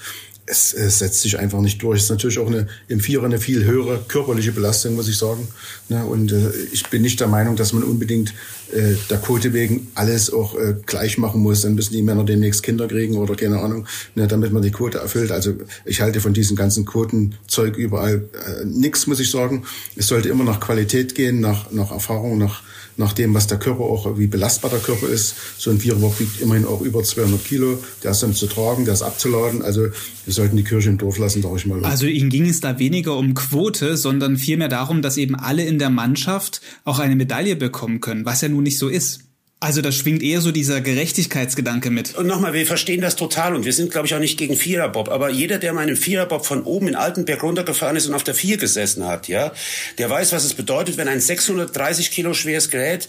es, 0.47 0.75
es 0.75 0.99
setzt 0.99 1.23
sich 1.23 1.39
einfach 1.39 1.61
nicht 1.61 1.83
durch. 1.83 1.99
Es 1.99 2.05
ist 2.05 2.11
natürlich 2.11 2.39
auch 2.39 2.47
eine, 2.47 2.67
im 2.89 3.01
Vierer 3.01 3.25
eine 3.25 3.39
viel 3.39 3.65
höhere 3.65 4.05
körperliche 4.07 4.53
Belastung, 4.53 4.97
muss 4.97 5.09
ich 5.09 5.17
sagen. 5.17 5.49
Ne? 5.89 6.05
Und 6.05 6.33
äh, 6.33 6.51
ich 6.73 6.89
bin 6.89 7.03
nicht 7.03 7.21
der 7.21 7.29
Meinung, 7.29 7.57
dass 7.57 7.73
man 7.73 7.83
unbedingt 7.83 8.35
äh, 8.73 8.97
der 9.11 9.19
Quote 9.19 9.53
wegen 9.53 9.89
alles 9.95 10.33
auch 10.33 10.55
äh, 10.55 10.75
gleich 10.87 11.19
machen 11.19 11.41
muss. 11.43 11.63
Dann 11.63 11.75
müssen 11.75 11.93
die 11.93 12.03
Männer 12.03 12.25
demnächst 12.25 12.63
Kinder 12.63 12.89
kriegen 12.89 13.17
oder 13.17 13.35
keine 13.35 13.61
Ahnung, 13.61 13.87
ne, 14.15 14.27
damit 14.27 14.53
man 14.53 14.63
die 14.63 14.71
Quote 14.71 14.99
erfüllt. 14.99 15.31
Also 15.31 15.55
ich 15.85 16.01
halte 16.01 16.21
von 16.21 16.33
diesem 16.33 16.57
ganzen 16.57 16.85
Quotenzeug 16.85 17.77
überall 17.77 18.29
äh, 18.33 18.65
nichts, 18.65 19.07
muss 19.07 19.21
ich 19.21 19.31
sagen. 19.31 19.65
Es 19.97 20.09
sollte 20.09 20.29
immer 20.29 20.45
nach 20.45 20.61
Qualität 20.61 21.15
gehen, 21.15 21.41
nach, 21.41 21.71
nach 21.71 21.91
Erfahrung, 21.91 22.39
nach 22.39 22.63
nach 23.03 23.13
dem, 23.13 23.35
was 23.35 23.47
der 23.47 23.59
Körper 23.59 23.83
auch, 23.83 24.17
wie 24.17 24.29
belastbar 24.29 24.71
der 24.71 24.81
Körper 24.81 25.09
ist. 25.09 25.35
So 25.59 25.71
ein 25.71 25.79
Viererbock 25.79 26.19
wiegt 26.21 26.41
immerhin 26.41 26.65
auch 26.65 26.81
über 26.81 27.03
200 27.03 27.45
Kilo. 27.45 27.83
Der 28.03 28.13
ist 28.13 28.23
dann 28.23 28.33
zu 28.33 28.47
tragen, 28.47 28.85
der 28.85 28.95
ist 28.95 29.03
abzuladen. 29.03 29.63
Also 29.63 29.89
wir 30.25 30.33
sollten 30.33 30.57
die 30.57 30.65
Kirche 30.65 30.89
im 30.89 30.99
Dorf 30.99 31.19
lassen, 31.19 31.43
sag 31.43 31.57
ich 31.57 31.67
mal. 31.67 31.85
Also 31.85 32.07
Ihnen 32.07 32.31
ging 32.31 32.47
es 32.47 32.61
da 32.61 32.79
weniger 32.79 33.17
um 33.17 33.35
Quote, 33.35 33.97
sondern 33.97 34.37
vielmehr 34.37 34.69
darum, 34.69 35.03
dass 35.03 35.17
eben 35.17 35.35
alle 35.35 35.65
in 35.65 35.79
der 35.79 35.91
Mannschaft 35.91 36.61
auch 36.85 37.01
eine 37.01 37.17
Medaille 37.17 37.57
bekommen 37.57 38.01
können, 38.01 38.25
was 38.25 38.41
ja 38.41 38.49
nun 38.49 38.63
nicht 38.63 38.79
so 38.79 38.89
ist. 38.89 39.32
Also 39.63 39.81
da 39.81 39.93
schwingt 39.93 40.25
eher 40.25 40.41
so 40.41 40.51
dieser 40.51 40.81
Gerechtigkeitsgedanke 40.81 41.91
mit. 41.91 42.17
Und 42.17 42.27
nochmal, 42.27 42.53
wir 42.53 42.67
verstehen 42.67 43.01
das 43.01 43.15
total 43.15 43.55
und 43.55 43.65
wir 43.65 43.73
sind, 43.73 43.93
glaube 43.93 44.09
ich, 44.09 44.15
auch 44.17 44.19
nicht 44.19 44.37
gegen 44.37 44.57
Viererbob. 44.57 45.09
Aber 45.09 45.31
jeder, 45.31 45.59
der 45.59 45.73
mal 45.73 45.83
einen 45.83 45.95
Viererbob 45.95 46.45
von 46.45 46.65
oben 46.65 46.89
in 46.89 46.97
Altenberg 46.97 47.45
runtergefahren 47.45 47.95
ist 47.95 48.09
und 48.09 48.15
auf 48.15 48.25
der 48.25 48.35
Vier 48.35 48.57
gesessen 48.57 49.07
hat, 49.07 49.29
ja, 49.29 49.53
der 49.99 50.11
weiß, 50.11 50.33
was 50.33 50.45
es 50.45 50.55
bedeutet, 50.55 50.97
wenn 50.97 51.07
ein 51.07 51.21
630 51.21 52.11
Kilo 52.11 52.35
schweres 52.35 52.71
Gerät 52.71 53.07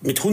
mit 0.00 0.24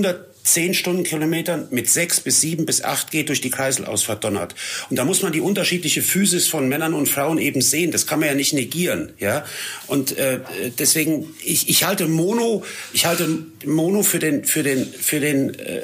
110 0.44 0.74
Stundenkilometern 0.74 1.68
mit 1.72 1.90
sechs 1.90 2.20
bis 2.20 2.42
sieben 2.42 2.66
bis 2.66 2.84
acht 2.84 3.12
geht 3.12 3.30
durch 3.30 3.42
die 3.42 3.50
Kreiselausfahrt 3.50 4.24
donnert. 4.24 4.56
Und 4.90 4.98
da 4.98 5.06
muss 5.06 5.22
man 5.22 5.32
die 5.32 5.42
unterschiedliche 5.42 6.02
Physis 6.02 6.48
von 6.48 6.68
Männern 6.68 6.94
und 6.94 7.08
Frauen 7.08 7.38
eben 7.38 7.62
sehen. 7.62 7.92
Das 7.92 8.08
kann 8.08 8.20
man 8.20 8.30
ja 8.30 8.36
nicht 8.36 8.54
negieren, 8.54 9.14
ja. 9.20 9.46
Und 9.88 10.18
äh, 10.18 10.40
deswegen, 10.78 11.36
ich, 11.44 11.70
ich 11.70 11.84
halte 11.84 12.08
Mono, 12.08 12.64
ich 12.94 13.06
halte 13.06 13.46
Mono 13.66 14.02
für 14.02 14.20
den, 14.20 14.44
für 14.44 14.64
den, 14.64 14.86
für 14.86 15.20
den 15.20 15.54
äh, 15.54 15.82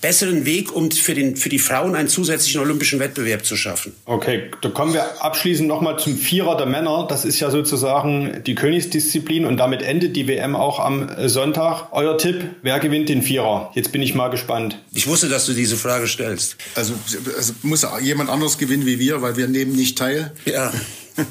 besseren 0.00 0.44
Weg, 0.44 0.74
um 0.74 0.90
für, 0.90 1.14
den, 1.14 1.36
für 1.36 1.48
die 1.48 1.58
Frauen 1.58 1.94
einen 1.94 2.08
zusätzlichen 2.08 2.60
olympischen 2.60 3.00
Wettbewerb 3.00 3.44
zu 3.44 3.56
schaffen. 3.56 3.94
Okay, 4.06 4.50
da 4.60 4.68
kommen 4.68 4.94
wir 4.94 5.22
abschließend 5.22 5.68
nochmal 5.68 5.98
zum 5.98 6.16
Vierer 6.16 6.56
der 6.56 6.66
Männer. 6.66 7.06
Das 7.08 7.24
ist 7.24 7.40
ja 7.40 7.50
sozusagen 7.50 8.42
die 8.46 8.54
Königsdisziplin 8.54 9.44
und 9.44 9.56
damit 9.56 9.82
endet 9.82 10.16
die 10.16 10.26
WM 10.28 10.56
auch 10.56 10.78
am 10.80 11.10
Sonntag. 11.28 11.88
Euer 11.92 12.18
Tipp, 12.18 12.44
wer 12.62 12.78
gewinnt 12.80 13.08
den 13.08 13.22
Vierer? 13.22 13.70
Jetzt 13.74 13.92
bin 13.92 14.02
ich 14.02 14.14
mal 14.14 14.28
gespannt. 14.28 14.78
Ich 14.92 15.06
wusste, 15.06 15.28
dass 15.28 15.46
du 15.46 15.52
diese 15.52 15.76
Frage 15.76 16.06
stellst. 16.06 16.56
Also, 16.74 16.94
also 17.36 17.52
muss 17.62 17.86
jemand 18.00 18.30
anderes 18.30 18.58
gewinnen 18.58 18.86
wie 18.86 18.98
wir, 18.98 19.22
weil 19.22 19.36
wir 19.36 19.48
nehmen 19.48 19.72
nicht 19.72 19.98
teil. 19.98 20.32
Ja. 20.44 20.72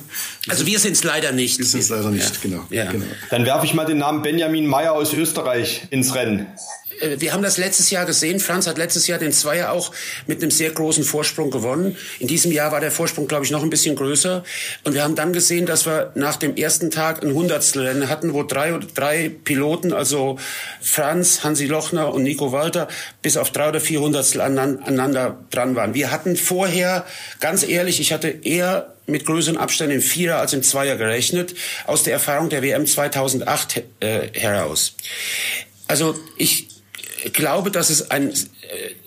Also 0.50 0.66
wir 0.66 0.80
sind 0.80 0.94
es 0.94 1.04
leider 1.04 1.32
nicht. 1.32 1.60
Wir 1.60 1.66
sind 1.66 1.82
es 1.82 1.90
leider 1.90 2.10
nicht, 2.10 2.36
ja. 2.36 2.42
genau. 2.42 2.66
Ja. 2.72 2.92
genau. 2.92 3.06
Dann 3.30 3.46
werfe 3.46 3.66
ich 3.66 3.76
mal 3.76 3.86
den 3.86 4.00
Namen 4.00 4.24
Benjamin 4.24 4.66
Meyer 4.66 4.94
aus 4.94 5.14
Österreich 5.14 5.84
ins 5.92 6.16
Rennen. 6.16 6.48
Äh, 7.02 7.20
wir 7.20 7.34
haben 7.34 7.44
das 7.44 7.58
letztes 7.58 7.90
Jahr 7.90 8.06
gesehen. 8.06 8.40
Franz 8.40 8.68
hat 8.68 8.78
letztes 8.78 9.08
Jahr 9.08 9.20
den 9.20 9.32
Zweier 9.32 9.72
auch 9.72 9.92
mit 10.28 10.42
einem 10.42 10.52
sehr 10.52 10.72
großen 10.72 11.04
Vorsprung 11.04 11.52
gewonnen. 11.52 11.98
In 12.20 12.28
diesem 12.28 12.52
Jahr 12.52 12.72
war 12.72 12.80
der 12.80 12.92
Vorsprung, 12.92 13.28
glaube 13.28 13.46
ich, 13.46 13.52
noch 13.52 13.64
ein 13.64 13.70
bisschen 13.70 13.96
größer. 13.96 14.44
Und 14.84 14.94
wir 14.94 15.04
haben 15.04 15.16
dann 15.16 15.34
gesehen, 15.34 15.66
dass 15.66 15.86
wir 15.86 16.12
nach 16.16 16.38
dem 16.38 16.56
ersten 16.56 16.92
Tag 16.92 17.24
ein 17.24 17.34
Hundertstel 17.34 18.08
hatten, 18.08 18.34
wo 18.34 18.44
drei, 18.44 18.80
drei 18.94 19.30
Piloten, 19.30 19.94
also 19.94 20.38
Franz, 20.82 21.44
Hansi 21.44 21.66
Lochner 21.66 22.14
und 22.14 22.24
Nico 22.24 22.52
Walter, 22.52 22.88
bis 23.22 23.38
auf 23.38 23.52
drei 23.52 23.70
oder 23.70 23.80
vier 23.80 24.02
Hundertstel 24.02 24.42
aneinander 24.42 25.38
dran 25.50 25.76
waren. 25.76 25.94
Wir 25.94 26.12
hatten 26.12 26.36
vorher, 26.36 27.06
ganz 27.40 27.68
ehrlich, 27.68 28.00
ich 28.00 28.14
hatte 28.14 28.28
eher 28.28 28.94
mit 29.12 29.26
größeren 29.26 29.58
Abständen 29.58 29.96
im 29.96 30.02
Vierer 30.02 30.40
als 30.40 30.54
im 30.54 30.64
Zweier 30.64 30.96
gerechnet, 30.96 31.54
aus 31.86 32.04
der 32.04 32.14
Erfahrung 32.14 32.50
der 32.50 32.62
WM 32.64 32.86
2008 32.86 33.84
äh, 34.00 34.30
heraus. 34.34 34.96
Also 35.88 36.16
ich 36.38 36.68
glaube, 37.34 37.72
dass 37.72 37.90
es 37.90 38.10
ein, 38.10 38.30
äh, 38.30 38.34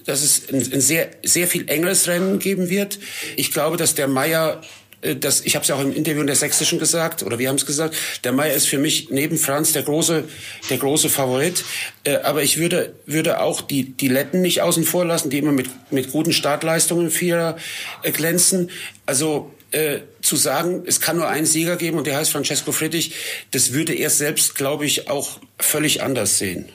dass 0.05 0.23
es 0.23 0.49
ein, 0.53 0.81
sehr, 0.81 1.11
sehr 1.23 1.49
viel 1.49 1.69
engeres 1.69 2.07
Rennen 2.07 2.39
geben 2.39 2.69
wird. 2.69 2.99
Ich 3.37 3.51
glaube, 3.51 3.77
dass 3.77 3.95
der 3.95 4.09
Meier 4.09 4.61
äh, 5.05 5.17
das, 5.17 5.43
ich 5.43 5.55
habe 5.55 5.63
es 5.63 5.69
ja 5.69 5.77
auch 5.77 5.81
im 5.81 5.95
Interview 5.95 6.21
in 6.21 6.27
der 6.27 6.37
Sächsischen 6.37 6.79
gesagt, 6.79 7.23
oder 7.23 7.39
wir 7.39 7.49
haben 7.49 7.57
es 7.57 7.67
gesagt, 7.67 7.95
der 8.25 8.33
Meier 8.33 8.55
ist 8.55 8.67
für 8.67 8.79
mich 8.79 9.11
neben 9.11 9.39
Franz 9.39 9.73
der 9.73 9.83
große, 9.83 10.25
der 10.71 10.79
große 10.79 11.09
Favorit. 11.09 11.65
Äh, 12.05 12.17
aber 12.17 12.43
ich 12.43 12.59
würde, 12.59 12.95
würde 13.07 13.41
auch 13.41 13.61
die, 13.61 13.93
die 13.97 14.09
Letten 14.09 14.41
nicht 14.41 14.63
außen 14.63 14.85
vor 14.85 15.05
lassen, 15.05 15.31
die 15.31 15.39
immer 15.39 15.53
mit, 15.53 15.69
mit 15.91 16.11
guten 16.11 16.33
Startleistungen 16.33 17.07
im 17.07 17.11
Vierer 17.11 17.57
äh, 18.03 18.11
glänzen. 18.11 18.71
Also 19.07 19.54
äh, 19.75 20.01
zu 20.23 20.37
sagen, 20.37 20.85
es 20.87 21.01
kann 21.01 21.17
nur 21.17 21.29
einen 21.29 21.47
Sieger 21.47 21.77
geben 21.77 21.99
und 21.99 22.07
der 22.07 22.17
heißt 22.17 22.31
Francesco 22.31 22.73
Friedrich, 22.73 23.15
das 23.51 23.73
würde 23.73 23.93
er 23.93 24.11
selbst, 24.11 24.55
glaube 24.55 24.87
ich, 24.87 25.11
auch 25.11 25.41
völlig 25.59 26.03
anders 26.03 26.39
sehen. 26.39 26.67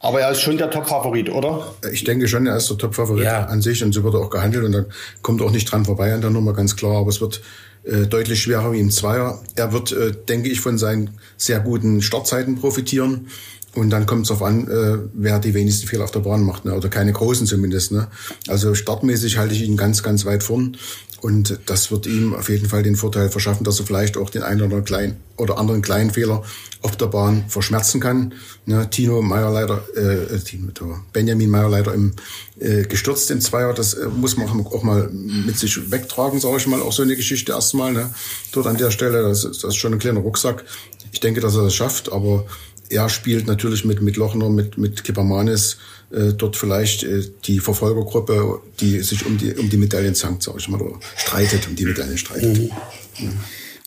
Aber 0.00 0.20
er 0.20 0.32
ist 0.32 0.40
schon 0.40 0.58
der 0.58 0.70
Top-Favorit, 0.70 1.30
oder? 1.30 1.74
Ich 1.92 2.02
denke 2.02 2.26
schon, 2.26 2.46
er 2.46 2.56
ist 2.56 2.68
der 2.68 2.76
Top-Favorit 2.76 3.24
ja. 3.24 3.44
an 3.44 3.62
sich 3.62 3.84
und 3.84 3.92
so 3.92 4.02
wird 4.02 4.14
er 4.14 4.20
auch 4.20 4.30
gehandelt 4.30 4.64
und 4.64 4.72
da 4.72 4.84
kommt 5.22 5.40
auch 5.42 5.52
nicht 5.52 5.70
dran 5.70 5.84
vorbei 5.84 6.12
an 6.12 6.20
der 6.20 6.30
Nummer, 6.30 6.54
ganz 6.54 6.74
klar. 6.74 6.96
Aber 6.96 7.10
es 7.10 7.20
wird 7.20 7.40
äh, 7.84 8.06
deutlich 8.06 8.42
schwerer 8.42 8.72
wie 8.72 8.80
im 8.80 8.90
Zweier. 8.90 9.40
Er 9.54 9.72
wird, 9.72 9.92
äh, 9.92 10.12
denke 10.28 10.48
ich, 10.48 10.60
von 10.60 10.76
seinen 10.76 11.10
sehr 11.36 11.60
guten 11.60 12.02
Startzeiten 12.02 12.56
profitieren. 12.56 13.28
Und 13.74 13.90
dann 13.90 14.04
kommt 14.06 14.22
es 14.22 14.28
darauf 14.28 14.42
an, 14.42 14.68
äh, 14.68 14.98
wer 15.14 15.38
die 15.38 15.54
wenigsten 15.54 15.86
Fehler 15.86 16.04
auf 16.04 16.10
der 16.10 16.20
Bahn 16.20 16.42
macht, 16.42 16.64
ne? 16.64 16.74
oder 16.74 16.88
keine 16.88 17.12
großen 17.12 17.46
zumindest. 17.46 17.92
Ne? 17.92 18.08
Also 18.48 18.74
startmäßig 18.74 19.38
halte 19.38 19.54
ich 19.54 19.62
ihn 19.62 19.76
ganz, 19.76 20.02
ganz 20.02 20.26
weit 20.26 20.42
vorn. 20.42 20.76
Und 21.22 21.60
das 21.66 21.92
wird 21.92 22.06
ihm 22.06 22.34
auf 22.34 22.48
jeden 22.48 22.68
Fall 22.68 22.82
den 22.82 22.96
Vorteil 22.96 23.30
verschaffen, 23.30 23.62
dass 23.62 23.78
er 23.78 23.86
vielleicht 23.86 24.16
auch 24.16 24.28
den 24.28 24.42
einen 24.42 24.60
oder, 24.60 24.82
kleinen, 24.82 25.18
oder 25.36 25.56
anderen 25.56 25.80
kleinen 25.80 26.10
Fehler 26.10 26.42
auf 26.82 26.96
der 26.96 27.06
Bahn 27.06 27.44
verschmerzen 27.46 28.00
kann. 28.00 28.34
Ne, 28.66 28.90
Tino 28.90 29.22
Meyer 29.22 29.52
leider, 29.52 29.84
äh, 29.96 30.36
Tino, 30.40 30.72
Benjamin 31.12 31.48
Meyer 31.48 31.68
leider 31.68 31.94
im, 31.94 32.14
äh, 32.58 32.82
gestürzt 32.82 33.30
im 33.30 33.40
Zweier. 33.40 33.72
Das 33.72 33.94
äh, 33.94 34.08
muss 34.08 34.36
man 34.36 34.48
auch 34.66 34.82
mal 34.82 35.10
mit 35.10 35.56
sich 35.56 35.92
wegtragen, 35.92 36.40
sage 36.40 36.56
ich 36.56 36.66
mal. 36.66 36.82
Auch 36.82 36.92
so 36.92 37.04
eine 37.04 37.14
Geschichte 37.14 37.52
erstmal. 37.52 37.92
Ne? 37.92 38.12
Dort 38.50 38.66
an 38.66 38.76
der 38.76 38.90
Stelle, 38.90 39.22
das, 39.22 39.42
das 39.42 39.62
ist 39.62 39.76
schon 39.76 39.92
ein 39.92 40.00
kleiner 40.00 40.20
Rucksack. 40.20 40.64
Ich 41.12 41.20
denke, 41.20 41.40
dass 41.40 41.54
er 41.54 41.62
das 41.62 41.74
schafft, 41.74 42.10
aber 42.10 42.46
er 42.88 43.08
spielt 43.08 43.46
natürlich 43.46 43.84
mit, 43.84 44.02
mit 44.02 44.16
Lochner, 44.16 44.50
mit, 44.50 44.76
mit 44.76 45.04
Kippermanis 45.04 45.76
äh, 46.12 46.32
dort 46.34 46.56
vielleicht 46.56 47.04
äh, 47.04 47.22
die 47.44 47.60
Verfolgergruppe, 47.60 48.60
die 48.80 49.00
sich 49.00 49.24
um 49.26 49.38
die, 49.38 49.54
um 49.54 49.68
die 49.70 49.76
Medaillen 49.76 50.14
zankt, 50.14 50.42
sag 50.42 50.56
ich 50.58 50.68
mal, 50.68 50.80
oder 50.80 50.98
streitet, 51.16 51.66
um 51.68 51.76
die 51.76 51.86
Medaillen 51.86 52.18
streitet. 52.18 52.58
Mhm. 52.58 52.70
Ja. 53.18 53.30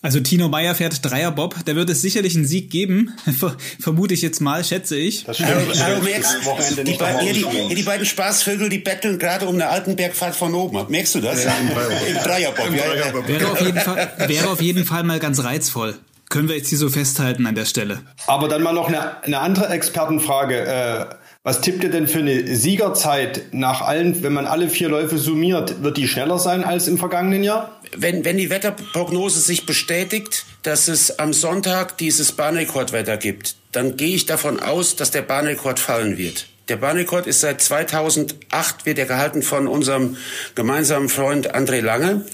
Also 0.05 0.19
Tino 0.19 0.49
Meyer 0.49 0.75
fährt 0.75 1.03
Dreierbob, 1.03 1.55
da 1.65 1.75
wird 1.75 1.89
es 1.89 2.01
sicherlich 2.01 2.35
einen 2.35 2.45
Sieg 2.45 2.69
geben, 2.69 3.15
vermute 3.79 4.13
ich 4.13 4.21
jetzt 4.21 4.39
mal, 4.39 4.63
schätze 4.63 4.95
ich. 4.95 5.23
Das 5.23 5.37
stimmt. 5.37 5.51
Also, 5.51 5.83
also 5.83 6.03
merkst, 6.03 6.37
die, 6.85 6.93
be 6.93 7.19
hier, 7.21 7.33
die, 7.33 7.75
die, 7.75 7.81
beiden 7.81 8.05
Spaßvögel, 8.05 8.69
die 8.69 8.77
betteln 8.77 9.17
gerade 9.17 9.47
um 9.47 9.55
eine 9.55 9.67
Altenbergfahrt 9.67 10.35
von 10.35 10.53
oben. 10.53 10.85
Merkst 10.89 11.15
du 11.15 11.21
das? 11.21 11.43
Ja, 11.43 11.55
Im 11.59 12.17
Dreierbob. 12.23 12.67
Im 12.67 12.75
Dreierbob. 12.75 13.27
Wäre, 13.27 13.51
auf 13.51 13.61
jeden 13.61 13.79
Fall, 13.79 14.13
wäre 14.27 14.49
auf 14.49 14.61
jeden 14.61 14.85
Fall 14.85 15.03
mal 15.03 15.19
ganz 15.19 15.43
reizvoll. 15.43 15.95
Können 16.29 16.49
wir 16.49 16.55
jetzt 16.55 16.69
hier 16.69 16.77
so 16.77 16.89
festhalten 16.89 17.47
an 17.47 17.55
der 17.55 17.65
Stelle. 17.65 18.01
Aber 18.27 18.47
dann 18.47 18.61
mal 18.61 18.73
noch 18.73 18.87
eine, 18.87 19.23
eine 19.23 19.39
andere 19.39 19.69
Expertenfrage. 19.69 20.55
Äh, 20.55 21.05
was 21.45 21.61
tippt 21.61 21.83
ihr 21.83 21.91
denn 21.91 22.07
für 22.07 22.17
eine 22.19 22.55
Siegerzeit 22.55 23.53
nach 23.53 23.81
allen, 23.81 24.23
wenn 24.23 24.33
man 24.33 24.47
alle 24.47 24.67
vier 24.67 24.89
Läufe 24.89 25.19
summiert, 25.19 25.83
wird 25.83 25.95
die 25.95 26.07
schneller 26.07 26.39
sein 26.39 26.63
als 26.63 26.87
im 26.87 26.97
vergangenen 26.97 27.43
Jahr? 27.43 27.79
Wenn, 27.95 28.25
wenn 28.25 28.37
die 28.37 28.49
Wetterprognose 28.49 29.39
sich 29.39 29.67
bestätigt, 29.67 30.43
dass 30.63 30.87
es 30.87 31.19
am 31.19 31.33
Sonntag 31.33 31.99
dieses 31.99 32.31
Bahnrekordwetter 32.31 33.17
gibt, 33.17 33.57
dann 33.71 33.95
gehe 33.95 34.15
ich 34.15 34.25
davon 34.25 34.59
aus, 34.59 34.95
dass 34.95 35.11
der 35.11 35.21
Bahnrekord 35.21 35.79
fallen 35.79 36.17
wird. 36.17 36.47
Der 36.67 36.77
Bahnrekord 36.77 37.27
ist 37.27 37.41
seit 37.41 37.61
2008, 37.61 38.87
wird 38.87 38.97
er 38.97 39.05
gehalten 39.05 39.43
von 39.43 39.67
unserem 39.67 40.17
gemeinsamen 40.55 41.09
Freund 41.09 41.53
André 41.53 41.81
Lange. 41.81 42.25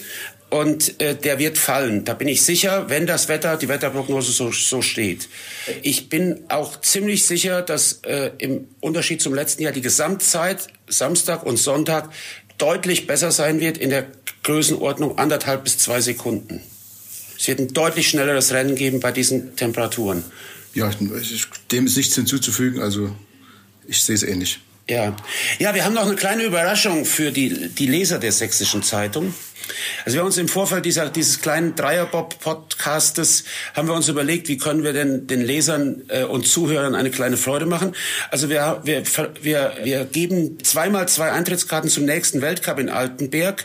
Und 0.52 1.02
äh, 1.02 1.16
der 1.16 1.40
wird 1.40 1.58
fallen. 1.58 2.04
Da 2.04 2.14
bin 2.14 2.28
ich 2.28 2.44
sicher, 2.44 2.90
wenn 2.90 3.08
das 3.08 3.30
Wetter, 3.30 3.56
die 3.56 3.70
Wetterprognose 3.70 4.34
so, 4.34 4.52
so 4.52 4.82
steht. 4.82 5.30
Ich 5.82 6.10
bin 6.10 6.42
auch 6.50 6.80
ziemlich 6.82 7.26
sicher, 7.26 7.62
dass 7.62 8.02
äh, 8.04 8.32
im 8.38 8.68
Unterschied 8.82 9.22
zum 9.22 9.34
letzten 9.34 9.64
Jahr 9.64 9.72
die 9.72 9.82
Gesamtzeit 9.82 10.68
Samstag 10.88 11.44
und 11.44 11.56
Sonntag 11.58 12.12
deutlich 12.58 13.08
besser 13.08 13.32
sein 13.32 13.62
wird 13.62 13.78
in 13.78 13.90
der 13.90 14.08
Größenordnung 14.44 15.18
anderthalb 15.18 15.64
bis 15.64 15.78
zwei 15.78 16.02
Sekunden. 16.02 16.62
Es 17.40 17.48
wird 17.48 17.60
ein 17.60 17.70
deutlich 17.70 18.10
schnelleres 18.10 18.52
Rennen 18.52 18.76
geben 18.76 19.00
bei 19.00 19.14
diesen 19.14 19.56
Temperaturen. 19.56 20.24
Ja, 20.74 20.92
dem 21.72 21.86
ist 21.86 21.98
nichts 21.98 22.16
hinzuzufügen. 22.16 22.82
Also 22.82 23.16
ich 23.88 24.04
sehe 24.04 24.16
es 24.16 24.24
ähnlich. 24.24 24.60
Ja. 24.92 25.16
ja, 25.58 25.74
wir 25.74 25.86
haben 25.86 25.94
noch 25.94 26.06
eine 26.06 26.18
kleine 26.18 26.44
Überraschung 26.44 27.06
für 27.06 27.32
die, 27.32 27.70
die 27.70 27.88
Leser 27.88 28.20
der 28.20 28.34
Sächsischen 28.34 28.84
Zeitung. 28.84 29.34
Also 30.04 30.16
wir 30.16 30.20
haben 30.20 30.28
uns 30.28 30.38
im 30.38 30.50
Vorfeld 30.50 30.84
dieser, 30.84 31.08
dieses 31.08 31.40
kleinen 31.40 31.78
Dreierbob-Podcastes 31.78 33.46
haben 33.74 33.88
wir 33.88 33.94
uns 33.94 34.10
überlegt, 34.10 34.50
wie 34.50 34.58
können 34.58 34.84
wir 34.84 34.92
denn 34.92 35.28
den 35.28 35.40
Lesern 35.40 36.02
äh, 36.10 36.24
und 36.24 36.46
Zuhörern 36.46 36.94
eine 36.94 37.10
kleine 37.10 37.38
Freude 37.38 37.68
machen. 37.68 37.96
Also 38.32 38.50
wir, 38.50 38.82
wir, 38.84 39.04
wir, 39.42 39.78
wir 39.82 40.04
geben 40.04 40.62
zweimal 40.62 41.08
zwei 41.08 41.32
Eintrittskarten 41.32 41.90
zum 41.90 42.04
nächsten 42.04 42.42
Weltcup 42.42 42.78
in 42.78 42.90
Altenberg, 42.90 43.64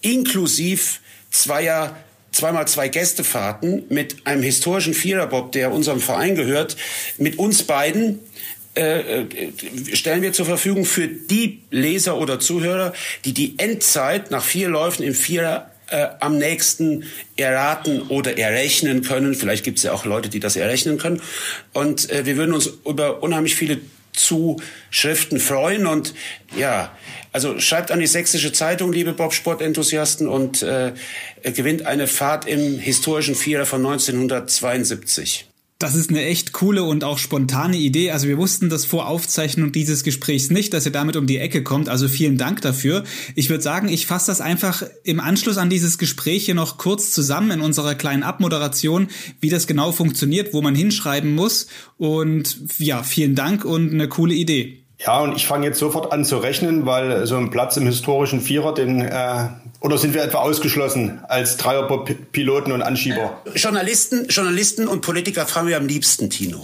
inklusiv 0.00 1.00
zweier 1.32 1.96
zweimal 2.30 2.68
zwei 2.68 2.88
Gästefahrten 2.88 3.84
mit 3.88 4.26
einem 4.26 4.44
historischen 4.44 4.94
Viererbob, 4.94 5.50
der 5.50 5.72
unserem 5.72 5.98
Verein 5.98 6.36
gehört, 6.36 6.76
mit 7.16 7.36
uns 7.36 7.64
beiden 7.64 8.20
äh, 8.78 9.22
äh, 9.22 9.96
stellen 9.96 10.22
wir 10.22 10.32
zur 10.32 10.46
Verfügung 10.46 10.84
für 10.84 11.08
die 11.08 11.62
Leser 11.70 12.16
oder 12.16 12.38
Zuhörer, 12.38 12.92
die 13.24 13.34
die 13.34 13.58
Endzeit 13.58 14.30
nach 14.30 14.44
vier 14.44 14.68
Läufen 14.68 15.02
im 15.02 15.14
Vierer 15.14 15.70
äh, 15.88 16.06
am 16.20 16.38
nächsten 16.38 17.04
erraten 17.36 18.02
oder 18.02 18.38
errechnen 18.38 19.02
können. 19.02 19.34
Vielleicht 19.34 19.64
gibt 19.64 19.78
es 19.78 19.84
ja 19.84 19.92
auch 19.92 20.04
Leute, 20.04 20.28
die 20.28 20.38
das 20.38 20.54
errechnen 20.54 20.98
können. 20.98 21.20
Und 21.72 22.08
äh, 22.10 22.24
wir 22.24 22.36
würden 22.36 22.54
uns 22.54 22.66
über 22.86 23.22
unheimlich 23.22 23.56
viele 23.56 23.80
Zuschriften 24.12 25.40
freuen. 25.40 25.86
Und 25.86 26.14
ja, 26.56 26.96
also 27.32 27.58
schreibt 27.58 27.90
an 27.90 27.98
die 27.98 28.06
Sächsische 28.06 28.52
Zeitung, 28.52 28.92
liebe 28.92 29.12
Bobsport-Enthusiasten, 29.12 30.28
und 30.28 30.62
äh, 30.62 30.92
gewinnt 31.42 31.86
eine 31.86 32.06
Fahrt 32.06 32.46
im 32.46 32.78
historischen 32.78 33.34
Vierer 33.34 33.66
von 33.66 33.84
1972. 33.84 35.47
Das 35.80 35.94
ist 35.94 36.10
eine 36.10 36.24
echt 36.24 36.52
coole 36.52 36.82
und 36.82 37.04
auch 37.04 37.18
spontane 37.18 37.76
Idee. 37.76 38.10
Also 38.10 38.26
wir 38.26 38.36
wussten 38.36 38.68
das 38.68 38.84
vor 38.84 39.06
Aufzeichnung 39.06 39.70
dieses 39.70 40.02
Gesprächs 40.02 40.50
nicht, 40.50 40.74
dass 40.74 40.86
ihr 40.86 40.90
damit 40.90 41.14
um 41.14 41.28
die 41.28 41.38
Ecke 41.38 41.62
kommt. 41.62 41.88
Also 41.88 42.08
vielen 42.08 42.36
Dank 42.36 42.60
dafür. 42.62 43.04
Ich 43.36 43.48
würde 43.48 43.62
sagen, 43.62 43.88
ich 43.88 44.06
fasse 44.06 44.26
das 44.26 44.40
einfach 44.40 44.82
im 45.04 45.20
Anschluss 45.20 45.56
an 45.56 45.70
dieses 45.70 45.96
Gespräch 45.96 46.46
hier 46.46 46.56
noch 46.56 46.78
kurz 46.78 47.12
zusammen 47.12 47.52
in 47.52 47.60
unserer 47.60 47.94
kleinen 47.94 48.24
Abmoderation, 48.24 49.06
wie 49.40 49.50
das 49.50 49.68
genau 49.68 49.92
funktioniert, 49.92 50.52
wo 50.52 50.62
man 50.62 50.74
hinschreiben 50.74 51.36
muss. 51.36 51.68
Und 51.96 52.58
ja, 52.78 53.04
vielen 53.04 53.36
Dank 53.36 53.64
und 53.64 53.92
eine 53.92 54.08
coole 54.08 54.34
Idee. 54.34 54.87
Ja, 54.98 55.20
und 55.20 55.36
ich 55.36 55.46
fange 55.46 55.66
jetzt 55.66 55.78
sofort 55.78 56.12
an 56.12 56.24
zu 56.24 56.38
rechnen, 56.38 56.84
weil 56.84 57.24
so 57.26 57.36
ein 57.36 57.50
Platz 57.50 57.76
im 57.76 57.86
historischen 57.86 58.40
Vierer, 58.40 58.74
den 58.74 59.00
äh, 59.00 59.48
oder 59.80 59.96
sind 59.96 60.12
wir 60.12 60.24
etwa 60.24 60.38
ausgeschlossen 60.38 61.20
als 61.28 61.56
Dreierpiloten 61.56 62.72
und 62.72 62.82
Anschieber? 62.82 63.40
Journalisten, 63.54 64.26
Journalisten 64.28 64.88
und 64.88 65.02
Politiker 65.02 65.46
fragen 65.46 65.68
wir 65.68 65.76
am 65.76 65.86
liebsten, 65.86 66.30
Tino. 66.30 66.62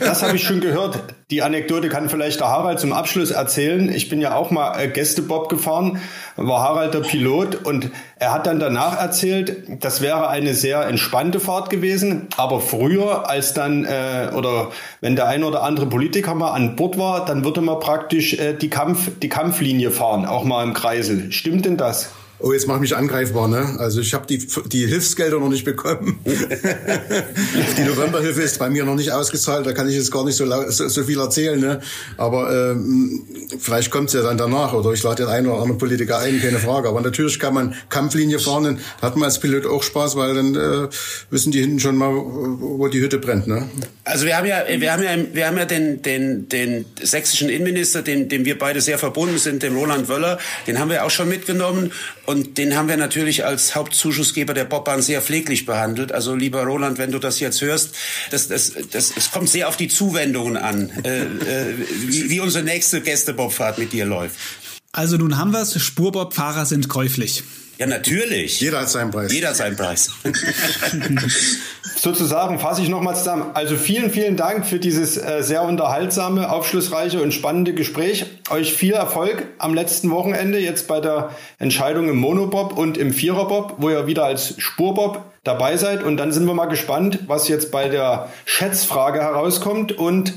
Das 0.00 0.22
habe 0.22 0.36
ich 0.36 0.44
schon 0.44 0.60
gehört. 0.60 1.02
Die 1.30 1.42
Anekdote 1.42 1.88
kann 1.88 2.08
vielleicht 2.08 2.40
der 2.40 2.48
Harald 2.48 2.80
zum 2.80 2.92
Abschluss 2.92 3.30
erzählen. 3.30 3.92
Ich 3.92 4.08
bin 4.08 4.20
ja 4.20 4.34
auch 4.34 4.50
mal 4.50 4.80
äh, 4.80 4.88
Gästebob 4.88 5.48
gefahren, 5.48 6.00
war 6.36 6.62
Harald 6.62 6.94
der 6.94 7.00
Pilot 7.00 7.66
und 7.66 7.90
er 8.18 8.32
hat 8.32 8.46
dann 8.46 8.58
danach 8.58 8.98
erzählt, 8.98 9.82
das 9.82 10.00
wäre 10.00 10.28
eine 10.28 10.54
sehr 10.54 10.86
entspannte 10.86 11.40
Fahrt 11.40 11.68
gewesen, 11.70 12.28
aber 12.36 12.60
früher 12.60 13.28
als 13.28 13.52
dann 13.52 13.84
äh, 13.84 14.30
oder 14.34 14.70
wenn 15.00 15.16
der 15.16 15.28
ein 15.28 15.44
oder 15.44 15.62
andere 15.62 15.86
Politiker 15.86 16.34
mal 16.34 16.52
an 16.52 16.76
Bord 16.76 16.98
war, 16.98 17.24
dann 17.24 17.44
würde 17.44 17.60
man 17.60 17.78
praktisch 17.78 18.34
äh, 18.34 18.54
die 18.54 18.70
Kampf 18.70 19.10
die 19.20 19.28
Kampflinie 19.28 19.90
fahren, 19.90 20.24
auch 20.24 20.44
mal 20.44 20.64
im 20.64 20.72
Kreisel. 20.72 21.30
Stimmt 21.30 21.66
denn 21.66 21.76
das? 21.76 22.10
Oh, 22.40 22.52
jetzt 22.52 22.68
mach 22.68 22.76
ich 22.76 22.82
mich 22.82 22.96
angreifbar, 22.96 23.48
ne? 23.48 23.74
Also 23.80 24.00
ich 24.00 24.14
habe 24.14 24.24
die, 24.28 24.38
die 24.66 24.86
Hilfsgelder 24.86 25.40
noch 25.40 25.48
nicht 25.48 25.64
bekommen. 25.64 26.20
die 26.24 27.82
Novemberhilfe 27.82 28.42
ist 28.42 28.60
bei 28.60 28.70
mir 28.70 28.84
noch 28.84 28.94
nicht 28.94 29.10
ausgezahlt, 29.10 29.66
da 29.66 29.72
kann 29.72 29.88
ich 29.88 29.96
jetzt 29.96 30.12
gar 30.12 30.24
nicht 30.24 30.36
so, 30.36 30.46
so, 30.70 30.86
so 30.88 31.02
viel 31.02 31.18
erzählen, 31.18 31.58
ne? 31.58 31.80
Aber 32.16 32.70
ähm, 32.70 33.24
vielleicht 33.58 33.90
kommt's 33.90 34.12
ja 34.12 34.22
dann 34.22 34.38
danach 34.38 34.72
oder 34.72 34.92
ich 34.92 35.02
lade 35.02 35.24
den 35.24 35.32
einen 35.32 35.48
oder 35.48 35.56
anderen 35.56 35.78
Politiker 35.78 36.20
ein, 36.20 36.40
keine 36.40 36.60
Frage. 36.60 36.88
Aber 36.88 37.00
natürlich 37.00 37.40
kann 37.40 37.54
man 37.54 37.74
Kampflinie 37.88 38.38
fahren, 38.38 38.64
dann 38.64 38.78
hat 39.02 39.16
man 39.16 39.24
als 39.24 39.40
Pilot 39.40 39.66
auch 39.66 39.82
Spaß, 39.82 40.14
weil 40.14 40.34
dann 40.34 40.54
äh, 40.54 40.88
wissen 41.30 41.50
die 41.50 41.60
hinten 41.60 41.80
schon 41.80 41.96
mal, 41.96 42.12
wo 42.14 42.86
die 42.86 43.00
Hütte 43.00 43.18
brennt, 43.18 43.48
ne? 43.48 43.68
Also 44.04 44.26
wir 44.26 44.36
haben 44.36 44.46
ja, 44.46 44.62
wir 44.78 44.92
haben 44.92 45.02
ja, 45.02 45.10
wir 45.32 45.46
haben 45.48 45.56
ja 45.58 45.64
den, 45.64 46.02
den, 46.02 46.48
den 46.48 46.84
sächsischen 47.02 47.48
Innenminister, 47.48 48.02
dem, 48.02 48.28
dem 48.28 48.44
wir 48.44 48.56
beide 48.56 48.80
sehr 48.80 48.98
verbunden 48.98 49.38
sind, 49.38 49.64
dem 49.64 49.76
Roland 49.76 50.08
Wöller, 50.08 50.38
den 50.68 50.78
haben 50.78 50.88
wir 50.88 51.04
auch 51.04 51.10
schon 51.10 51.28
mitgenommen 51.28 51.90
und 52.28 52.58
den 52.58 52.76
haben 52.76 52.90
wir 52.90 52.98
natürlich 52.98 53.46
als 53.46 53.74
Hauptzuschussgeber 53.74 54.52
der 54.52 54.66
Bobbahn 54.66 55.00
sehr 55.00 55.22
pfleglich 55.22 55.64
behandelt. 55.64 56.12
Also 56.12 56.34
lieber 56.34 56.62
Roland, 56.62 56.98
wenn 56.98 57.10
du 57.10 57.18
das 57.18 57.40
jetzt 57.40 57.62
hörst, 57.62 57.94
das, 58.30 58.48
das, 58.48 58.74
das, 58.90 59.14
es 59.16 59.30
kommt 59.30 59.48
sehr 59.48 59.66
auf 59.66 59.78
die 59.78 59.88
Zuwendungen 59.88 60.58
an, 60.58 60.90
äh, 61.04 61.22
äh, 61.22 61.74
wie, 62.06 62.28
wie 62.28 62.40
unsere 62.40 62.64
nächste 62.64 63.00
Gästebobfahrt 63.00 63.78
mit 63.78 63.94
dir 63.94 64.04
läuft. 64.04 64.36
Also 64.92 65.16
nun 65.16 65.38
haben 65.38 65.52
wir 65.52 65.62
es, 65.62 65.80
Spurbobfahrer 65.82 66.66
sind 66.66 66.90
käuflich. 66.90 67.44
Ja, 67.78 67.86
natürlich. 67.86 68.60
Jeder 68.60 68.80
hat 68.80 68.90
seinen 68.90 69.10
Preis. 69.10 69.32
Jeder 69.32 69.48
hat 69.48 69.56
seinen 69.56 69.76
Preis. 69.76 70.10
Sozusagen 72.00 72.60
fasse 72.60 72.80
ich 72.80 72.88
nochmal 72.88 73.16
zusammen. 73.16 73.50
Also 73.54 73.76
vielen, 73.76 74.10
vielen 74.10 74.36
Dank 74.36 74.64
für 74.64 74.78
dieses 74.78 75.16
äh, 75.16 75.42
sehr 75.42 75.64
unterhaltsame, 75.64 76.48
aufschlussreiche 76.50 77.20
und 77.20 77.34
spannende 77.34 77.74
Gespräch. 77.74 78.26
Euch 78.50 78.72
viel 78.72 78.92
Erfolg 78.92 79.48
am 79.58 79.74
letzten 79.74 80.10
Wochenende 80.12 80.60
jetzt 80.60 80.86
bei 80.86 81.00
der 81.00 81.30
Entscheidung 81.58 82.08
im 82.08 82.16
Monobob 82.16 82.78
und 82.78 82.98
im 82.98 83.12
Viererbob, 83.12 83.74
wo 83.78 83.90
ihr 83.90 84.06
wieder 84.06 84.24
als 84.24 84.54
Spurbob 84.58 85.22
dabei 85.42 85.76
seid. 85.76 86.04
Und 86.04 86.18
dann 86.18 86.30
sind 86.30 86.46
wir 86.46 86.54
mal 86.54 86.66
gespannt, 86.66 87.24
was 87.26 87.48
jetzt 87.48 87.72
bei 87.72 87.88
der 87.88 88.28
Schätzfrage 88.44 89.20
herauskommt 89.20 89.90
und 89.90 90.34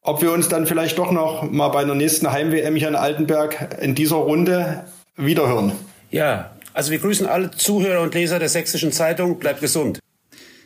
ob 0.00 0.22
wir 0.22 0.32
uns 0.32 0.48
dann 0.48 0.66
vielleicht 0.66 0.96
doch 0.96 1.12
noch 1.12 1.42
mal 1.42 1.68
bei 1.68 1.84
der 1.84 1.94
nächsten 1.94 2.32
Heim-WM 2.32 2.74
hier 2.74 2.88
in 2.88 2.96
Altenberg 2.96 3.76
in 3.82 3.94
dieser 3.94 4.16
Runde 4.16 4.84
wiederhören. 5.16 5.72
Ja, 6.10 6.52
also 6.72 6.90
wir 6.90 6.98
grüßen 6.98 7.26
alle 7.26 7.50
Zuhörer 7.50 8.00
und 8.00 8.14
Leser 8.14 8.38
der 8.38 8.48
Sächsischen 8.48 8.92
Zeitung. 8.92 9.38
Bleibt 9.38 9.60
gesund. 9.60 10.01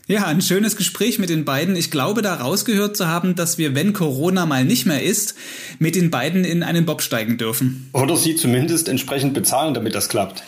Ja, 0.08 0.26
ein 0.26 0.40
schönes 0.40 0.76
Gespräch 0.76 1.18
mit 1.18 1.30
den 1.30 1.44
beiden. 1.44 1.74
Ich 1.74 1.90
glaube, 1.90 2.22
da 2.22 2.34
rausgehört 2.34 2.96
zu 2.96 3.08
haben, 3.08 3.34
dass 3.34 3.58
wir, 3.58 3.74
wenn 3.74 3.92
Corona 3.92 4.46
mal 4.46 4.64
nicht 4.64 4.86
mehr 4.86 5.02
ist, 5.02 5.34
mit 5.80 5.96
den 5.96 6.12
beiden 6.12 6.44
in 6.44 6.62
einen 6.62 6.86
Bob 6.86 7.02
steigen 7.02 7.38
dürfen. 7.38 7.90
Oder 7.92 8.16
sie 8.16 8.36
zumindest 8.36 8.88
entsprechend 8.88 9.34
bezahlen, 9.34 9.74
damit 9.74 9.96
das 9.96 10.08
klappt. 10.08 10.44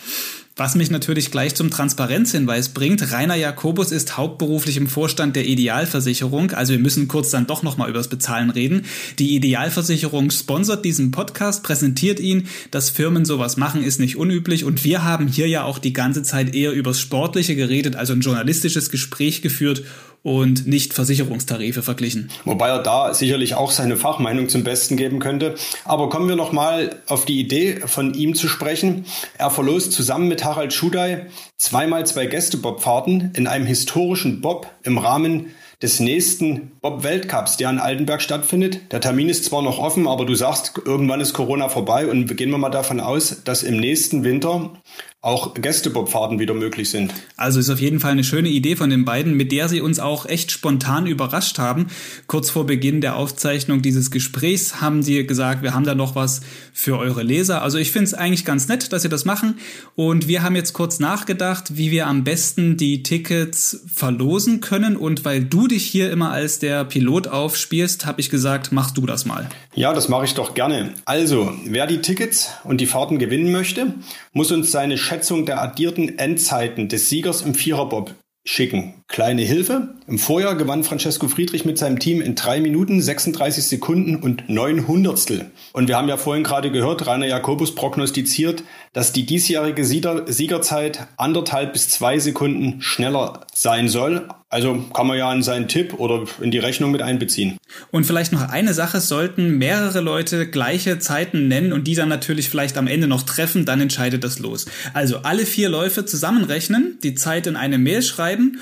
Was 0.58 0.74
mich 0.74 0.90
natürlich 0.90 1.30
gleich 1.30 1.54
zum 1.54 1.70
Transparenzhinweis 1.70 2.70
bringt. 2.70 3.12
Rainer 3.12 3.36
Jakobus 3.36 3.92
ist 3.92 4.16
hauptberuflich 4.16 4.76
im 4.76 4.88
Vorstand 4.88 5.36
der 5.36 5.46
Idealversicherung. 5.46 6.50
Also 6.50 6.72
wir 6.72 6.80
müssen 6.80 7.06
kurz 7.06 7.30
dann 7.30 7.46
doch 7.46 7.62
nochmal 7.62 7.88
übers 7.88 8.08
Bezahlen 8.08 8.50
reden. 8.50 8.84
Die 9.20 9.36
Idealversicherung 9.36 10.32
sponsert 10.32 10.84
diesen 10.84 11.12
Podcast, 11.12 11.62
präsentiert 11.62 12.18
ihn. 12.18 12.48
Dass 12.72 12.90
Firmen 12.90 13.24
sowas 13.24 13.56
machen, 13.56 13.84
ist 13.84 14.00
nicht 14.00 14.16
unüblich. 14.16 14.64
Und 14.64 14.82
wir 14.82 15.04
haben 15.04 15.28
hier 15.28 15.46
ja 15.46 15.62
auch 15.62 15.78
die 15.78 15.92
ganze 15.92 16.24
Zeit 16.24 16.56
eher 16.56 16.72
übers 16.72 16.98
Sportliche 16.98 17.54
geredet, 17.54 17.94
also 17.94 18.12
ein 18.12 18.20
journalistisches 18.20 18.90
Gespräch 18.90 19.42
geführt 19.42 19.84
und 20.22 20.66
nicht 20.66 20.94
Versicherungstarife 20.94 21.82
verglichen. 21.82 22.30
Wobei 22.44 22.68
er 22.68 22.82
da 22.82 23.14
sicherlich 23.14 23.54
auch 23.54 23.70
seine 23.70 23.96
Fachmeinung 23.96 24.48
zum 24.48 24.64
Besten 24.64 24.96
geben 24.96 25.18
könnte. 25.18 25.54
Aber 25.84 26.08
kommen 26.08 26.28
wir 26.28 26.36
noch 26.36 26.52
mal 26.52 26.96
auf 27.06 27.24
die 27.24 27.38
Idee 27.40 27.80
von 27.86 28.14
ihm 28.14 28.34
zu 28.34 28.48
sprechen. 28.48 29.04
Er 29.36 29.50
verlost 29.50 29.92
zusammen 29.92 30.28
mit 30.28 30.44
Harald 30.44 30.72
Schudai 30.72 31.26
zweimal 31.56 32.06
zwei 32.06 32.26
Gästebobfahrten 32.26 33.32
in 33.34 33.46
einem 33.46 33.66
historischen 33.66 34.40
Bob 34.40 34.70
im 34.82 34.98
Rahmen 34.98 35.46
des 35.80 36.00
nächsten 36.00 36.72
Bob-Weltcups, 36.80 37.56
der 37.56 37.70
in 37.70 37.78
Altenberg 37.78 38.20
stattfindet. 38.20 38.90
Der 38.90 39.00
Termin 39.00 39.28
ist 39.28 39.44
zwar 39.44 39.62
noch 39.62 39.78
offen, 39.78 40.08
aber 40.08 40.26
du 40.26 40.34
sagst, 40.34 40.72
irgendwann 40.84 41.20
ist 41.20 41.34
Corona 41.34 41.68
vorbei 41.68 42.08
und 42.08 42.36
gehen 42.36 42.50
wir 42.50 42.58
mal 42.58 42.70
davon 42.70 42.98
aus, 42.98 43.42
dass 43.44 43.62
im 43.62 43.78
nächsten 43.78 44.24
Winter 44.24 44.72
auch 45.20 45.54
Gästebobfahrten 45.54 46.38
wieder 46.38 46.54
möglich 46.54 46.90
sind. 46.90 47.12
Also 47.36 47.58
ist 47.58 47.70
auf 47.70 47.80
jeden 47.80 47.98
Fall 47.98 48.12
eine 48.12 48.22
schöne 48.22 48.50
Idee 48.50 48.76
von 48.76 48.88
den 48.88 49.04
beiden, 49.04 49.34
mit 49.34 49.50
der 49.50 49.68
sie 49.68 49.80
uns 49.80 49.98
auch 49.98 50.26
echt 50.26 50.52
spontan 50.52 51.08
überrascht 51.08 51.58
haben. 51.58 51.88
Kurz 52.28 52.50
vor 52.50 52.66
Beginn 52.66 53.00
der 53.00 53.16
Aufzeichnung 53.16 53.82
dieses 53.82 54.12
Gesprächs 54.12 54.80
haben 54.80 55.02
sie 55.02 55.26
gesagt, 55.26 55.64
wir 55.64 55.74
haben 55.74 55.82
da 55.82 55.96
noch 55.96 56.14
was 56.14 56.40
für 56.72 56.98
eure 56.98 57.24
Leser. 57.24 57.62
Also 57.62 57.78
ich 57.78 57.90
finde 57.90 58.04
es 58.04 58.14
eigentlich 58.14 58.44
ganz 58.44 58.68
nett, 58.68 58.92
dass 58.92 59.02
sie 59.02 59.08
das 59.08 59.24
machen. 59.24 59.58
Und 59.96 60.28
wir 60.28 60.44
haben 60.44 60.54
jetzt 60.54 60.72
kurz 60.72 61.00
nachgedacht, 61.00 61.76
wie 61.76 61.90
wir 61.90 62.06
am 62.06 62.22
besten 62.22 62.76
die 62.76 63.02
Tickets 63.02 63.82
verlosen 63.92 64.60
können. 64.60 64.96
Und 64.96 65.24
weil 65.24 65.42
du 65.42 65.66
dich 65.66 65.84
hier 65.84 66.12
immer 66.12 66.30
als 66.30 66.60
der 66.60 66.84
Pilot 66.84 67.26
aufspielst, 67.26 68.06
habe 68.06 68.20
ich 68.20 68.30
gesagt, 68.30 68.70
machst 68.70 68.96
du 68.96 69.04
das 69.04 69.26
mal. 69.26 69.48
Ja, 69.74 69.92
das 69.92 70.08
mache 70.08 70.26
ich 70.26 70.34
doch 70.34 70.54
gerne. 70.54 70.94
Also, 71.04 71.52
wer 71.64 71.88
die 71.88 72.02
Tickets 72.02 72.50
und 72.62 72.80
die 72.80 72.86
Fahrten 72.86 73.18
gewinnen 73.18 73.50
möchte, 73.52 73.94
muss 74.32 74.52
uns 74.52 74.70
seine 74.70 74.96
Schätzung 75.08 75.46
der 75.46 75.62
addierten 75.62 76.18
Endzeiten 76.18 76.90
des 76.90 77.08
Siegers 77.08 77.40
im 77.40 77.54
Viererbob 77.54 78.14
schicken. 78.46 78.97
Kleine 79.08 79.40
Hilfe. 79.40 79.88
Im 80.06 80.18
Vorjahr 80.18 80.54
gewann 80.54 80.84
Francesco 80.84 81.28
Friedrich 81.28 81.64
mit 81.64 81.78
seinem 81.78 81.98
Team 81.98 82.20
in 82.20 82.34
drei 82.34 82.60
Minuten, 82.60 83.00
36 83.00 83.64
Sekunden 83.64 84.16
und 84.16 84.50
neun 84.50 84.86
Hundertstel. 84.86 85.50
Und 85.72 85.88
wir 85.88 85.96
haben 85.96 86.08
ja 86.08 86.18
vorhin 86.18 86.44
gerade 86.44 86.70
gehört, 86.70 87.06
Rainer 87.06 87.26
Jakobus 87.26 87.74
prognostiziert, 87.74 88.64
dass 88.92 89.12
die 89.12 89.24
diesjährige 89.24 89.84
Siegerzeit 89.84 91.06
anderthalb 91.16 91.72
bis 91.72 91.88
zwei 91.88 92.18
Sekunden 92.18 92.82
schneller 92.82 93.46
sein 93.54 93.88
soll. 93.88 94.28
Also 94.50 94.82
kann 94.94 95.06
man 95.06 95.18
ja 95.18 95.30
in 95.30 95.42
seinen 95.42 95.68
Tipp 95.68 95.94
oder 95.98 96.24
in 96.40 96.50
die 96.50 96.58
Rechnung 96.58 96.90
mit 96.90 97.02
einbeziehen. 97.02 97.58
Und 97.90 98.04
vielleicht 98.04 98.32
noch 98.32 98.48
eine 98.48 98.72
Sache, 98.72 99.00
sollten 99.00 99.58
mehrere 99.58 100.00
Leute 100.00 100.48
gleiche 100.48 100.98
Zeiten 100.98 101.48
nennen 101.48 101.74
und 101.74 101.86
die 101.86 101.94
dann 101.94 102.08
natürlich 102.08 102.48
vielleicht 102.48 102.78
am 102.78 102.86
Ende 102.86 103.08
noch 103.08 103.24
treffen, 103.24 103.66
dann 103.66 103.82
entscheidet 103.82 104.24
das 104.24 104.38
los. 104.38 104.64
Also 104.94 105.18
alle 105.18 105.44
vier 105.44 105.68
Läufe 105.68 106.06
zusammenrechnen, 106.06 106.98
die 107.02 107.14
Zeit 107.14 107.46
in 107.46 107.56
eine 107.56 107.76
Mail 107.76 108.00
schreiben 108.00 108.58